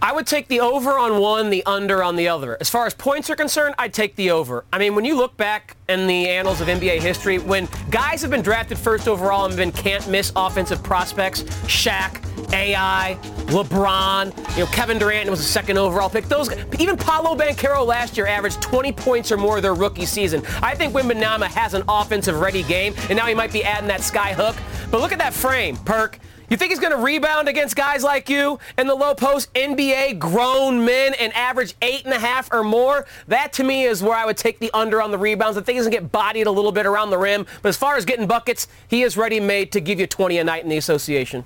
I 0.00 0.12
would 0.12 0.26
take 0.26 0.46
the 0.46 0.60
over 0.60 0.96
on 0.96 1.20
one, 1.20 1.50
the 1.50 1.64
under 1.66 2.04
on 2.04 2.14
the 2.14 2.28
other. 2.28 2.56
As 2.60 2.70
far 2.70 2.86
as 2.86 2.94
points 2.94 3.28
are 3.30 3.36
concerned, 3.36 3.74
I'd 3.78 3.92
take 3.92 4.14
the 4.14 4.30
over. 4.30 4.64
I 4.72 4.78
mean, 4.78 4.94
when 4.94 5.04
you 5.04 5.16
look 5.16 5.36
back 5.36 5.76
in 5.88 6.06
the 6.06 6.28
annals 6.28 6.60
of 6.60 6.68
NBA 6.68 7.00
history, 7.00 7.38
when 7.38 7.68
guys 7.90 8.22
have 8.22 8.30
been 8.30 8.42
drafted 8.42 8.78
first 8.78 9.08
overall 9.08 9.46
and 9.46 9.56
been 9.56 9.72
can't 9.72 10.08
miss 10.08 10.32
offensive 10.36 10.82
prospects, 10.84 11.42
Shaq, 11.66 12.22
AI, 12.52 13.18
LeBron, 13.46 14.36
you 14.56 14.64
know, 14.64 14.70
Kevin 14.70 14.98
Durant 14.98 15.28
was 15.28 15.40
a 15.40 15.44
second 15.44 15.78
overall 15.78 16.08
pick. 16.08 16.26
Those 16.26 16.48
even 16.78 16.96
Paolo 16.96 17.34
Banchero 17.34 17.84
last 17.84 18.16
year 18.16 18.26
averaged 18.26 18.62
20 18.62 18.92
points 18.92 19.32
or 19.32 19.36
more 19.36 19.60
their 19.60 19.74
rookie 19.74 20.06
season. 20.06 20.42
I 20.62 20.76
think 20.76 20.94
Wembanyama 20.94 21.46
has 21.46 21.74
an 21.74 21.82
offensive 21.88 22.38
ready 22.40 22.62
game, 22.62 22.94
and 23.08 23.16
now 23.16 23.26
he 23.26 23.34
might 23.34 23.52
be 23.52 23.64
adding 23.64 23.88
that 23.88 24.02
sky 24.02 24.32
hook. 24.32 24.54
But 24.92 25.00
look 25.00 25.12
at 25.12 25.18
that 25.18 25.34
frame, 25.34 25.76
Perk. 25.78 26.20
You 26.48 26.56
think 26.56 26.70
he's 26.70 26.80
going 26.80 26.92
to 26.92 26.98
rebound 26.98 27.46
against 27.48 27.76
guys 27.76 28.02
like 28.02 28.30
you 28.30 28.58
in 28.78 28.86
the 28.86 28.94
low 28.94 29.14
post, 29.14 29.52
NBA 29.52 30.18
grown 30.18 30.82
men, 30.84 31.14
and 31.20 31.32
average 31.34 31.74
eight 31.82 32.04
and 32.04 32.14
a 32.14 32.18
half 32.18 32.50
or 32.52 32.64
more? 32.64 33.06
That 33.26 33.52
to 33.54 33.64
me 33.64 33.84
is 33.84 34.02
where 34.02 34.16
I 34.16 34.24
would 34.24 34.38
take 34.38 34.58
the 34.58 34.70
under 34.72 35.02
on 35.02 35.10
the 35.10 35.18
rebounds. 35.18 35.58
I 35.58 35.60
think 35.60 35.76
he's 35.76 35.84
going 35.84 35.92
to 35.92 36.00
get 36.00 36.12
bodied 36.12 36.46
a 36.46 36.50
little 36.50 36.72
bit 36.72 36.86
around 36.86 37.10
the 37.10 37.18
rim, 37.18 37.46
but 37.60 37.68
as 37.68 37.76
far 37.76 37.96
as 37.96 38.06
getting 38.06 38.26
buckets, 38.26 38.66
he 38.88 39.02
is 39.02 39.16
ready 39.16 39.40
made 39.40 39.72
to 39.72 39.80
give 39.80 40.00
you 40.00 40.06
20 40.06 40.38
a 40.38 40.44
night 40.44 40.62
in 40.62 40.70
the 40.70 40.78
association. 40.78 41.44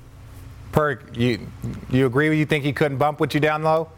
Perk, 0.70 1.16
you 1.16 1.48
you 1.90 2.06
agree 2.06 2.28
with 2.30 2.38
you 2.38 2.46
think 2.46 2.64
he 2.64 2.72
couldn't 2.72 2.96
bump 2.96 3.20
with 3.20 3.34
you 3.34 3.40
down 3.40 3.62
low? 3.62 3.90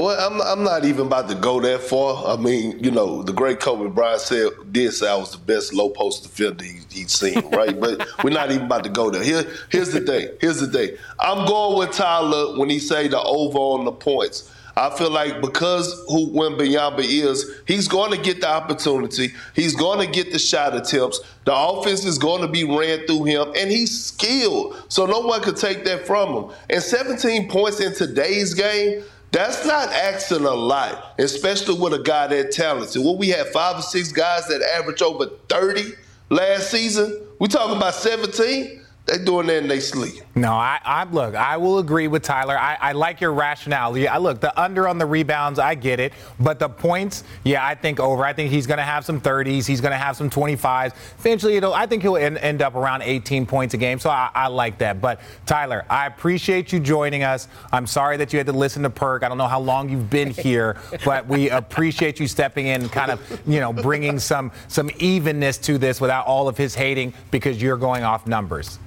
Well, 0.00 0.16
I'm, 0.20 0.40
I'm 0.40 0.62
not 0.62 0.84
even 0.84 1.08
about 1.08 1.28
to 1.28 1.34
go 1.34 1.60
that 1.60 1.80
far. 1.80 2.24
I 2.26 2.40
mean, 2.40 2.78
you 2.82 2.92
know, 2.92 3.24
the 3.24 3.32
great 3.32 3.58
Kobe 3.58 3.90
Bryant 3.90 4.20
said 4.20 4.50
did 4.70 4.92
say 4.92 5.10
I 5.10 5.16
was 5.16 5.32
the 5.32 5.38
best 5.38 5.74
low 5.74 5.90
post 5.90 6.22
defender 6.22 6.62
he, 6.64 6.78
he'd 6.90 7.10
seen, 7.10 7.40
right? 7.50 7.78
but 7.78 8.06
we're 8.22 8.30
not 8.30 8.52
even 8.52 8.66
about 8.66 8.84
to 8.84 8.90
go 8.90 9.10
there. 9.10 9.24
Here, 9.24 9.44
here's 9.70 9.90
the 9.90 10.00
thing. 10.00 10.28
Here's 10.40 10.60
the 10.60 10.68
thing. 10.68 10.96
I'm 11.18 11.48
going 11.48 11.78
with 11.78 11.96
Tyler 11.96 12.56
when 12.58 12.70
he 12.70 12.78
say 12.78 13.08
the 13.08 13.20
over 13.20 13.58
on 13.58 13.86
the 13.86 13.92
points. 13.92 14.54
I 14.76 14.96
feel 14.96 15.10
like 15.10 15.40
because 15.40 15.92
who 16.06 16.30
Wembanyama 16.30 17.00
is, 17.00 17.62
he's 17.66 17.88
going 17.88 18.12
to 18.12 18.18
get 18.18 18.40
the 18.40 18.48
opportunity. 18.48 19.32
He's 19.56 19.74
going 19.74 20.06
to 20.06 20.12
get 20.12 20.30
the 20.30 20.38
shot 20.38 20.76
attempts. 20.76 21.20
The 21.44 21.52
offense 21.52 22.04
is 22.04 22.16
going 22.16 22.42
to 22.42 22.48
be 22.48 22.62
ran 22.62 23.04
through 23.06 23.24
him, 23.24 23.48
and 23.56 23.72
he's 23.72 24.04
skilled, 24.04 24.80
so 24.88 25.06
no 25.06 25.18
one 25.18 25.42
could 25.42 25.56
take 25.56 25.84
that 25.86 26.06
from 26.06 26.28
him. 26.32 26.56
And 26.70 26.80
17 26.80 27.48
points 27.48 27.80
in 27.80 27.92
today's 27.92 28.54
game. 28.54 29.02
That's 29.30 29.66
not 29.66 29.88
asking 29.90 30.44
a 30.46 30.54
lot, 30.54 31.14
especially 31.18 31.78
with 31.78 31.92
a 31.92 32.02
guy 32.02 32.28
that 32.28 32.50
talented. 32.50 33.02
Well, 33.02 33.16
we 33.16 33.28
had 33.28 33.46
five 33.48 33.78
or 33.78 33.82
six 33.82 34.10
guys 34.10 34.48
that 34.48 34.62
averaged 34.62 35.02
over 35.02 35.26
30 35.48 35.92
last 36.30 36.70
season. 36.70 37.26
We 37.38 37.48
talking 37.48 37.76
about 37.76 37.94
17. 37.94 38.82
They 39.08 39.16
doing 39.16 39.46
that 39.46 39.62
in 39.62 39.68
they 39.68 39.80
sleep. 39.80 40.22
No, 40.34 40.52
I, 40.52 40.80
I 40.84 41.04
look. 41.04 41.34
I 41.34 41.56
will 41.56 41.78
agree 41.78 42.08
with 42.08 42.22
Tyler. 42.22 42.58
I, 42.58 42.76
I 42.78 42.92
like 42.92 43.22
your 43.22 43.32
rationality. 43.32 44.06
I 44.06 44.18
look 44.18 44.40
the 44.40 44.58
under 44.60 44.86
on 44.86 44.98
the 44.98 45.06
rebounds. 45.06 45.58
I 45.58 45.74
get 45.76 45.98
it, 45.98 46.12
but 46.38 46.58
the 46.58 46.68
points, 46.68 47.24
yeah, 47.42 47.66
I 47.66 47.74
think 47.74 48.00
over. 48.00 48.22
I 48.22 48.34
think 48.34 48.50
he's 48.50 48.66
going 48.66 48.76
to 48.76 48.84
have 48.84 49.06
some 49.06 49.18
30s. 49.18 49.66
He's 49.66 49.80
going 49.80 49.92
to 49.92 49.98
have 49.98 50.14
some 50.14 50.28
25s. 50.28 50.92
Eventually, 51.18 51.56
it'll. 51.56 51.72
I 51.72 51.86
think 51.86 52.02
he'll 52.02 52.18
end, 52.18 52.36
end 52.36 52.60
up 52.60 52.74
around 52.74 53.00
18 53.00 53.46
points 53.46 53.72
a 53.72 53.78
game. 53.78 53.98
So 53.98 54.10
I, 54.10 54.28
I 54.34 54.48
like 54.48 54.76
that. 54.78 55.00
But 55.00 55.22
Tyler, 55.46 55.86
I 55.88 56.06
appreciate 56.06 56.70
you 56.70 56.78
joining 56.78 57.22
us. 57.22 57.48
I'm 57.72 57.86
sorry 57.86 58.18
that 58.18 58.34
you 58.34 58.38
had 58.38 58.46
to 58.46 58.52
listen 58.52 58.82
to 58.82 58.90
Perk. 58.90 59.22
I 59.22 59.28
don't 59.28 59.38
know 59.38 59.48
how 59.48 59.60
long 59.60 59.88
you've 59.88 60.10
been 60.10 60.32
here, 60.32 60.76
but 61.06 61.26
we 61.26 61.48
appreciate 61.48 62.20
you 62.20 62.28
stepping 62.28 62.66
in, 62.66 62.82
and 62.82 62.92
kind 62.92 63.10
of, 63.10 63.42
you 63.46 63.60
know, 63.60 63.72
bringing 63.72 64.18
some 64.18 64.52
some 64.68 64.90
evenness 64.98 65.56
to 65.58 65.78
this 65.78 65.98
without 65.98 66.26
all 66.26 66.46
of 66.46 66.58
his 66.58 66.74
hating 66.74 67.14
because 67.30 67.62
you're 67.62 67.78
going 67.78 68.04
off 68.04 68.26
numbers. 68.26 68.78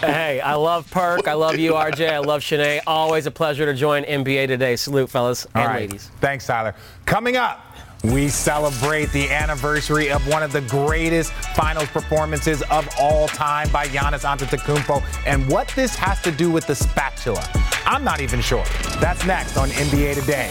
Hey, 0.00 0.40
I 0.40 0.54
love 0.54 0.90
Perk. 0.90 1.28
I 1.28 1.34
love 1.34 1.56
you, 1.58 1.72
RJ. 1.72 2.10
I 2.10 2.18
love 2.18 2.42
Chiney. 2.42 2.80
Always 2.86 3.26
a 3.26 3.30
pleasure 3.30 3.66
to 3.66 3.74
join 3.74 4.04
NBA 4.04 4.46
today. 4.46 4.76
Salute, 4.76 5.10
fellas 5.10 5.44
and 5.46 5.56
All 5.62 5.66
right. 5.68 5.82
ladies. 5.82 6.10
Thanks, 6.20 6.46
Tyler. 6.46 6.74
Coming 7.06 7.36
up, 7.36 7.60
we 8.04 8.28
celebrate 8.28 9.10
the 9.12 9.30
anniversary 9.30 10.10
of 10.10 10.26
one 10.28 10.42
of 10.42 10.52
the 10.52 10.60
greatest 10.62 11.32
finals 11.56 11.88
performances 11.88 12.62
of 12.70 12.88
all 13.00 13.28
time 13.28 13.70
by 13.70 13.86
Giannis 13.86 14.24
Antetokounmpo 14.24 15.02
and 15.26 15.48
what 15.48 15.68
this 15.68 15.94
has 15.96 16.20
to 16.22 16.30
do 16.30 16.50
with 16.50 16.66
the 16.66 16.74
spatula. 16.74 17.42
I'm 17.86 18.04
not 18.04 18.20
even 18.20 18.40
sure. 18.40 18.64
That's 19.00 19.24
next 19.24 19.56
on 19.56 19.68
NBA 19.70 20.14
Today. 20.20 20.50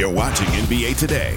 You're 0.00 0.08
watching 0.08 0.46
NBA 0.46 0.96
Today. 0.96 1.36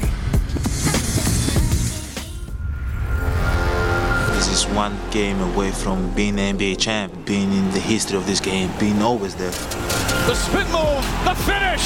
This 4.34 4.48
is 4.48 4.66
one 4.68 4.98
game 5.12 5.42
away 5.42 5.72
from 5.72 6.10
being 6.16 6.40
an 6.40 6.58
NBA 6.58 6.80
champ, 6.80 7.14
being 7.26 7.52
in 7.52 7.70
the 7.72 7.82
history 7.82 8.16
of 8.16 8.26
this 8.26 8.40
game, 8.40 8.72
being 8.80 9.02
always 9.02 9.36
there. 9.36 9.52
The 9.52 10.34
spin 10.34 10.64
move, 10.72 11.04
the 11.28 11.36
finish. 11.44 11.84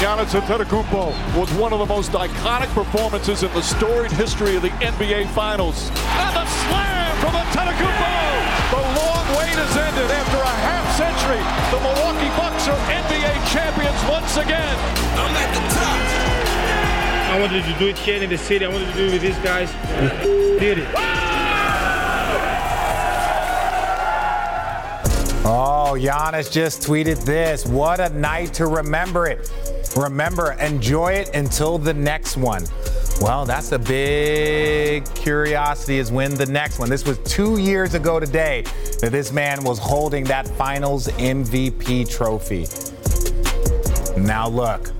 Giannis 0.00 0.32
Antetokounmpo 0.32 1.12
was 1.38 1.52
one 1.60 1.74
of 1.74 1.78
the 1.78 1.84
most 1.84 2.12
iconic 2.12 2.72
performances 2.72 3.42
in 3.42 3.52
the 3.52 3.60
storied 3.60 4.12
history 4.12 4.56
of 4.56 4.62
the 4.62 4.70
NBA 4.80 5.28
Finals. 5.34 5.90
And 5.90 6.34
the 6.34 6.46
slam 6.46 7.20
from 7.20 7.34
Antetokounmpo. 7.34 8.48
The 8.70 8.80
long 8.96 9.26
wait 9.36 9.60
has 9.60 9.76
ended 9.76 10.10
after 10.10 10.38
a 10.38 10.56
half 10.64 10.88
century. 10.96 11.44
The 11.68 11.80
Milwaukee 11.84 12.32
Bucks 12.34 12.47
are 12.68 12.78
NBA 12.90 13.50
champions 13.50 14.10
once 14.10 14.36
again. 14.36 14.76
I'm 15.16 15.34
at 15.36 15.50
the 15.54 15.60
top. 15.74 15.98
I 17.30 17.40
wanted 17.40 17.64
to 17.64 17.78
do 17.78 17.88
it 17.88 17.98
here 17.98 18.22
in 18.22 18.28
the 18.28 18.38
city. 18.38 18.64
I 18.64 18.68
wanted 18.68 18.90
to 18.90 18.94
do 18.94 19.06
it 19.06 19.12
with 19.12 19.22
these 19.22 19.38
guys. 19.38 19.72
We 20.22 20.58
did 20.60 20.78
it. 20.78 20.88
Oh, 25.50 25.96
Giannis 25.98 26.52
just 26.52 26.82
tweeted 26.82 27.24
this. 27.24 27.64
What 27.64 28.00
a 28.00 28.10
night 28.10 28.52
to 28.54 28.66
remember 28.66 29.26
it. 29.26 29.50
Remember, 29.96 30.52
enjoy 30.52 31.12
it 31.12 31.34
until 31.34 31.78
the 31.78 31.94
next 31.94 32.36
one. 32.36 32.64
Well, 33.20 33.44
that's 33.44 33.72
a 33.72 33.80
big 33.80 35.04
curiosity 35.16 35.98
is 35.98 36.12
when 36.12 36.36
the 36.36 36.46
next 36.46 36.78
one. 36.78 36.88
This 36.88 37.04
was 37.04 37.18
two 37.24 37.58
years 37.58 37.94
ago 37.94 38.20
today 38.20 38.62
that 39.00 39.10
this 39.10 39.32
man 39.32 39.64
was 39.64 39.80
holding 39.80 40.22
that 40.24 40.46
finals 40.46 41.08
MVP 41.08 42.08
trophy. 42.08 42.68
Now, 44.20 44.48
look, 44.48 44.90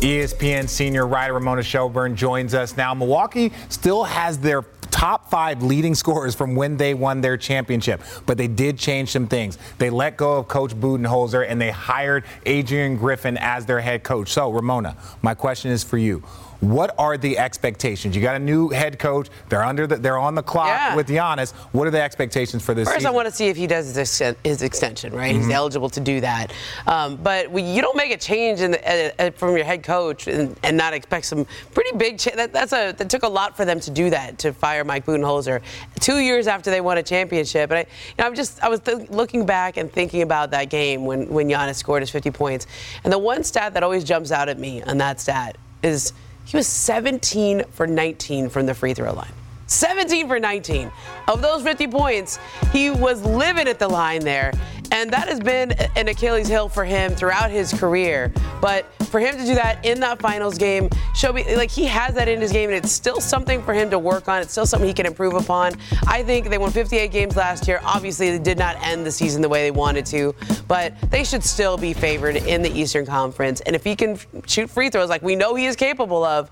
ESPN 0.00 0.68
senior 0.68 1.08
writer 1.08 1.34
Ramona 1.34 1.64
Shelburne 1.64 2.14
joins 2.14 2.54
us 2.54 2.76
now. 2.76 2.94
Milwaukee 2.94 3.52
still 3.70 4.04
has 4.04 4.38
their 4.38 4.62
top 4.92 5.28
five 5.28 5.60
leading 5.60 5.96
scorers 5.96 6.36
from 6.36 6.54
when 6.54 6.76
they 6.76 6.94
won 6.94 7.20
their 7.20 7.36
championship, 7.36 8.00
but 8.26 8.38
they 8.38 8.46
did 8.46 8.78
change 8.78 9.10
some 9.10 9.26
things. 9.26 9.58
They 9.78 9.90
let 9.90 10.16
go 10.16 10.38
of 10.38 10.46
Coach 10.46 10.72
Budenholzer 10.76 11.44
and 11.48 11.60
they 11.60 11.72
hired 11.72 12.22
Adrian 12.46 12.96
Griffin 12.96 13.36
as 13.36 13.66
their 13.66 13.80
head 13.80 14.04
coach. 14.04 14.32
So, 14.32 14.52
Ramona, 14.52 14.96
my 15.22 15.34
question 15.34 15.72
is 15.72 15.82
for 15.82 15.98
you. 15.98 16.22
What 16.64 16.94
are 16.98 17.18
the 17.18 17.36
expectations? 17.36 18.16
You 18.16 18.22
got 18.22 18.36
a 18.36 18.38
new 18.38 18.70
head 18.70 18.98
coach. 18.98 19.28
They're 19.50 19.62
under 19.62 19.86
the, 19.86 19.96
they're 19.96 20.16
on 20.16 20.34
the 20.34 20.42
clock 20.42 20.68
Yeah. 20.68 20.94
with 20.96 21.08
Giannis. 21.08 21.52
What 21.72 21.86
are 21.86 21.90
the 21.90 22.00
expectations 22.00 22.64
for 22.64 22.72
this 22.72 22.88
First, 22.88 23.00
season? 23.00 23.08
I 23.08 23.10
want 23.10 23.28
to 23.28 23.32
see 23.34 23.48
if 23.48 23.56
he 23.56 23.66
does 23.66 23.94
his, 23.94 24.22
his 24.42 24.62
extension, 24.62 25.12
right? 25.14 25.34
Mhm. 25.34 25.38
He's 25.42 25.50
eligible 25.50 25.90
to 25.90 26.00
do 26.00 26.22
that. 26.22 26.54
Um, 26.86 27.16
but 27.16 27.50
we, 27.50 27.60
you 27.62 27.82
don't 27.82 27.96
make 27.98 28.12
a 28.12 28.16
change 28.16 28.60
in 28.60 28.70
the, 28.70 29.12
uh, 29.20 29.26
uh, 29.26 29.30
from 29.32 29.54
your 29.56 29.66
head 29.66 29.82
coach 29.82 30.26
and, 30.26 30.58
and 30.62 30.74
not 30.74 30.94
expect 30.94 31.26
some 31.26 31.46
pretty 31.74 31.94
big. 31.98 32.18
Cha- 32.18 32.34
that, 32.36 32.54
that's 32.54 32.72
a 32.72 32.92
that 32.92 33.10
took 33.10 33.24
a 33.24 33.28
lot 33.28 33.56
for 33.56 33.66
them 33.66 33.78
to 33.80 33.90
do 33.90 34.08
that 34.08 34.38
to 34.38 34.52
fire 34.54 34.84
Mike 34.84 35.04
Budenholzer 35.04 35.60
two 36.00 36.18
years 36.18 36.46
after 36.46 36.70
they 36.70 36.80
won 36.80 36.96
a 36.96 37.02
championship. 37.02 37.70
And 37.72 37.78
I, 37.78 37.80
you 37.82 37.86
know, 38.18 38.24
I'm 38.26 38.34
just 38.34 38.62
I 38.64 38.68
was 38.70 38.80
th- 38.80 39.10
looking 39.10 39.44
back 39.44 39.76
and 39.76 39.92
thinking 39.92 40.22
about 40.22 40.50
that 40.52 40.70
game 40.70 41.04
when 41.04 41.28
when 41.28 41.46
Giannis 41.48 41.74
scored 41.76 42.00
his 42.02 42.10
50 42.10 42.30
points. 42.30 42.66
And 43.04 43.12
the 43.12 43.18
one 43.18 43.44
stat 43.44 43.74
that 43.74 43.82
always 43.82 44.02
jumps 44.02 44.32
out 44.32 44.48
at 44.48 44.58
me 44.58 44.82
on 44.82 44.96
that 44.98 45.20
stat 45.20 45.56
is 45.82 46.14
he 46.44 46.56
was 46.56 46.66
17 46.66 47.64
for 47.70 47.86
19 47.86 48.48
from 48.48 48.66
the 48.66 48.74
free 48.74 48.94
throw 48.94 49.12
line. 49.12 49.32
17 49.66 50.28
for 50.28 50.38
19. 50.38 50.90
Of 51.28 51.40
those 51.42 51.62
50 51.62 51.88
points, 51.88 52.38
he 52.72 52.90
was 52.90 53.24
living 53.24 53.66
at 53.66 53.78
the 53.78 53.88
line 53.88 54.22
there. 54.22 54.52
And 54.92 55.12
that 55.12 55.28
has 55.28 55.40
been 55.40 55.72
an 55.96 56.08
Achilles 56.08 56.48
heel 56.48 56.68
for 56.68 56.84
him 56.84 57.14
throughout 57.14 57.50
his 57.50 57.72
career. 57.72 58.32
But 58.60 58.86
for 59.04 59.20
him 59.20 59.36
to 59.36 59.44
do 59.44 59.54
that 59.54 59.84
in 59.84 60.00
that 60.00 60.20
finals 60.20 60.58
game, 60.58 60.88
show 61.14 61.32
me 61.32 61.56
like 61.56 61.70
he 61.70 61.84
has 61.84 62.14
that 62.14 62.26
in 62.26 62.40
his 62.40 62.50
game, 62.50 62.70
and 62.70 62.76
it's 62.76 62.90
still 62.90 63.20
something 63.20 63.62
for 63.62 63.72
him 63.72 63.90
to 63.90 63.98
work 63.98 64.28
on. 64.28 64.42
It's 64.42 64.50
still 64.50 64.66
something 64.66 64.88
he 64.88 64.94
can 64.94 65.06
improve 65.06 65.34
upon. 65.34 65.74
I 66.06 66.22
think 66.22 66.48
they 66.48 66.58
won 66.58 66.72
58 66.72 67.12
games 67.12 67.36
last 67.36 67.68
year. 67.68 67.80
Obviously, 67.84 68.30
they 68.30 68.42
did 68.42 68.58
not 68.58 68.76
end 68.82 69.06
the 69.06 69.12
season 69.12 69.40
the 69.40 69.48
way 69.48 69.62
they 69.62 69.70
wanted 69.70 70.04
to, 70.06 70.34
but 70.66 70.94
they 71.10 71.22
should 71.22 71.44
still 71.44 71.76
be 71.76 71.92
favored 71.92 72.36
in 72.36 72.62
the 72.62 72.70
Eastern 72.70 73.06
Conference. 73.06 73.60
And 73.60 73.76
if 73.76 73.84
he 73.84 73.94
can 73.94 74.18
shoot 74.46 74.68
free 74.68 74.90
throws 74.90 75.08
like 75.08 75.22
we 75.22 75.36
know 75.36 75.54
he 75.54 75.66
is 75.66 75.76
capable 75.76 76.24
of, 76.24 76.50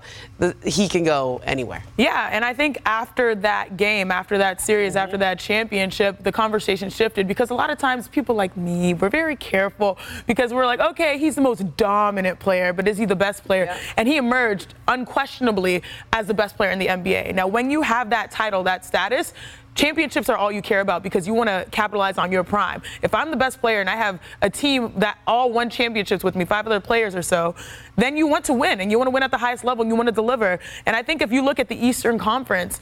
he 0.63 0.87
can 0.87 1.03
go 1.03 1.41
anywhere. 1.43 1.83
Yeah, 1.97 2.29
and 2.31 2.45
I 2.45 2.53
think 2.53 2.77
after 2.85 3.35
that 3.35 3.75
game, 3.75 4.09
after 4.09 4.37
that 4.37 4.61
series, 4.61 4.95
after 4.95 5.15
mm-hmm. 5.15 5.21
that 5.21 5.39
championship, 5.39 6.23
the 6.23 6.31
conversation 6.31 6.89
shifted 6.89 7.27
because 7.27 7.49
a 7.49 7.55
lot 7.55 7.69
of 7.69 7.77
times 7.77 8.07
people 8.07 8.22
like 8.31 8.55
me, 8.55 8.93
we're 8.93 9.09
very 9.09 9.35
careful 9.35 9.97
because 10.25 10.53
we're 10.53 10.65
like, 10.65 10.79
okay, 10.79 11.17
he's 11.17 11.35
the 11.35 11.41
most 11.41 11.75
dominant 11.75 12.39
player, 12.39 12.71
but 12.71 12.87
is 12.87 12.97
he 12.97 13.05
the 13.05 13.15
best 13.15 13.43
player? 13.43 13.75
And 13.97 14.07
he 14.07 14.17
emerged 14.17 14.73
unquestionably 14.87 15.83
as 16.13 16.27
the 16.27 16.33
best 16.33 16.55
player 16.55 16.71
in 16.71 16.79
the 16.79 16.87
NBA. 16.87 17.35
Now, 17.35 17.47
when 17.47 17.69
you 17.69 17.81
have 17.81 18.09
that 18.11 18.31
title, 18.31 18.63
that 18.63 18.85
status, 18.85 19.33
championships 19.75 20.29
are 20.29 20.37
all 20.37 20.51
you 20.51 20.61
care 20.61 20.81
about 20.81 21.03
because 21.03 21.27
you 21.27 21.33
want 21.33 21.49
to 21.49 21.65
capitalize 21.71 22.17
on 22.17 22.31
your 22.31 22.43
prime. 22.43 22.81
If 23.01 23.13
I'm 23.13 23.31
the 23.31 23.37
best 23.37 23.59
player 23.59 23.81
and 23.81 23.89
I 23.89 23.95
have 23.95 24.19
a 24.41 24.49
team 24.49 24.93
that 24.97 25.17
all 25.25 25.51
won 25.51 25.69
championships 25.69 26.23
with 26.23 26.35
me, 26.35 26.45
five 26.45 26.65
other 26.65 26.79
players 26.79 27.15
or 27.15 27.21
so, 27.21 27.55
then 27.95 28.17
you 28.17 28.27
want 28.27 28.45
to 28.45 28.53
win 28.53 28.81
and 28.81 28.91
you 28.91 28.97
want 28.97 29.07
to 29.07 29.11
win 29.11 29.23
at 29.23 29.31
the 29.31 29.37
highest 29.37 29.63
level 29.63 29.81
and 29.81 29.89
you 29.89 29.95
want 29.95 30.07
to 30.07 30.13
deliver. 30.13 30.59
And 30.85 30.95
I 30.95 31.03
think 31.03 31.21
if 31.21 31.31
you 31.31 31.43
look 31.43 31.59
at 31.59 31.69
the 31.69 31.75
Eastern 31.75 32.19
Conference, 32.19 32.79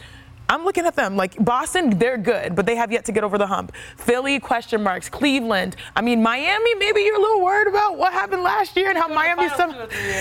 I'm 0.52 0.66
looking 0.66 0.86
at 0.86 0.98
them 0.98 1.16
like 1.16 1.42
Boston, 1.44 1.98
they're 1.98 2.18
good, 2.18 2.58
but 2.58 2.66
they 2.66 2.76
have 2.76 2.92
yet 2.92 3.06
to 3.06 3.14
get 3.14 3.24
over 3.24 3.38
the 3.38 3.48
hump. 3.48 3.74
Philly, 3.96 4.38
question 4.38 4.84
marks. 4.84 5.08
Cleveland. 5.08 5.78
I 5.96 6.02
mean, 6.02 6.22
Miami, 6.22 6.76
maybe 6.76 7.00
you're 7.04 7.16
a 7.16 7.22
little 7.22 7.42
worried 7.42 7.70
about 7.70 7.98
what 7.98 8.12
happened 8.12 8.44
last 8.44 8.76
year 8.76 8.90
and 8.90 8.98
how 8.98 9.08
Miami 9.08 9.48
some 9.56 9.74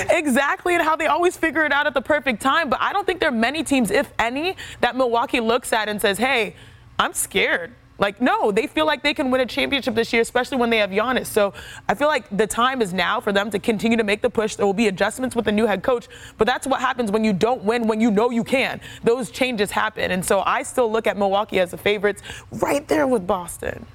exactly 0.09 0.77
and 0.77 0.85
how 0.85 0.95
they 0.95 1.09
always 1.09 1.37
figure 1.37 1.65
it 1.65 1.73
out 1.73 1.89
at 1.89 1.95
the 1.95 2.01
perfect 2.01 2.41
time. 2.41 2.71
But 2.71 2.81
I 2.81 2.93
don't 2.93 3.05
think 3.05 3.19
there 3.19 3.29
are 3.29 3.33
many 3.33 3.65
teams, 3.65 3.91
if 3.91 4.13
any, 4.21 4.55
that 4.83 4.95
Milwaukee 4.95 5.41
looks 5.41 5.73
at 5.73 5.89
and 5.89 6.01
says, 6.01 6.17
"Hey, 6.19 6.55
I'm 6.97 7.13
scared." 7.13 7.75
Like, 8.01 8.19
no, 8.21 8.51
they 8.51 8.67
feel 8.67 8.87
like 8.87 9.03
they 9.03 9.13
can 9.13 9.31
win 9.31 9.43
a 9.43 9.47
championship 9.47 9.95
this 9.95 10.11
year, 10.11 10.23
especially 10.23 10.57
when 10.57 10.71
they 10.71 10.79
have 10.79 10.89
Giannis. 10.89 11.27
So 11.27 11.53
I 11.87 11.95
feel 11.95 12.09
like 12.09 12.25
the 12.35 12.47
time 12.47 12.81
is 12.81 12.95
now 12.95 13.21
for 13.21 13.31
them 13.31 13.51
to 13.51 13.59
continue 13.59 13.99
to 13.99 14.05
make 14.05 14.23
the 14.23 14.31
push. 14.31 14.57
There 14.57 14.65
will 14.65 14.73
be 14.73 14.89
adjustments 14.89 15.37
with 15.37 15.45
the 15.45 15.53
new 15.53 15.67
head 15.67 15.83
coach, 15.83 16.09
but 16.39 16.47
that's 16.47 16.67
what 16.67 16.81
happens 16.81 17.11
when 17.11 17.25
you 17.25 17.35
don't 17.35 17.63
win 17.63 17.87
when 17.87 18.01
you 18.01 18.11
know 18.11 18.31
you 18.31 18.43
can. 18.43 18.81
Those 19.05 19.31
changes 19.31 19.71
happen. 19.71 20.11
And 20.11 20.25
so 20.25 20.41
I 20.41 20.63
still 20.63 20.91
look 20.91 21.07
at 21.07 21.19
Milwaukee 21.19 21.61
as 21.61 21.73
the 21.73 21.77
favorites 21.77 22.23
right 22.51 22.89
there 22.89 23.07
with 23.07 23.27
Boston. 23.27 23.87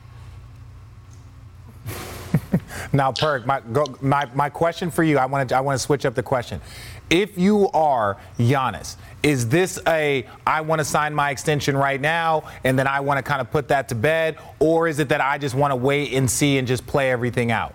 Now, 2.93 3.11
Perk, 3.11 3.45
my, 3.45 3.61
go, 3.71 3.85
my, 4.01 4.29
my 4.33 4.49
question 4.49 4.91
for 4.91 5.03
you, 5.03 5.17
I 5.17 5.25
want 5.25 5.49
to 5.49 5.55
I 5.55 5.61
want 5.61 5.77
to 5.77 5.83
switch 5.83 6.05
up 6.05 6.13
the 6.13 6.23
question. 6.23 6.61
If 7.09 7.37
you 7.37 7.69
are 7.69 8.17
Giannis, 8.39 8.95
is 9.21 9.47
this 9.49 9.79
a 9.87 10.25
I 10.45 10.61
want 10.61 10.79
to 10.79 10.85
sign 10.85 11.13
my 11.13 11.31
extension 11.31 11.77
right 11.77 11.99
now 12.01 12.43
and 12.63 12.77
then 12.77 12.87
I 12.87 12.99
want 12.99 13.17
to 13.17 13.23
kind 13.23 13.41
of 13.41 13.51
put 13.51 13.67
that 13.69 13.89
to 13.89 13.95
bed, 13.95 14.37
or 14.59 14.87
is 14.87 14.99
it 14.99 15.09
that 15.09 15.21
I 15.21 15.37
just 15.37 15.55
want 15.55 15.71
to 15.71 15.75
wait 15.75 16.13
and 16.13 16.29
see 16.29 16.57
and 16.57 16.67
just 16.67 16.85
play 16.87 17.11
everything 17.11 17.51
out? 17.51 17.73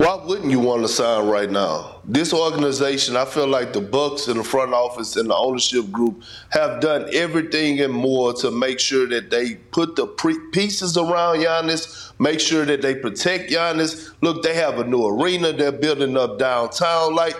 Why 0.00 0.14
wouldn't 0.14 0.50
you 0.50 0.60
want 0.60 0.80
to 0.80 0.88
sign 0.88 1.28
right 1.28 1.50
now? 1.50 2.00
This 2.06 2.32
organization, 2.32 3.18
I 3.18 3.26
feel 3.26 3.46
like 3.46 3.74
the 3.74 3.82
Bucks 3.82 4.28
and 4.28 4.40
the 4.40 4.44
front 4.44 4.72
office 4.72 5.14
and 5.16 5.28
the 5.28 5.36
ownership 5.36 5.92
group 5.92 6.22
have 6.48 6.80
done 6.80 7.10
everything 7.12 7.80
and 7.80 7.92
more 7.92 8.32
to 8.32 8.50
make 8.50 8.80
sure 8.80 9.06
that 9.08 9.28
they 9.28 9.56
put 9.56 9.96
the 9.96 10.06
pre- 10.06 10.40
pieces 10.52 10.96
around 10.96 11.40
Giannis, 11.40 12.12
make 12.18 12.40
sure 12.40 12.64
that 12.64 12.80
they 12.80 12.94
protect 12.94 13.50
Giannis. 13.50 14.14
Look, 14.22 14.42
they 14.42 14.54
have 14.54 14.78
a 14.78 14.84
new 14.84 15.06
arena 15.06 15.52
they're 15.52 15.70
building 15.70 16.16
up 16.16 16.38
downtown. 16.38 17.14
Like 17.14 17.36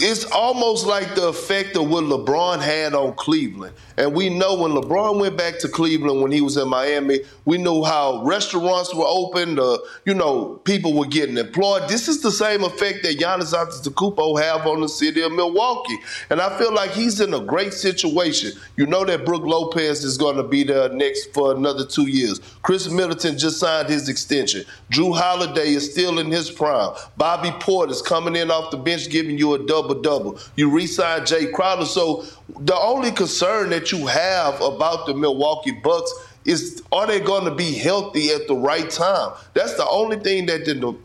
it's 0.00 0.24
almost 0.32 0.86
like 0.86 1.14
the 1.14 1.28
effect 1.28 1.76
of 1.76 1.88
what 1.88 2.02
LeBron 2.02 2.60
had 2.60 2.94
on 2.94 3.14
Cleveland. 3.14 3.76
And 3.96 4.14
we 4.14 4.28
know 4.28 4.54
when 4.54 4.72
LeBron 4.72 5.20
went 5.20 5.36
back 5.36 5.58
to 5.60 5.68
Cleveland 5.68 6.20
when 6.20 6.32
he 6.32 6.40
was 6.40 6.56
in 6.56 6.68
Miami, 6.68 7.20
we 7.44 7.58
knew 7.58 7.84
how 7.84 8.22
restaurants 8.24 8.94
were 8.94 9.06
open, 9.06 9.58
uh, 9.58 9.78
you 10.04 10.14
know, 10.14 10.60
people 10.64 10.94
were 10.94 11.06
getting 11.06 11.36
employed. 11.36 11.88
This 11.88 12.08
is 12.08 12.20
the 12.22 12.30
same 12.30 12.64
effect 12.64 13.02
that 13.02 13.18
Giannis 13.18 13.54
Antetokounmpo 13.54 14.40
have 14.42 14.66
on 14.66 14.80
the 14.80 14.88
city 14.88 15.22
of 15.22 15.32
Milwaukee. 15.32 15.98
And 16.30 16.40
I 16.40 16.58
feel 16.58 16.72
like 16.72 16.90
he's 16.90 17.20
in 17.20 17.34
a 17.34 17.40
great 17.40 17.72
situation. 17.72 18.52
You 18.76 18.86
know 18.86 19.04
that 19.04 19.24
Brook 19.24 19.42
Lopez 19.42 20.04
is 20.04 20.18
going 20.18 20.36
to 20.36 20.42
be 20.42 20.64
there 20.64 20.88
next 20.88 21.32
for 21.32 21.54
another 21.54 21.86
two 21.86 22.08
years. 22.08 22.40
Khris 22.62 22.90
Middleton 22.90 23.38
just 23.38 23.60
signed 23.60 23.88
his 23.88 24.08
extension. 24.08 24.64
Jrue 24.90 25.16
Holiday 25.16 25.68
is 25.68 25.90
still 25.90 26.18
in 26.18 26.30
his 26.30 26.50
prime. 26.50 26.94
Bobby 27.16 27.50
Portis 27.50 27.90
is 27.90 28.02
coming 28.02 28.36
in 28.36 28.50
off 28.50 28.70
the 28.70 28.76
bench 28.76 29.08
giving 29.10 29.38
you 29.38 29.54
a 29.54 29.66
double 29.66 30.00
double. 30.00 30.38
You 30.56 30.70
re-signed 30.70 31.24
Jae 31.24 31.52
Crowder. 31.52 31.86
So 31.86 32.24
the 32.48 32.76
only 32.76 33.10
concern 33.10 33.70
that 33.70 33.90
you 33.92 34.06
have 34.06 34.60
about 34.60 35.06
the 35.06 35.14
Milwaukee 35.14 35.72
Bucks 35.72 36.12
is 36.44 36.82
are 36.92 37.06
they 37.06 37.20
going 37.20 37.44
to 37.44 37.54
be 37.54 37.72
healthy 37.72 38.30
at 38.30 38.46
the 38.46 38.54
right 38.54 38.90
time? 38.90 39.32
That's 39.54 39.74
the 39.74 39.88
only 39.88 40.18
thing 40.18 40.44
that 40.46 40.64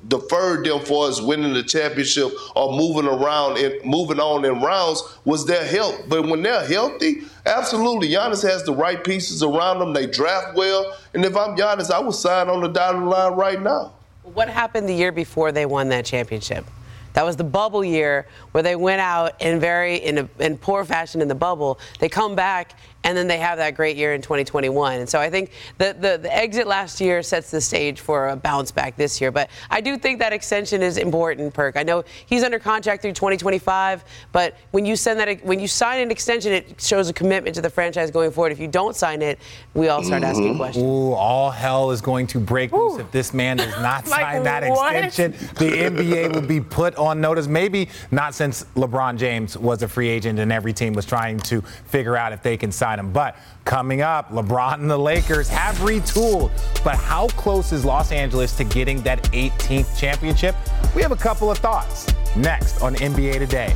deferred 0.10 0.66
them 0.66 0.82
for 0.82 1.08
us 1.08 1.22
winning 1.22 1.54
the 1.54 1.64
championship 1.64 2.32
or 2.56 2.76
moving 2.76 3.10
around 3.10 3.58
and 3.58 3.84
moving 3.86 4.20
on 4.20 4.44
in 4.44 4.60
rounds 4.60 5.02
was 5.24 5.46
their 5.46 5.66
health. 5.66 6.04
But 6.10 6.28
when 6.28 6.42
they're 6.42 6.66
healthy, 6.66 7.22
absolutely, 7.46 8.10
Giannis 8.10 8.44
has 8.48 8.64
the 8.64 8.74
right 8.74 9.02
pieces 9.02 9.42
around 9.42 9.80
them. 9.80 9.94
They 9.94 10.08
draft 10.08 10.56
well, 10.58 10.94
and 11.14 11.24
if 11.24 11.38
I'm 11.38 11.56
Giannis, 11.56 11.90
I 11.90 12.00
would 12.00 12.16
sign 12.16 12.50
on 12.50 12.62
the 12.62 12.68
dotted 12.68 13.04
line 13.04 13.34
right 13.34 13.62
now. 13.62 13.94
What 14.24 14.50
happened 14.50 14.90
the 14.90 14.94
year 14.94 15.14
before 15.14 15.54
they 15.54 15.66
won 15.66 15.88
that 15.90 16.04
championship? 16.04 16.66
That 17.14 17.26
was 17.26 17.38
the 17.38 17.44
bubble 17.44 17.84
year 17.84 18.28
where 18.52 18.64
they 18.64 18.76
went 18.76 19.02
out 19.02 19.42
in 19.42 19.60
very 19.60 19.98
in, 19.98 20.18
a, 20.20 20.30
in 20.40 20.58
poor 20.58 20.86
fashion 20.86 21.22
in 21.22 21.28
the 21.28 21.36
bubble. 21.36 21.80
They 22.00 22.10
come 22.10 22.36
back 22.36 22.76
and 23.04 23.18
then 23.18 23.28
they 23.28 23.38
have 23.38 23.58
that 23.58 23.76
great 23.76 23.96
year 23.96 24.14
in 24.14 24.22
2021. 24.22 25.00
And 25.00 25.10
so 25.10 25.20
I 25.20 25.30
think 25.30 25.52
the, 25.78 25.96
the, 26.00 26.20
the, 26.22 26.36
exit 26.36 26.68
last 26.68 27.00
year 27.00 27.24
sets 27.24 27.50
the 27.50 27.62
stage 27.62 28.00
for 28.00 28.30
a 28.30 28.36
bounce 28.36 28.72
back 28.72 28.98
this 28.98 29.22
year. 29.22 29.32
But 29.32 29.50
I 29.70 29.82
do 29.82 29.98
think 29.98 30.20
that 30.20 30.34
extension 30.34 30.82
is 30.82 30.98
important, 30.98 31.54
Perk. 31.54 31.78
I 31.78 31.84
know 31.84 32.04
he's 32.26 32.44
under 32.44 32.60
contract 32.60 33.02
through 33.02 33.14
2025, 33.14 34.04
but 34.32 34.58
when 34.72 34.86
you 34.86 34.96
send 34.96 35.20
that 35.20 35.44
when 35.46 35.60
you 35.60 35.68
sign 35.68 36.02
an 36.02 36.12
extension, 36.12 36.52
it 36.52 36.82
shows 36.82 37.10
a 37.10 37.14
commitment 37.14 37.56
to 37.56 37.62
the 37.62 37.70
franchise 37.70 38.12
going 38.12 38.32
forward. 38.32 38.52
If 38.52 38.60
you 38.60 38.68
don't 38.68 38.96
sign 38.96 39.22
it, 39.22 39.40
we 39.74 39.88
all 39.88 40.04
start 40.04 40.22
mm-hmm. 40.22 40.32
asking 40.32 40.58
questions. 40.58 40.86
Ooh, 40.86 41.14
all 41.14 41.52
hell 41.52 41.92
is 41.92 42.02
going 42.02 42.28
to 42.28 42.40
break 42.40 42.72
loose 42.72 43.00
if 43.00 43.12
this 43.12 43.34
man 43.34 43.58
does 43.58 43.74
not 43.82 44.08
like 44.08 44.22
sign 44.22 44.44
that 44.44 44.70
what? 44.70 44.96
extension. 44.96 45.48
The 45.56 45.72
NBA 45.72 46.34
will 46.34 46.42
be 46.42 46.60
put 46.60 46.96
on 46.96 47.22
notice. 47.22 47.48
Maybe 47.48 47.90
not 48.12 48.34
since 48.40 48.64
LeBron 48.76 49.18
James 49.18 49.58
was 49.58 49.84
a 49.84 49.88
free 49.90 50.08
agent 50.08 50.40
and 50.40 50.50
every 50.50 50.72
team 50.72 50.94
was 50.94 51.06
trying 51.06 51.38
to 51.42 51.60
figure 51.60 52.16
out 52.16 52.32
if 52.32 52.42
they 52.42 52.56
can 52.56 52.72
sign 52.72 52.98
him. 52.98 53.12
But 53.12 53.36
coming 53.66 54.00
up, 54.00 54.30
LeBron 54.30 54.76
and 54.76 54.90
the 54.90 54.98
Lakers 54.98 55.50
have 55.50 55.76
retooled. 55.80 56.50
But 56.82 56.96
how 56.96 57.28
close 57.28 57.74
is 57.74 57.84
Los 57.84 58.14
Angeles 58.14 58.56
to 58.56 58.64
getting 58.64 59.02
that 59.02 59.22
18th 59.34 60.00
championship? 60.00 60.56
We 60.96 61.02
have 61.02 61.12
a 61.12 61.18
couple 61.18 61.52
of 61.52 61.58
thoughts 61.58 62.08
next 62.38 62.82
on 62.82 62.96
NBA 62.96 63.40
Today. 63.40 63.76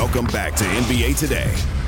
Welcome 0.00 0.24
back 0.28 0.54
to 0.54 0.64
NBA 0.64 1.18
Today. 1.18 1.79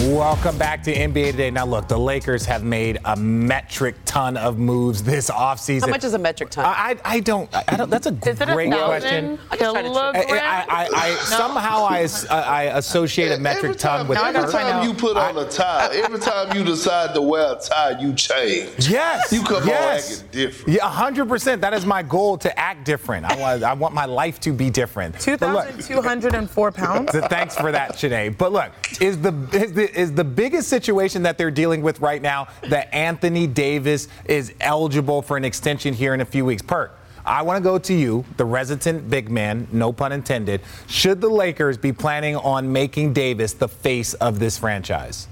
Welcome 0.00 0.56
back 0.56 0.82
to 0.84 0.94
NBA 0.94 1.32
Today. 1.32 1.50
Now, 1.50 1.66
look, 1.66 1.86
the 1.86 1.98
Lakers 1.98 2.46
have 2.46 2.64
made 2.64 2.98
a 3.04 3.14
metric 3.16 3.96
ton 4.06 4.38
of 4.38 4.58
moves 4.58 5.02
this 5.02 5.28
offseason. 5.28 5.82
How 5.82 5.88
much 5.88 6.04
is 6.04 6.14
a 6.14 6.18
metric 6.18 6.48
ton? 6.48 6.64
I, 6.64 6.96
I, 7.04 7.20
don't, 7.20 7.50
I 7.52 7.76
don't. 7.76 7.90
That's 7.90 8.06
a 8.06 8.12
great 8.12 8.38
question. 8.38 9.38
I, 9.52 10.64
I, 10.70 10.88
I, 10.94 11.14
somehow 11.16 11.84
I, 11.84 12.08
I 12.30 12.62
associate 12.78 13.30
a 13.32 13.38
metric 13.38 13.76
ton 13.76 14.08
with. 14.08 14.16
Every 14.16 14.50
time 14.50 14.88
you 14.88 14.94
put 14.94 15.18
on 15.18 15.36
a 15.36 15.46
tie, 15.46 15.90
every 15.92 16.18
time 16.18 16.56
you 16.56 16.64
decide 16.64 17.14
to 17.14 17.20
wear 17.20 17.52
a 17.52 17.60
tie, 17.60 18.00
you 18.00 18.14
change. 18.14 18.88
Yes. 18.88 19.30
You 19.30 19.42
come 19.42 19.66
yes. 19.68 20.22
on 20.22 20.24
acting 20.24 20.30
different. 20.32 20.76
Yeah, 20.76 20.90
100%. 20.90 21.60
That 21.60 21.74
is 21.74 21.84
my 21.84 22.02
goal 22.02 22.38
to 22.38 22.58
act 22.58 22.86
different. 22.86 23.26
I 23.26 23.36
want, 23.36 23.62
I 23.62 23.74
want 23.74 23.94
my 23.94 24.06
life 24.06 24.40
to 24.40 24.52
be 24.54 24.70
different. 24.70 25.20
2,204 25.20 26.72
pounds. 26.72 27.10
Thanks 27.28 27.54
for 27.54 27.70
that, 27.70 27.92
Sinead. 27.96 28.38
But 28.38 28.52
look, 28.52 28.72
is 28.98 29.20
the, 29.20 29.34
is 29.52 29.74
the 29.74 29.89
is 29.90 30.12
the 30.12 30.24
biggest 30.24 30.68
situation 30.68 31.22
that 31.24 31.38
they're 31.38 31.50
dealing 31.50 31.82
with 31.82 32.00
right 32.00 32.22
now 32.22 32.48
that 32.68 32.92
Anthony 32.94 33.46
Davis 33.46 34.08
is 34.24 34.52
eligible 34.60 35.22
for 35.22 35.36
an 35.36 35.44
extension 35.44 35.94
here 35.94 36.14
in 36.14 36.20
a 36.20 36.24
few 36.24 36.44
weeks. 36.44 36.62
Perk, 36.62 36.96
I 37.24 37.42
want 37.42 37.58
to 37.58 37.62
go 37.62 37.78
to 37.78 37.94
you, 37.94 38.24
the 38.36 38.44
resident 38.44 39.10
big 39.10 39.30
man, 39.30 39.68
no 39.72 39.92
pun 39.92 40.12
intended. 40.12 40.62
Should 40.86 41.20
the 41.20 41.28
Lakers 41.28 41.76
be 41.76 41.92
planning 41.92 42.36
on 42.36 42.72
making 42.72 43.12
Davis 43.12 43.52
the 43.52 43.68
face 43.68 44.14
of 44.14 44.38
this 44.38 44.58
franchise? 44.58 45.28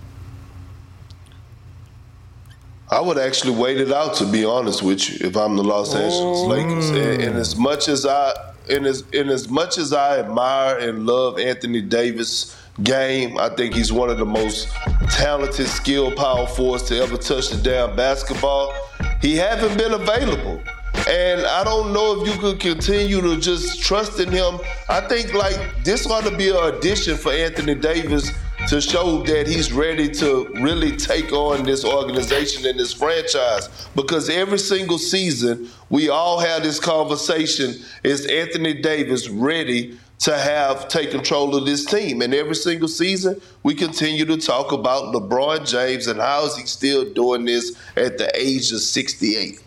I 2.91 3.01
would 3.01 3.19
actually 3.19 3.55
wait 3.55 3.79
it 3.79 3.93
out 3.93 4.15
to 4.17 4.27
be 4.27 4.45
honest 4.45 4.83
with 4.83 5.11
you 5.11 5.27
if 5.27 5.37
I'm 5.37 5.57
the 5.57 5.65
Los 5.65 5.95
Angeles 5.95 6.41
Lakers. 6.43 6.89
And, 6.91 7.23
and, 7.23 7.37
as 7.37 7.55
much 7.55 7.87
as 7.89 8.07
I 8.07 8.33
and 8.71 8.87
as, 8.87 9.05
and 9.13 9.31
as 9.31 9.49
much 9.49 9.77
as 9.77 9.93
I 9.93 10.19
admire 10.19 10.79
and 10.79 11.07
love 11.07 11.39
Anthony 11.39 11.83
Davis 11.83 12.57
game. 12.83 13.39
I 13.39 13.49
think 13.49 13.75
he's 13.75 13.93
one 13.93 14.11
of 14.11 14.19
the 14.19 14.25
most 14.25 14.69
talented, 15.11 15.67
skilled 15.67 16.17
power 16.17 16.47
forwards 16.47 16.85
to 16.85 17.01
ever 17.03 17.17
touch 17.17 17.51
the 17.51 17.57
damn 17.57 17.97
basketball. 17.97 18.73
He 19.21 19.37
haven't 19.37 19.77
been 19.77 19.93
available. 19.93 20.63
And 21.09 21.47
I 21.47 21.65
don't 21.65 21.93
know 21.93 22.21
if 22.21 22.29
you 22.29 22.39
could 22.39 22.61
continue 22.61 23.21
to 23.21 23.39
just 23.41 23.83
trust 23.83 24.21
in 24.21 24.31
him. 24.31 24.59
I 24.89 25.01
think 25.01 25.33
like 25.33 25.85
this 25.85 26.07
ought 26.07 26.25
to 26.25 26.37
be 26.37 26.51
an 26.51 26.75
addition 26.75 27.17
for 27.17 27.33
Anthony 27.33 27.75
Davis 27.75 28.31
to 28.69 28.81
show 28.81 29.23
that 29.23 29.47
he's 29.47 29.73
ready 29.73 30.09
to 30.11 30.49
really 30.61 30.95
take 30.97 31.33
on 31.33 31.65
this 31.65 31.85
organization 31.85 32.67
and 32.67 32.79
this 32.79 32.93
franchise. 32.93 33.89
Because 33.95 34.29
every 34.29 34.59
single 34.59 34.99
season, 34.99 35.71
we 35.89 36.11
all 36.11 36.41
have 36.41 36.63
this 36.63 36.79
conversation 36.79 37.75
is 38.03 38.27
Anthony 38.27 38.75
Davis 38.75 39.29
ready 39.29 39.99
to 40.21 40.37
have 40.37 40.89
take 40.89 41.11
control 41.11 41.55
of 41.55 41.65
this 41.65 41.85
team. 41.85 42.23
And 42.23 42.35
every 42.35 42.57
single 42.57 42.89
season, 42.89 43.41
we 43.63 43.75
continue 43.75 44.25
to 44.25 44.37
talk 44.37 44.73
about 44.73 45.15
LeBron 45.15 45.69
James 45.69 46.07
and 46.07 46.21
how 46.21 46.47
is 46.47 46.57
he 46.57 46.67
still 46.67 47.13
doing 47.13 47.45
this 47.45 47.77
at 47.97 48.19
the 48.19 48.31
age 48.35 48.73
of 48.73 48.81
68. 48.81 49.61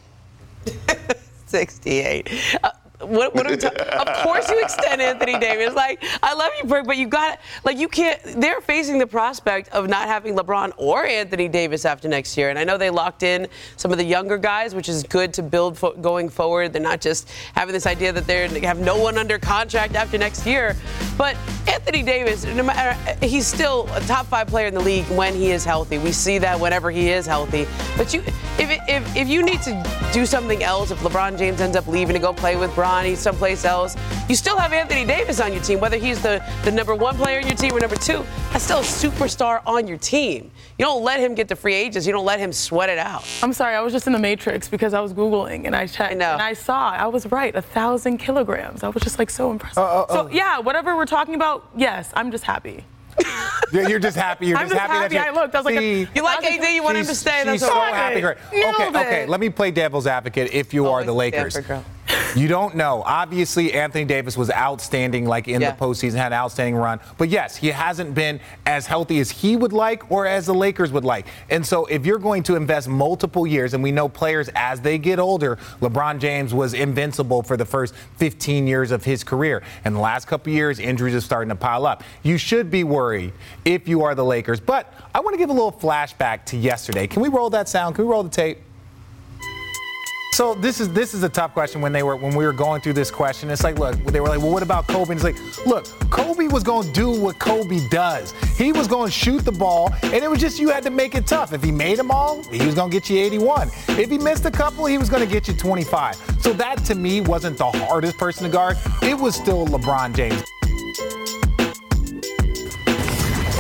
68. 1.46 2.30
Uh, 2.64 2.72
what, 3.04 3.34
what 3.36 3.52
of 3.52 4.08
course 4.24 4.50
you 4.50 4.62
extend 4.62 5.02
Anthony 5.02 5.38
Davis. 5.40 5.74
Like, 5.74 6.04
I 6.22 6.34
love 6.34 6.52
you, 6.62 6.68
Perk, 6.68 6.86
but 6.86 6.98
you 6.98 7.08
got 7.08 7.40
like 7.64 7.78
you 7.78 7.88
can't. 7.88 8.20
They're 8.40 8.62
facing 8.62 8.98
the 8.98 9.08
prospect 9.08 9.70
of 9.70 9.88
not 9.90 10.08
having 10.08 10.36
LeBron 10.36 10.74
or 10.78 11.06
Anthony 11.06 11.48
Davis 11.48 11.86
after 11.86 12.08
next 12.08 12.38
year, 12.38 12.50
and 12.50 12.60
I 12.60 12.64
know 12.64 12.78
they 12.78 12.90
locked 12.90 13.24
in 13.24 13.48
some 13.78 13.92
of 13.92 13.98
the 13.98 14.04
younger 14.04 14.38
guys, 14.38 14.76
which 14.76 14.90
is 14.90 15.04
good 15.04 15.34
to 15.34 15.44
build 15.44 15.78
fo- 15.78 15.94
going 15.94 16.30
forward. 16.30 16.74
They're 16.74 16.82
not 16.82 17.02
just 17.02 17.30
having 17.56 17.74
this 17.74 17.88
idea 17.88 18.12
that 18.14 18.28
they 18.28 18.48
have 18.62 18.80
no 18.80 18.98
one 18.98 19.18
under 19.18 19.40
contract 19.40 19.96
after 19.96 20.18
next 20.18 20.46
year. 20.46 20.76
But 21.18 21.36
Anthony 21.68 22.04
Davis, 22.04 22.46
no 22.46 22.64
matter 22.64 22.98
he's 23.26 23.48
still 23.48 23.88
a 23.94 24.02
top 24.02 24.26
five 24.28 24.48
player 24.48 24.68
in 24.68 24.74
the 24.74 24.82
league 24.82 25.06
when 25.06 25.34
he 25.34 25.52
is 25.52 25.64
healthy. 25.66 25.98
We 25.98 26.12
see 26.12 26.38
that 26.40 26.60
whenever 26.60 26.92
he 26.92 27.10
is 27.10 27.26
healthy. 27.26 27.68
But 27.98 28.14
you, 28.14 28.22
if 28.58 28.70
if 28.88 29.16
if 29.16 29.28
you 29.28 29.44
need 29.44 29.62
to 29.64 30.10
do 30.14 30.26
something 30.26 30.64
else, 30.64 30.92
if 30.92 31.00
LeBron 31.00 31.38
James 31.38 31.62
ends 31.62 31.76
up 31.76 31.88
leaving 31.88 32.14
to 32.14 32.20
go 32.20 32.34
play 32.34 32.56
with 32.56 32.74
Bron 32.76 32.91
Bronny 32.92 33.16
someplace 33.16 33.64
else. 33.64 33.96
You 34.28 34.36
still 34.36 34.58
have 34.58 34.74
Anthony 34.74 35.06
Davis 35.06 35.40
on 35.40 35.54
your 35.54 35.62
team, 35.62 35.80
whether 35.80 35.96
he's 35.98 36.22
the, 36.22 36.44
the 36.66 36.72
number 36.72 36.94
one 36.94 37.16
player 37.16 37.40
in 37.40 37.48
your 37.48 37.56
team 37.56 37.74
or 37.74 37.80
number 37.80 37.96
two. 37.96 38.26
That's 38.52 38.66
still 38.66 38.80
a 38.80 38.84
superstar 38.84 39.62
on 39.66 39.88
your 39.88 39.98
team. 39.98 40.52
You 40.78 40.86
don't 40.86 41.02
let 41.04 41.22
him 41.22 41.34
get 41.34 41.48
to 41.50 41.56
free 41.56 41.74
agents. 41.74 42.06
You 42.06 42.12
don't 42.12 42.26
let 42.26 42.40
him 42.40 42.52
sweat 42.52 42.90
it 42.90 42.98
out. 42.98 43.26
I'm 43.42 43.54
sorry, 43.54 43.76
I 43.76 43.82
was 43.82 43.94
just 43.94 44.08
in 44.08 44.14
the 44.14 44.20
matrix 44.20 44.68
because 44.68 44.94
I 44.94 45.00
was 45.00 45.14
Googling 45.14 45.66
and 45.68 45.76
I 45.76 45.88
checked. 45.88 46.12
I 46.12 46.16
know. 46.16 46.34
And 46.34 46.42
I 46.42 46.52
saw, 46.54 46.92
I 46.92 47.08
was 47.08 47.26
right, 47.32 47.56
a 47.56 47.62
thousand 47.62 48.18
kilograms. 48.18 48.84
I 48.84 48.90
was 48.90 49.02
just 49.04 49.18
like 49.20 49.30
so 49.30 49.52
impressed. 49.52 49.78
Uh, 49.78 50.02
uh, 50.02 50.08
so, 50.14 50.30
yeah, 50.30 50.60
whatever 50.60 50.98
we're 50.98 51.06
talking 51.06 51.36
about, 51.36 51.70
yes, 51.76 52.12
I'm 52.14 52.30
just 52.30 52.44
happy. 52.44 52.84
You're 53.74 53.90
you're 53.90 54.00
just 54.00 54.18
happy. 54.18 54.48
You're 54.48 54.58
I'm 54.58 54.66
just 54.68 54.74
just 54.74 54.82
happy, 54.82 55.16
happy 55.16 55.16
that 55.16 55.28
I 55.28 55.42
looked. 55.42 55.56
I 55.56 55.60
was 55.60 55.66
like, 55.66 55.78
See, 55.78 56.08
You 56.16 56.24
like 56.24 56.44
AD? 56.44 56.74
You 56.74 56.84
want 56.84 56.98
him 56.98 57.04
to 57.04 57.08
she's- 57.10 57.20
stay? 57.20 57.44
That's 57.46 57.62
She's 57.62 57.62
so 57.62 57.74
happy. 57.74 58.20
Great. 58.22 58.38
Okay, 58.54 58.88
okay. 58.90 59.26
Let 59.28 59.40
me 59.40 59.50
play 59.50 59.72
devil's 59.72 60.08
advocate. 60.08 60.54
If 60.54 60.74
you 60.74 60.88
are 60.88 61.04
the 61.04 61.14
Lakers, 61.14 61.54
Stanford 61.54 61.68
girl. 61.68 61.86
You 62.36 62.48
don't 62.48 62.76
know. 62.76 63.04
Obviously, 63.06 63.74
Anthony 63.74 64.06
Davis 64.06 64.38
was 64.38 64.50
outstanding, 64.52 65.26
like 65.26 65.48
in 65.48 65.62
Yeah. 65.62 65.72
the 65.72 65.78
postseason, 65.78 66.16
had 66.16 66.32
an 66.32 66.40
outstanding 66.40 66.76
run. 66.76 67.00
But 67.18 67.30
yes, 67.30 67.56
he 67.56 67.68
hasn't 67.68 68.14
been 68.16 68.40
as 68.66 68.86
healthy 68.86 69.20
as 69.20 69.32
he 69.32 69.56
would 69.56 69.74
like 69.74 70.10
or 70.12 70.26
as 70.26 70.46
the 70.46 70.54
Lakers 70.54 70.92
would 70.92 71.06
like. 71.06 71.26
And 71.50 71.66
so, 71.66 71.86
if 71.86 72.06
you're 72.06 72.20
going 72.20 72.44
to 72.44 72.56
invest 72.56 72.88
multiple 72.88 73.46
years, 73.46 73.74
and 73.74 73.84
we 73.84 73.92
know 73.92 74.08
players 74.10 74.50
as 74.56 74.82
they 74.82 74.98
get 74.98 75.20
older, 75.20 75.58
LeBron 75.82 76.20
James 76.20 76.54
was 76.54 76.74
invincible 76.74 77.44
for 77.44 77.58
the 77.58 77.66
first 77.66 77.94
15 78.18 78.68
years 78.68 78.92
of 78.92 79.04
his 79.04 79.24
career. 79.24 79.62
And 79.86 79.96
the 79.96 80.00
last 80.00 80.28
couple 80.28 80.52
years, 80.54 80.80
injuries 80.80 81.16
are 81.16 81.22
starting 81.22 81.50
to 81.50 81.56
pile 81.56 81.86
up. 81.86 82.04
You 82.24 82.38
should 82.38 82.72
be 82.72 82.84
worried 82.84 83.34
if 83.66 83.88
you 83.88 84.04
are 84.04 84.16
the 84.16 84.26
Lakers. 84.26 84.60
But 84.60 84.94
I 85.14 85.20
want 85.20 85.34
to 85.34 85.38
give 85.38 85.50
a 85.50 85.54
little 85.54 85.72
flashback 85.72 86.46
to 86.46 86.58
yesterday. 86.58 87.08
Can 87.08 87.22
we 87.22 87.30
roll 87.30 87.50
that 87.52 87.68
sound? 87.70 87.96
Can 87.96 88.06
we 88.06 88.12
roll 88.12 88.24
the 88.24 88.30
tape? 88.30 88.60
So 90.34 90.54
this 90.54 90.80
is 90.80 90.90
this 90.94 91.14
is 91.14 91.24
a 91.24 91.30
tough 91.30 91.54
question 91.54 91.82
when 91.82 91.92
they 91.92 92.04
were 92.04 92.16
when 92.16 92.34
we 92.34 92.46
were 92.46 92.54
going 92.54 92.82
through 92.82 92.94
this 92.94 93.12
question. 93.12 93.50
It's 93.50 93.66
like, 93.66 93.78
look, 93.78 93.96
they 94.06 94.22
were 94.22 94.30
like, 94.30 94.40
well, 94.40 94.52
what 94.52 94.64
about 94.64 94.88
Kobe? 94.88 95.12
And 95.12 95.22
it's 95.22 95.26
like, 95.26 95.66
look, 95.66 95.86
Kobe 96.10 96.48
was 96.48 96.64
going 96.64 96.88
to 96.88 96.94
do 96.94 97.12
what 97.20 97.38
Kobe 97.38 97.86
does. 97.90 98.32
He 98.58 98.72
was 98.72 98.88
going 98.88 99.08
to 99.08 99.12
shoot 99.12 99.44
the 99.44 99.52
ball, 99.52 99.94
and 100.02 100.16
it 100.16 100.30
was 100.30 100.40
just 100.40 100.58
you 100.58 100.70
had 100.70 100.84
to 100.84 100.90
make 100.90 101.16
it 101.16 101.28
tough. 101.28 101.52
If 101.52 101.62
he 101.62 101.72
made 101.72 102.00
them 102.00 102.12
all, 102.12 102.44
he 102.44 102.66
was 102.66 102.76
going 102.76 102.90
to 102.90 102.98
get 102.98 103.10
you 103.10 103.20
81. 103.20 103.68
If 103.90 104.10
he 104.10 104.18
missed 104.18 104.46
a 104.46 104.52
couple, 104.52 104.86
he 104.86 104.98
was 104.98 105.10
going 105.10 105.22
to 105.22 105.32
get 105.32 105.50
you 105.50 105.54
25. 105.54 106.16
So 106.40 106.54
that 106.54 106.78
to 106.86 106.96
me 106.96 107.20
wasn't 107.20 107.58
the 107.58 107.70
hardest 107.70 108.18
person 108.18 108.46
to 108.46 108.50
guard. 108.50 108.78
It 109.02 109.18
was 109.18 109.36
still 109.36 109.68
LeBron 109.68 110.16
James. 110.16 110.42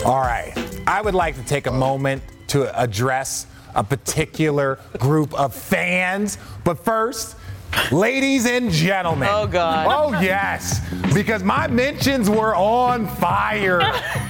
All 0.05 0.21
right. 0.21 0.53
I 0.87 1.01
would 1.01 1.15
like 1.15 1.35
to 1.35 1.43
take 1.43 1.67
a 1.67 1.71
moment 1.71 2.23
to 2.47 2.81
address 2.81 3.45
a 3.75 3.83
particular 3.83 4.79
group 4.99 5.33
of 5.33 5.53
fans. 5.53 6.37
But 6.63 6.83
first, 6.83 7.35
ladies 7.91 8.45
and 8.45 8.71
gentlemen. 8.71 9.29
Oh, 9.31 9.47
God. 9.47 9.87
Oh, 9.89 10.19
yes. 10.21 10.81
Because 11.13 11.43
my 11.43 11.67
mentions 11.67 12.29
were 12.29 12.55
on 12.55 13.07
fire 13.07 13.81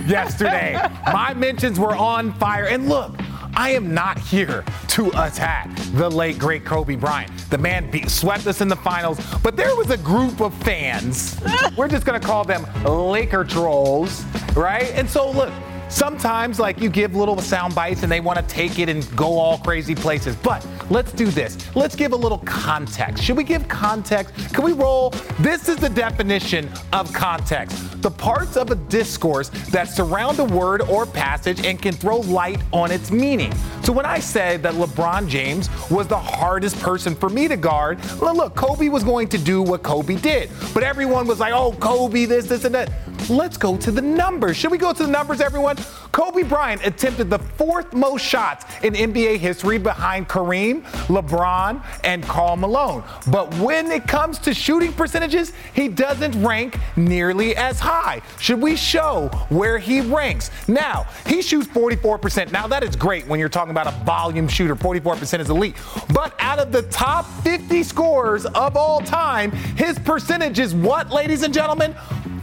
yesterday. 0.06 0.82
My 1.12 1.34
mentions 1.34 1.80
were 1.80 1.96
on 1.96 2.34
fire. 2.34 2.66
And 2.66 2.88
look, 2.88 3.16
I 3.54 3.72
am 3.72 3.94
not 3.94 4.18
here 4.18 4.64
to 4.89 5.08
attack 5.10 5.70
the 5.94 6.10
late, 6.10 6.39
great 6.39 6.64
Kobe 6.64 6.96
Bryant. 6.96 7.32
The 7.50 7.58
man 7.58 7.92
beat, 7.92 8.10
swept 8.10 8.48
us 8.48 8.62
in 8.62 8.70
the 8.70 8.78
finals, 8.78 9.20
but 9.44 9.58
there 9.58 9.76
was 9.76 9.89
a 9.89 9.98
group 9.98 10.39
of 10.39 10.54
fans. 10.64 11.38
We're 11.78 11.89
just 11.89 12.06
going 12.06 12.20
to 12.20 12.26
call 12.26 12.46
them 12.46 12.66
Laker 12.86 13.44
trolls, 13.44 14.24
right? 14.56 14.89
And 14.94 15.10
so, 15.10 15.30
look, 15.30 15.52
Sometimes, 15.92 16.58
like 16.58 16.80
you 16.80 16.89
give 16.89 17.16
little 17.16 17.38
sound 17.42 17.76
bites 17.76 18.04
and 18.04 18.12
they 18.12 18.22
want 18.22 18.39
to 18.39 18.46
take 18.48 18.80
it 18.80 18.88
and 18.88 19.06
go 19.16 19.38
all 19.38 19.58
crazy 19.58 19.94
places. 19.94 20.38
But 20.38 20.66
let's 20.92 21.12
do 21.14 21.28
this. 21.28 21.58
Let's 21.76 21.96
give 21.96 22.12
a 22.12 22.16
little 22.16 22.39
context. 22.39 23.24
Should 23.24 23.38
we 23.38 23.44
give 23.44 23.68
context? 23.68 24.54
Can 24.54 24.64
we 24.64 24.74
roll? 24.74 25.12
This 25.39 25.70
is 25.70 25.78
the 25.78 25.89
definition 25.89 26.70
of 26.92 27.12
context 27.14 27.92
the 28.02 28.12
parts 28.12 28.58
of 28.58 28.72
a 28.72 28.76
discourse 28.76 29.50
that 29.70 29.88
surround 29.88 30.39
a 30.39 30.44
word 30.44 30.82
or 30.82 31.06
passage 31.06 31.66
and 31.66 31.82
can 31.82 31.94
throw 31.94 32.18
light 32.22 32.62
on 32.74 32.92
its 32.92 33.12
meaning. 33.12 33.54
So 33.84 33.94
when 33.94 34.06
I 34.06 34.20
said 34.20 34.64
that 34.64 34.74
LeBron 34.74 35.28
James 35.28 35.70
was 35.89 36.08
the 36.08 36.18
hardest 36.18 36.80
person 36.80 37.16
for 37.16 37.30
me 37.30 37.48
to 37.48 37.58
guard, 37.58 38.00
well, 38.20 38.36
look, 38.36 38.56
Kobe 38.56 38.89
was 38.89 39.04
going 39.04 39.28
to 39.30 39.38
do 39.38 39.62
what 39.62 39.84
Kobe 39.84 40.16
did. 40.16 40.50
But 40.74 40.84
everyone 40.84 41.28
was 41.28 41.39
like, 41.39 41.54
oh, 41.54 41.74
Kobe, 41.74 42.26
this, 42.26 42.48
this, 42.48 42.64
and 42.64 42.74
that. 42.74 42.92
Let's 43.30 43.58
go 43.58 43.78
to 43.78 43.92
the 43.92 44.02
numbers. 44.02 44.58
Should 44.58 44.72
we 44.72 44.78
go 44.78 44.94
to 44.94 45.04
the 45.04 45.12
numbers, 45.12 45.42
everyone? 45.42 45.78
Kobe 46.12 46.44
Bryant 46.44 46.86
attempted 46.86 47.30
the 47.30 47.39
fourth 47.39 47.94
most 47.94 48.26
shots 48.26 48.66
in 48.84 48.94
NBA 48.94 49.38
history 49.38 49.78
behind 49.78 50.28
Kareem, 50.28 50.81
LeBron, 51.08 51.84
and 52.04 52.24
Karl 52.24 52.58
Malone. 52.58 53.04
But 53.28 53.54
when 53.56 53.92
it 53.92 54.08
comes 54.08 54.40
to 54.40 54.54
shooting 54.54 54.94
percentages, 54.94 55.54
he 55.74 55.88
doesn't 55.88 56.42
rank 56.44 56.78
nearly 56.96 57.56
as 57.56 57.80
high. 57.80 58.22
Should 58.40 58.62
we 58.62 58.76
show 58.76 59.28
where 59.50 59.78
he 59.78 60.02
ranks? 60.02 60.52
Now, 60.68 61.06
he 61.28 61.42
shoots 61.42 61.68
44%. 61.68 62.52
Now, 62.52 62.68
that 62.68 62.84
is 62.84 62.96
great 62.96 63.28
when 63.28 63.40
you're 63.40 63.50
talking 63.50 63.72
about 63.72 63.88
a 63.88 64.06
volume 64.06 64.48
shooter. 64.48 64.76
44% 64.76 65.40
is 65.40 65.50
elite. 65.50 65.76
But 66.14 66.36
out 66.40 66.60
of 66.60 66.72
the 66.72 66.84
top 66.84 67.26
50 67.44 67.84
scorers 67.84 68.46
of 68.46 68.76
all 68.78 69.00
time, 69.02 69.52
his 69.52 69.98
percentage 70.00 70.60
is 70.60 70.74
what, 70.74 71.12
ladies 71.12 71.44
and 71.44 71.54
gentlemen? 71.54 71.94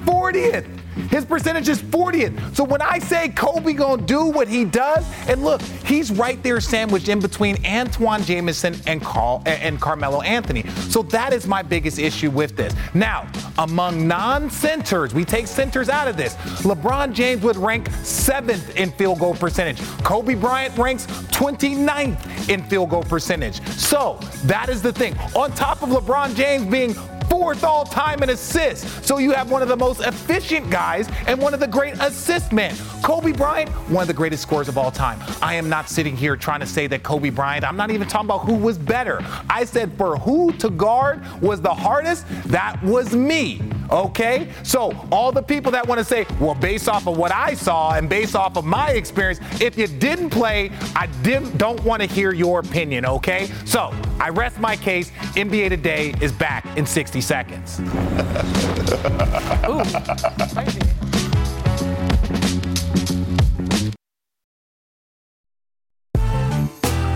40th. 0.05 0.66
His 1.11 1.24
percentage 1.24 1.68
is 1.68 1.80
40th. 1.80 2.55
So 2.55 2.64
when 2.64 2.82
I 2.82 2.99
say 2.99 3.28
Kobe 3.30 3.72
gonna 3.72 4.03
do 4.03 4.26
what 4.26 4.49
he 4.49 4.64
does, 4.64 5.05
and 5.28 5.42
look, 5.42 5.62
he's 5.62 6.11
right 6.11 6.42
there 6.42 6.61
sandwiched 6.61 7.09
in 7.09 7.20
between 7.20 7.57
Antawn 7.64 8.22
Jamison 8.22 8.74
and 8.86 9.03
Carl 9.03 9.42
and 9.46 9.80
Carmelo 9.80 10.20
Anthony. 10.22 10.68
So 10.90 11.03
that 11.05 11.32
is 11.32 11.46
my 11.46 11.62
biggest 11.62 11.99
issue 11.99 12.30
with 12.30 12.57
this. 12.57 12.74
Now, 12.94 13.30
among 13.59 14.07
non-centers, 14.07 15.14
we 15.14 15.24
take 15.24 15.46
centers 15.46 15.88
out 15.88 16.09
of 16.09 16.16
this. 16.16 16.34
LeBron 16.62 17.12
James 17.12 17.42
would 17.42 17.57
rank 17.57 17.88
seventh 18.03 18.76
in 18.76 18.90
field 18.92 19.18
goal 19.18 19.34
percentage. 19.34 19.80
Kobe 20.03 20.34
Bryant 20.34 20.76
ranks 20.76 21.07
29th 21.07 22.49
in 22.49 22.62
field 22.64 22.90
goal 22.90 23.03
percentage. 23.03 23.61
So 23.68 24.18
that 24.44 24.68
is 24.68 24.82
the 24.82 24.92
thing. 24.92 25.16
On 25.34 25.51
top 25.53 25.82
of 25.82 25.90
LeBron 25.90 26.34
James 26.34 26.66
being 26.66 26.94
fourth 27.29 27.64
all 27.64 27.85
time 27.85 28.22
in 28.22 28.31
assists. 28.31 29.07
So 29.07 29.18
you 29.18 29.33
have 29.33 29.51
one 29.51 29.62
of 29.62 29.68
the 29.68 29.76
most 29.76 30.01
efficient 30.01 30.70
guys 30.70 31.09
and 31.26 31.41
one 31.41 31.55
of 31.55 31.61
the 31.61 31.66
great 31.66 31.95
assist 32.01 32.53
men. 32.53 32.74
Kobe 33.03 33.33
Bryant, 33.33 33.70
one 33.91 34.03
of 34.03 34.09
the 34.09 34.14
greatest 34.14 34.43
scorers 34.43 34.68
of 34.68 34.76
all 34.79 34.91
time. 34.91 35.20
I 35.43 35.55
am 35.55 35.68
not 35.68 35.89
sitting 35.89 36.16
here 36.16 36.37
trying 36.37 36.61
to 36.61 36.66
say 36.66 36.87
that 36.89 37.03
Kobe 37.03 37.31
Bryant, 37.31 37.64
I'm 37.64 37.76
not 37.76 37.91
even 37.91 38.09
talking 38.09 38.26
about 38.26 38.47
who 38.47 38.55
was 38.55 38.79
better. 38.79 39.20
I 39.49 39.64
said 39.64 39.93
for 39.97 40.16
who 40.16 40.53
to 40.55 40.70
guard 40.70 41.22
was 41.41 41.61
the 41.61 41.74
hardest, 41.74 42.26
that 42.47 42.83
was 42.83 43.14
me. 43.14 43.62
Okay? 43.91 44.49
So 44.62 44.95
all 45.11 45.32
the 45.32 45.43
people 45.43 45.72
that 45.72 45.86
want 45.86 45.99
to 45.99 46.05
say, 46.05 46.26
well, 46.41 46.55
based 46.55 46.89
off 46.89 47.07
of 47.07 47.16
what 47.16 47.32
I 47.32 47.55
saw 47.55 47.95
and 47.95 48.09
based 48.09 48.34
off 48.34 48.57
of 48.57 48.64
my 48.64 48.91
experience, 48.91 49.41
if 49.61 49.78
you 49.78 49.86
didn't 49.86 50.30
play, 50.30 50.70
I 50.95 51.07
didn't 51.22 51.59
don't 51.59 51.82
want 51.84 52.03
to 52.03 52.09
hear 52.09 52.32
your 52.32 52.61
opinion, 52.61 53.07
okay? 53.07 53.51
So 53.64 53.93
I 54.20 54.30
rest 54.30 54.59
my 54.59 54.76
case. 54.76 55.11
NBA 55.34 55.70
Today 55.70 56.14
is 56.20 56.32
back 56.32 56.64
in 56.76 56.86
60 56.86 57.20
seconds. 57.20 57.80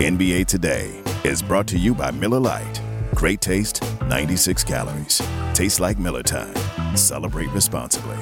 NBA 0.03 0.45
Today 0.47 1.01
is 1.23 1.41
brought 1.41 1.65
to 1.67 1.77
you 1.77 1.95
by 1.95 2.11
Miller 2.11 2.39
Lite. 2.39 2.81
Great 3.15 3.39
taste, 3.39 3.81
96 4.07 4.63
calories. 4.63 5.21
Tastes 5.53 5.79
like 5.79 5.97
Miller 5.97 6.23
time. 6.23 6.53
Celebrate 6.95 7.49
responsibly. 7.49 8.17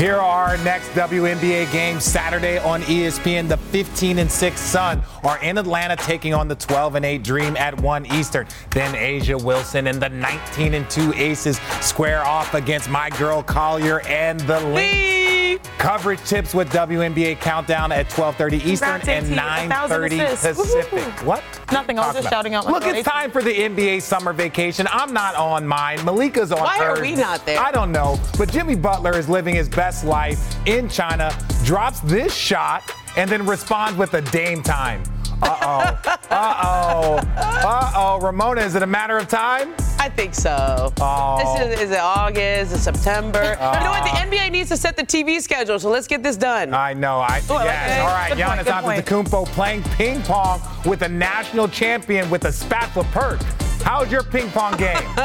Here 0.00 0.16
are 0.16 0.48
our 0.50 0.56
next 0.64 0.88
WNBA 0.92 1.70
games 1.72 2.04
Saturday 2.04 2.56
on 2.56 2.80
ESPN. 2.84 3.48
The 3.48 3.58
15 3.58 4.18
and 4.20 4.32
6 4.32 4.58
Sun 4.58 5.02
are 5.22 5.38
in 5.42 5.58
Atlanta 5.58 5.94
taking 5.94 6.32
on 6.32 6.48
the 6.48 6.54
12 6.54 6.94
and 6.94 7.04
8 7.04 7.22
Dream 7.22 7.54
at 7.58 7.78
1 7.78 8.06
Eastern. 8.06 8.46
Then 8.70 8.94
A'ja 8.94 9.42
Wilson 9.44 9.88
and 9.88 10.00
the 10.00 10.08
19 10.08 10.72
and 10.72 10.88
2 10.88 11.12
Aces 11.16 11.58
square 11.82 12.24
off 12.24 12.54
against 12.54 12.88
my 12.88 13.10
girl 13.10 13.42
Collier 13.42 14.00
and 14.06 14.40
the 14.40 14.60
Lynx. 14.60 15.18
Coverage 15.76 16.20
tips 16.20 16.54
with 16.54 16.70
WNBA 16.70 17.38
countdown 17.40 17.90
at 17.90 18.08
12:30 18.10 18.64
Eastern 18.64 19.00
Congrats, 19.00 19.08
and 19.08 19.36
9:30 19.36 20.20
assists. 20.20 20.62
Pacific. 20.62 20.92
Woo-hoo. 20.92 21.26
What? 21.26 21.42
Nothing. 21.72 21.98
I 21.98 22.02
was 22.02 22.06
Talk 22.06 22.14
just 22.16 22.26
about- 22.28 22.36
shouting 22.36 22.54
out. 22.54 22.64
my 22.66 22.72
Look, 22.72 22.84
girl, 22.84 22.94
it's 22.94 23.08
time 23.08 23.30
for 23.30 23.42
the 23.42 23.52
NBA 23.64 24.00
summer 24.00 24.32
vacation. 24.32 24.86
I'm 24.90 25.12
not 25.12 25.34
on 25.36 25.66
mine. 25.66 25.98
Malika's 26.00 26.52
on 26.52 26.60
Why 26.60 26.78
are 26.80 27.00
we 27.00 27.14
not 27.14 27.44
there? 27.46 27.58
I 27.60 27.70
don't 27.72 27.92
know. 27.92 28.18
But 28.38 28.50
Jimmy 28.50 28.74
Butler 28.74 29.16
is 29.16 29.28
living 29.28 29.54
his 29.54 29.68
best 29.68 29.89
life 30.04 30.56
in 30.66 30.88
China, 30.88 31.32
drops 31.64 32.00
this 32.00 32.34
shot, 32.34 32.82
and 33.16 33.28
then 33.28 33.46
responds 33.46 33.98
with 33.98 34.14
a 34.14 34.22
Dame 34.22 34.62
time. 34.62 35.02
Uh 35.42 35.96
oh. 36.06 36.10
uh 36.30 36.54
oh. 36.64 37.16
Uh 37.36 37.92
oh. 37.96 38.20
Ramona, 38.20 38.60
is 38.60 38.74
it 38.74 38.82
a 38.82 38.86
matter 38.86 39.16
of 39.18 39.28
time? 39.28 39.74
I 39.98 40.08
think 40.08 40.34
so. 40.34 40.92
Oh. 41.00 41.58
This 41.58 41.78
is, 41.78 41.80
is 41.82 41.90
it 41.90 42.00
August? 42.00 42.72
Is 42.72 42.78
it 42.78 42.78
September? 42.80 43.42
You 43.42 43.80
know 43.80 43.90
what? 43.90 44.04
The 44.04 44.36
NBA 44.36 44.50
needs 44.50 44.68
to 44.70 44.76
set 44.76 44.96
the 44.96 45.02
TV 45.02 45.40
schedule, 45.40 45.78
so 45.78 45.90
let's 45.90 46.06
get 46.06 46.22
this 46.22 46.36
done. 46.36 46.72
I 46.72 46.94
know. 46.94 47.18
I 47.20 47.42
Oh, 47.48 47.56
I 47.56 47.58
like 47.58 47.66
yes. 47.66 47.88
that. 47.88 48.00
All 48.00 48.06
right. 48.08 48.28
Good 48.36 48.84
point, 48.84 49.04
Giannis 49.04 49.06
good 49.06 49.26
Antetokounmpo 49.30 49.46
playing 49.46 49.82
ping 49.82 50.22
pong 50.22 50.60
with 50.86 51.02
a 51.02 51.08
national 51.08 51.68
champion 51.68 52.28
with 52.30 52.44
a 52.44 52.52
spatula 52.52 53.04
perk. 53.12 53.42
How's 53.82 54.10
your 54.10 54.22
ping 54.22 54.50
pong 54.50 54.76
game? 54.76 54.96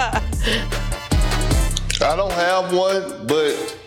I 2.01 2.15
don't 2.15 2.31
have 2.33 2.73
one, 2.73 3.27
but 3.27 3.77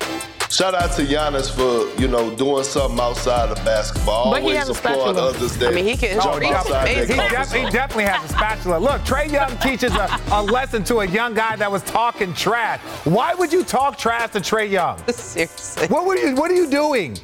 Shout 0.50 0.74
out 0.74 0.92
to 0.96 1.02
Giannis 1.02 1.50
for 1.54 2.00
you 2.00 2.08
know 2.08 2.34
doing 2.34 2.64
something 2.64 2.98
outside 2.98 3.50
of 3.50 3.62
basketball. 3.66 4.30
But 4.30 4.40
he 4.42 4.48
Always 4.48 4.58
has 4.58 4.68
a 4.70 4.74
spatula. 4.74 5.28
others 5.30 5.56
that 5.58 5.68
I 5.72 5.74
mean, 5.74 5.84
he 5.84 5.96
can- 5.96 6.20
jump 6.20 6.42
he's 6.42 6.52
outside 6.52 6.88
amazing. 6.88 7.20
He, 7.20 7.28
def- 7.28 7.52
he 7.52 7.62
definitely 7.70 8.04
has 8.04 8.24
a 8.24 8.28
spatula. 8.32 8.78
Look, 8.78 9.02
Trae 9.02 9.30
Young 9.30 9.56
teaches 9.58 9.92
a, 9.94 10.08
a 10.32 10.42
lesson 10.42 10.82
to 10.84 11.00
a 11.00 11.06
young 11.06 11.34
guy 11.34 11.56
that 11.56 11.70
was 11.70 11.82
talking 11.82 12.32
trash. 12.32 12.80
Why 13.04 13.34
would 13.34 13.52
you 13.52 13.62
talk 13.62 13.98
trash 13.98 14.30
to 14.32 14.40
Trae 14.40 14.70
Young? 14.70 14.96
Seriously. 15.12 15.86
What 15.88 16.06
were 16.06 16.16
you? 16.16 16.34
What 16.34 16.50
are 16.50 16.54
you 16.56 16.68
doing? 16.70 17.18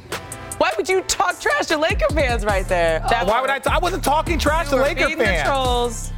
Why 0.59 0.71
would 0.77 0.87
you 0.87 1.01
talk 1.01 1.39
trash 1.39 1.65
to 1.67 1.77
Laker 1.77 2.07
fans 2.13 2.45
right 2.45 2.67
there? 2.67 3.01
Why 3.01 3.41
would 3.41 3.49
I? 3.49 3.57
T- 3.59 3.69
I 3.71 3.79
wasn't 3.79 4.03
talking 4.03 4.37
trash 4.37 4.69
to 4.69 4.75
You 4.75 4.81
were 4.81 4.87
Laker 4.87 5.03
feeding 5.05 5.17
the 5.17 5.25
fans. 5.25 5.47
trolls. 5.49 6.11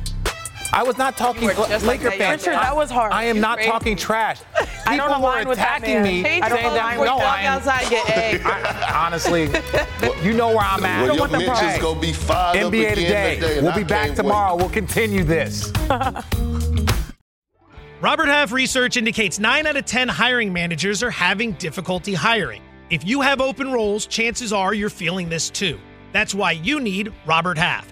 I 0.73 0.83
was 0.83 0.97
not 0.97 1.15
talking 1.17 1.43
You 1.43 1.53
just 1.53 1.85
like 1.85 2.03
Laker 2.03 2.09
that 2.09 2.17
fans. 2.17 2.41
Richard, 2.45 2.59
that 2.59 2.75
was 2.75 2.89
hard. 2.91 3.11
I 3.13 3.23
am 3.25 3.37
You 3.37 3.41
not 3.41 3.57
crazy. 3.57 3.71
talking 3.71 3.95
trash. 3.97 4.39
I 4.85 4.95
don't 4.97 5.07
People 5.07 5.21
were 5.23 5.27
align 5.29 5.47
with 5.47 5.57
that 5.57 5.77
attacking 5.79 6.03
me. 6.03 6.23
Change 6.23 6.43
I 6.43 6.49
don't 6.49 6.61
your 6.61 6.71
align 6.71 6.89
name 6.91 6.99
with 6.99 7.07
before 7.09 7.19
you 7.19 7.25
no, 7.25 7.27
I 7.27 7.41
am- 7.41 7.53
outside 7.53 7.81
and 7.81 7.89
get 7.89 8.09
egg. 8.17 8.41
I- 8.45 9.05
honestly, 9.05 9.43
you 10.23 10.33
know 10.33 10.49
where 10.49 10.59
I'm 10.59 10.83
at. 10.85 11.03
Well, 11.03 11.13
your 11.15 11.21
What 11.21 11.31
the 11.31 11.37
mentions 11.39 11.59
price? 11.59 11.81
gonna 11.81 11.99
be 11.99 12.13
fired 12.13 12.63
up 12.63 12.71
NBA 12.73 12.91
again 12.91 12.95
today. 12.95 13.35
today, 13.35 13.61
We'll 13.61 13.71
I 13.71 13.75
be 13.77 13.83
back 13.83 14.13
tomorrow. 14.15 14.55
wait. 14.55 14.61
We'll 14.61 14.71
continue 14.73 15.23
this. 15.23 15.71
Robert 18.01 18.27
Half 18.27 18.51
research 18.51 18.95
indicates 18.97 19.39
9 19.39 19.65
out 19.65 19.75
of 19.75 19.85
10 19.85 20.07
hiring 20.07 20.53
managers 20.53 21.01
are 21.01 21.09
having 21.09 21.53
difficulty 21.53 22.13
hiring. 22.13 22.61
If 22.91 23.03
you 23.05 23.21
have 23.21 23.41
open 23.41 23.71
roles, 23.71 24.05
chances 24.05 24.53
are 24.53 24.73
you're 24.73 24.89
feeling 24.91 25.27
this 25.29 25.49
too. 25.49 25.79
That's 26.13 26.35
why 26.35 26.51
you 26.51 26.79
need 26.79 27.11
Robert 27.25 27.57
Half. 27.57 27.91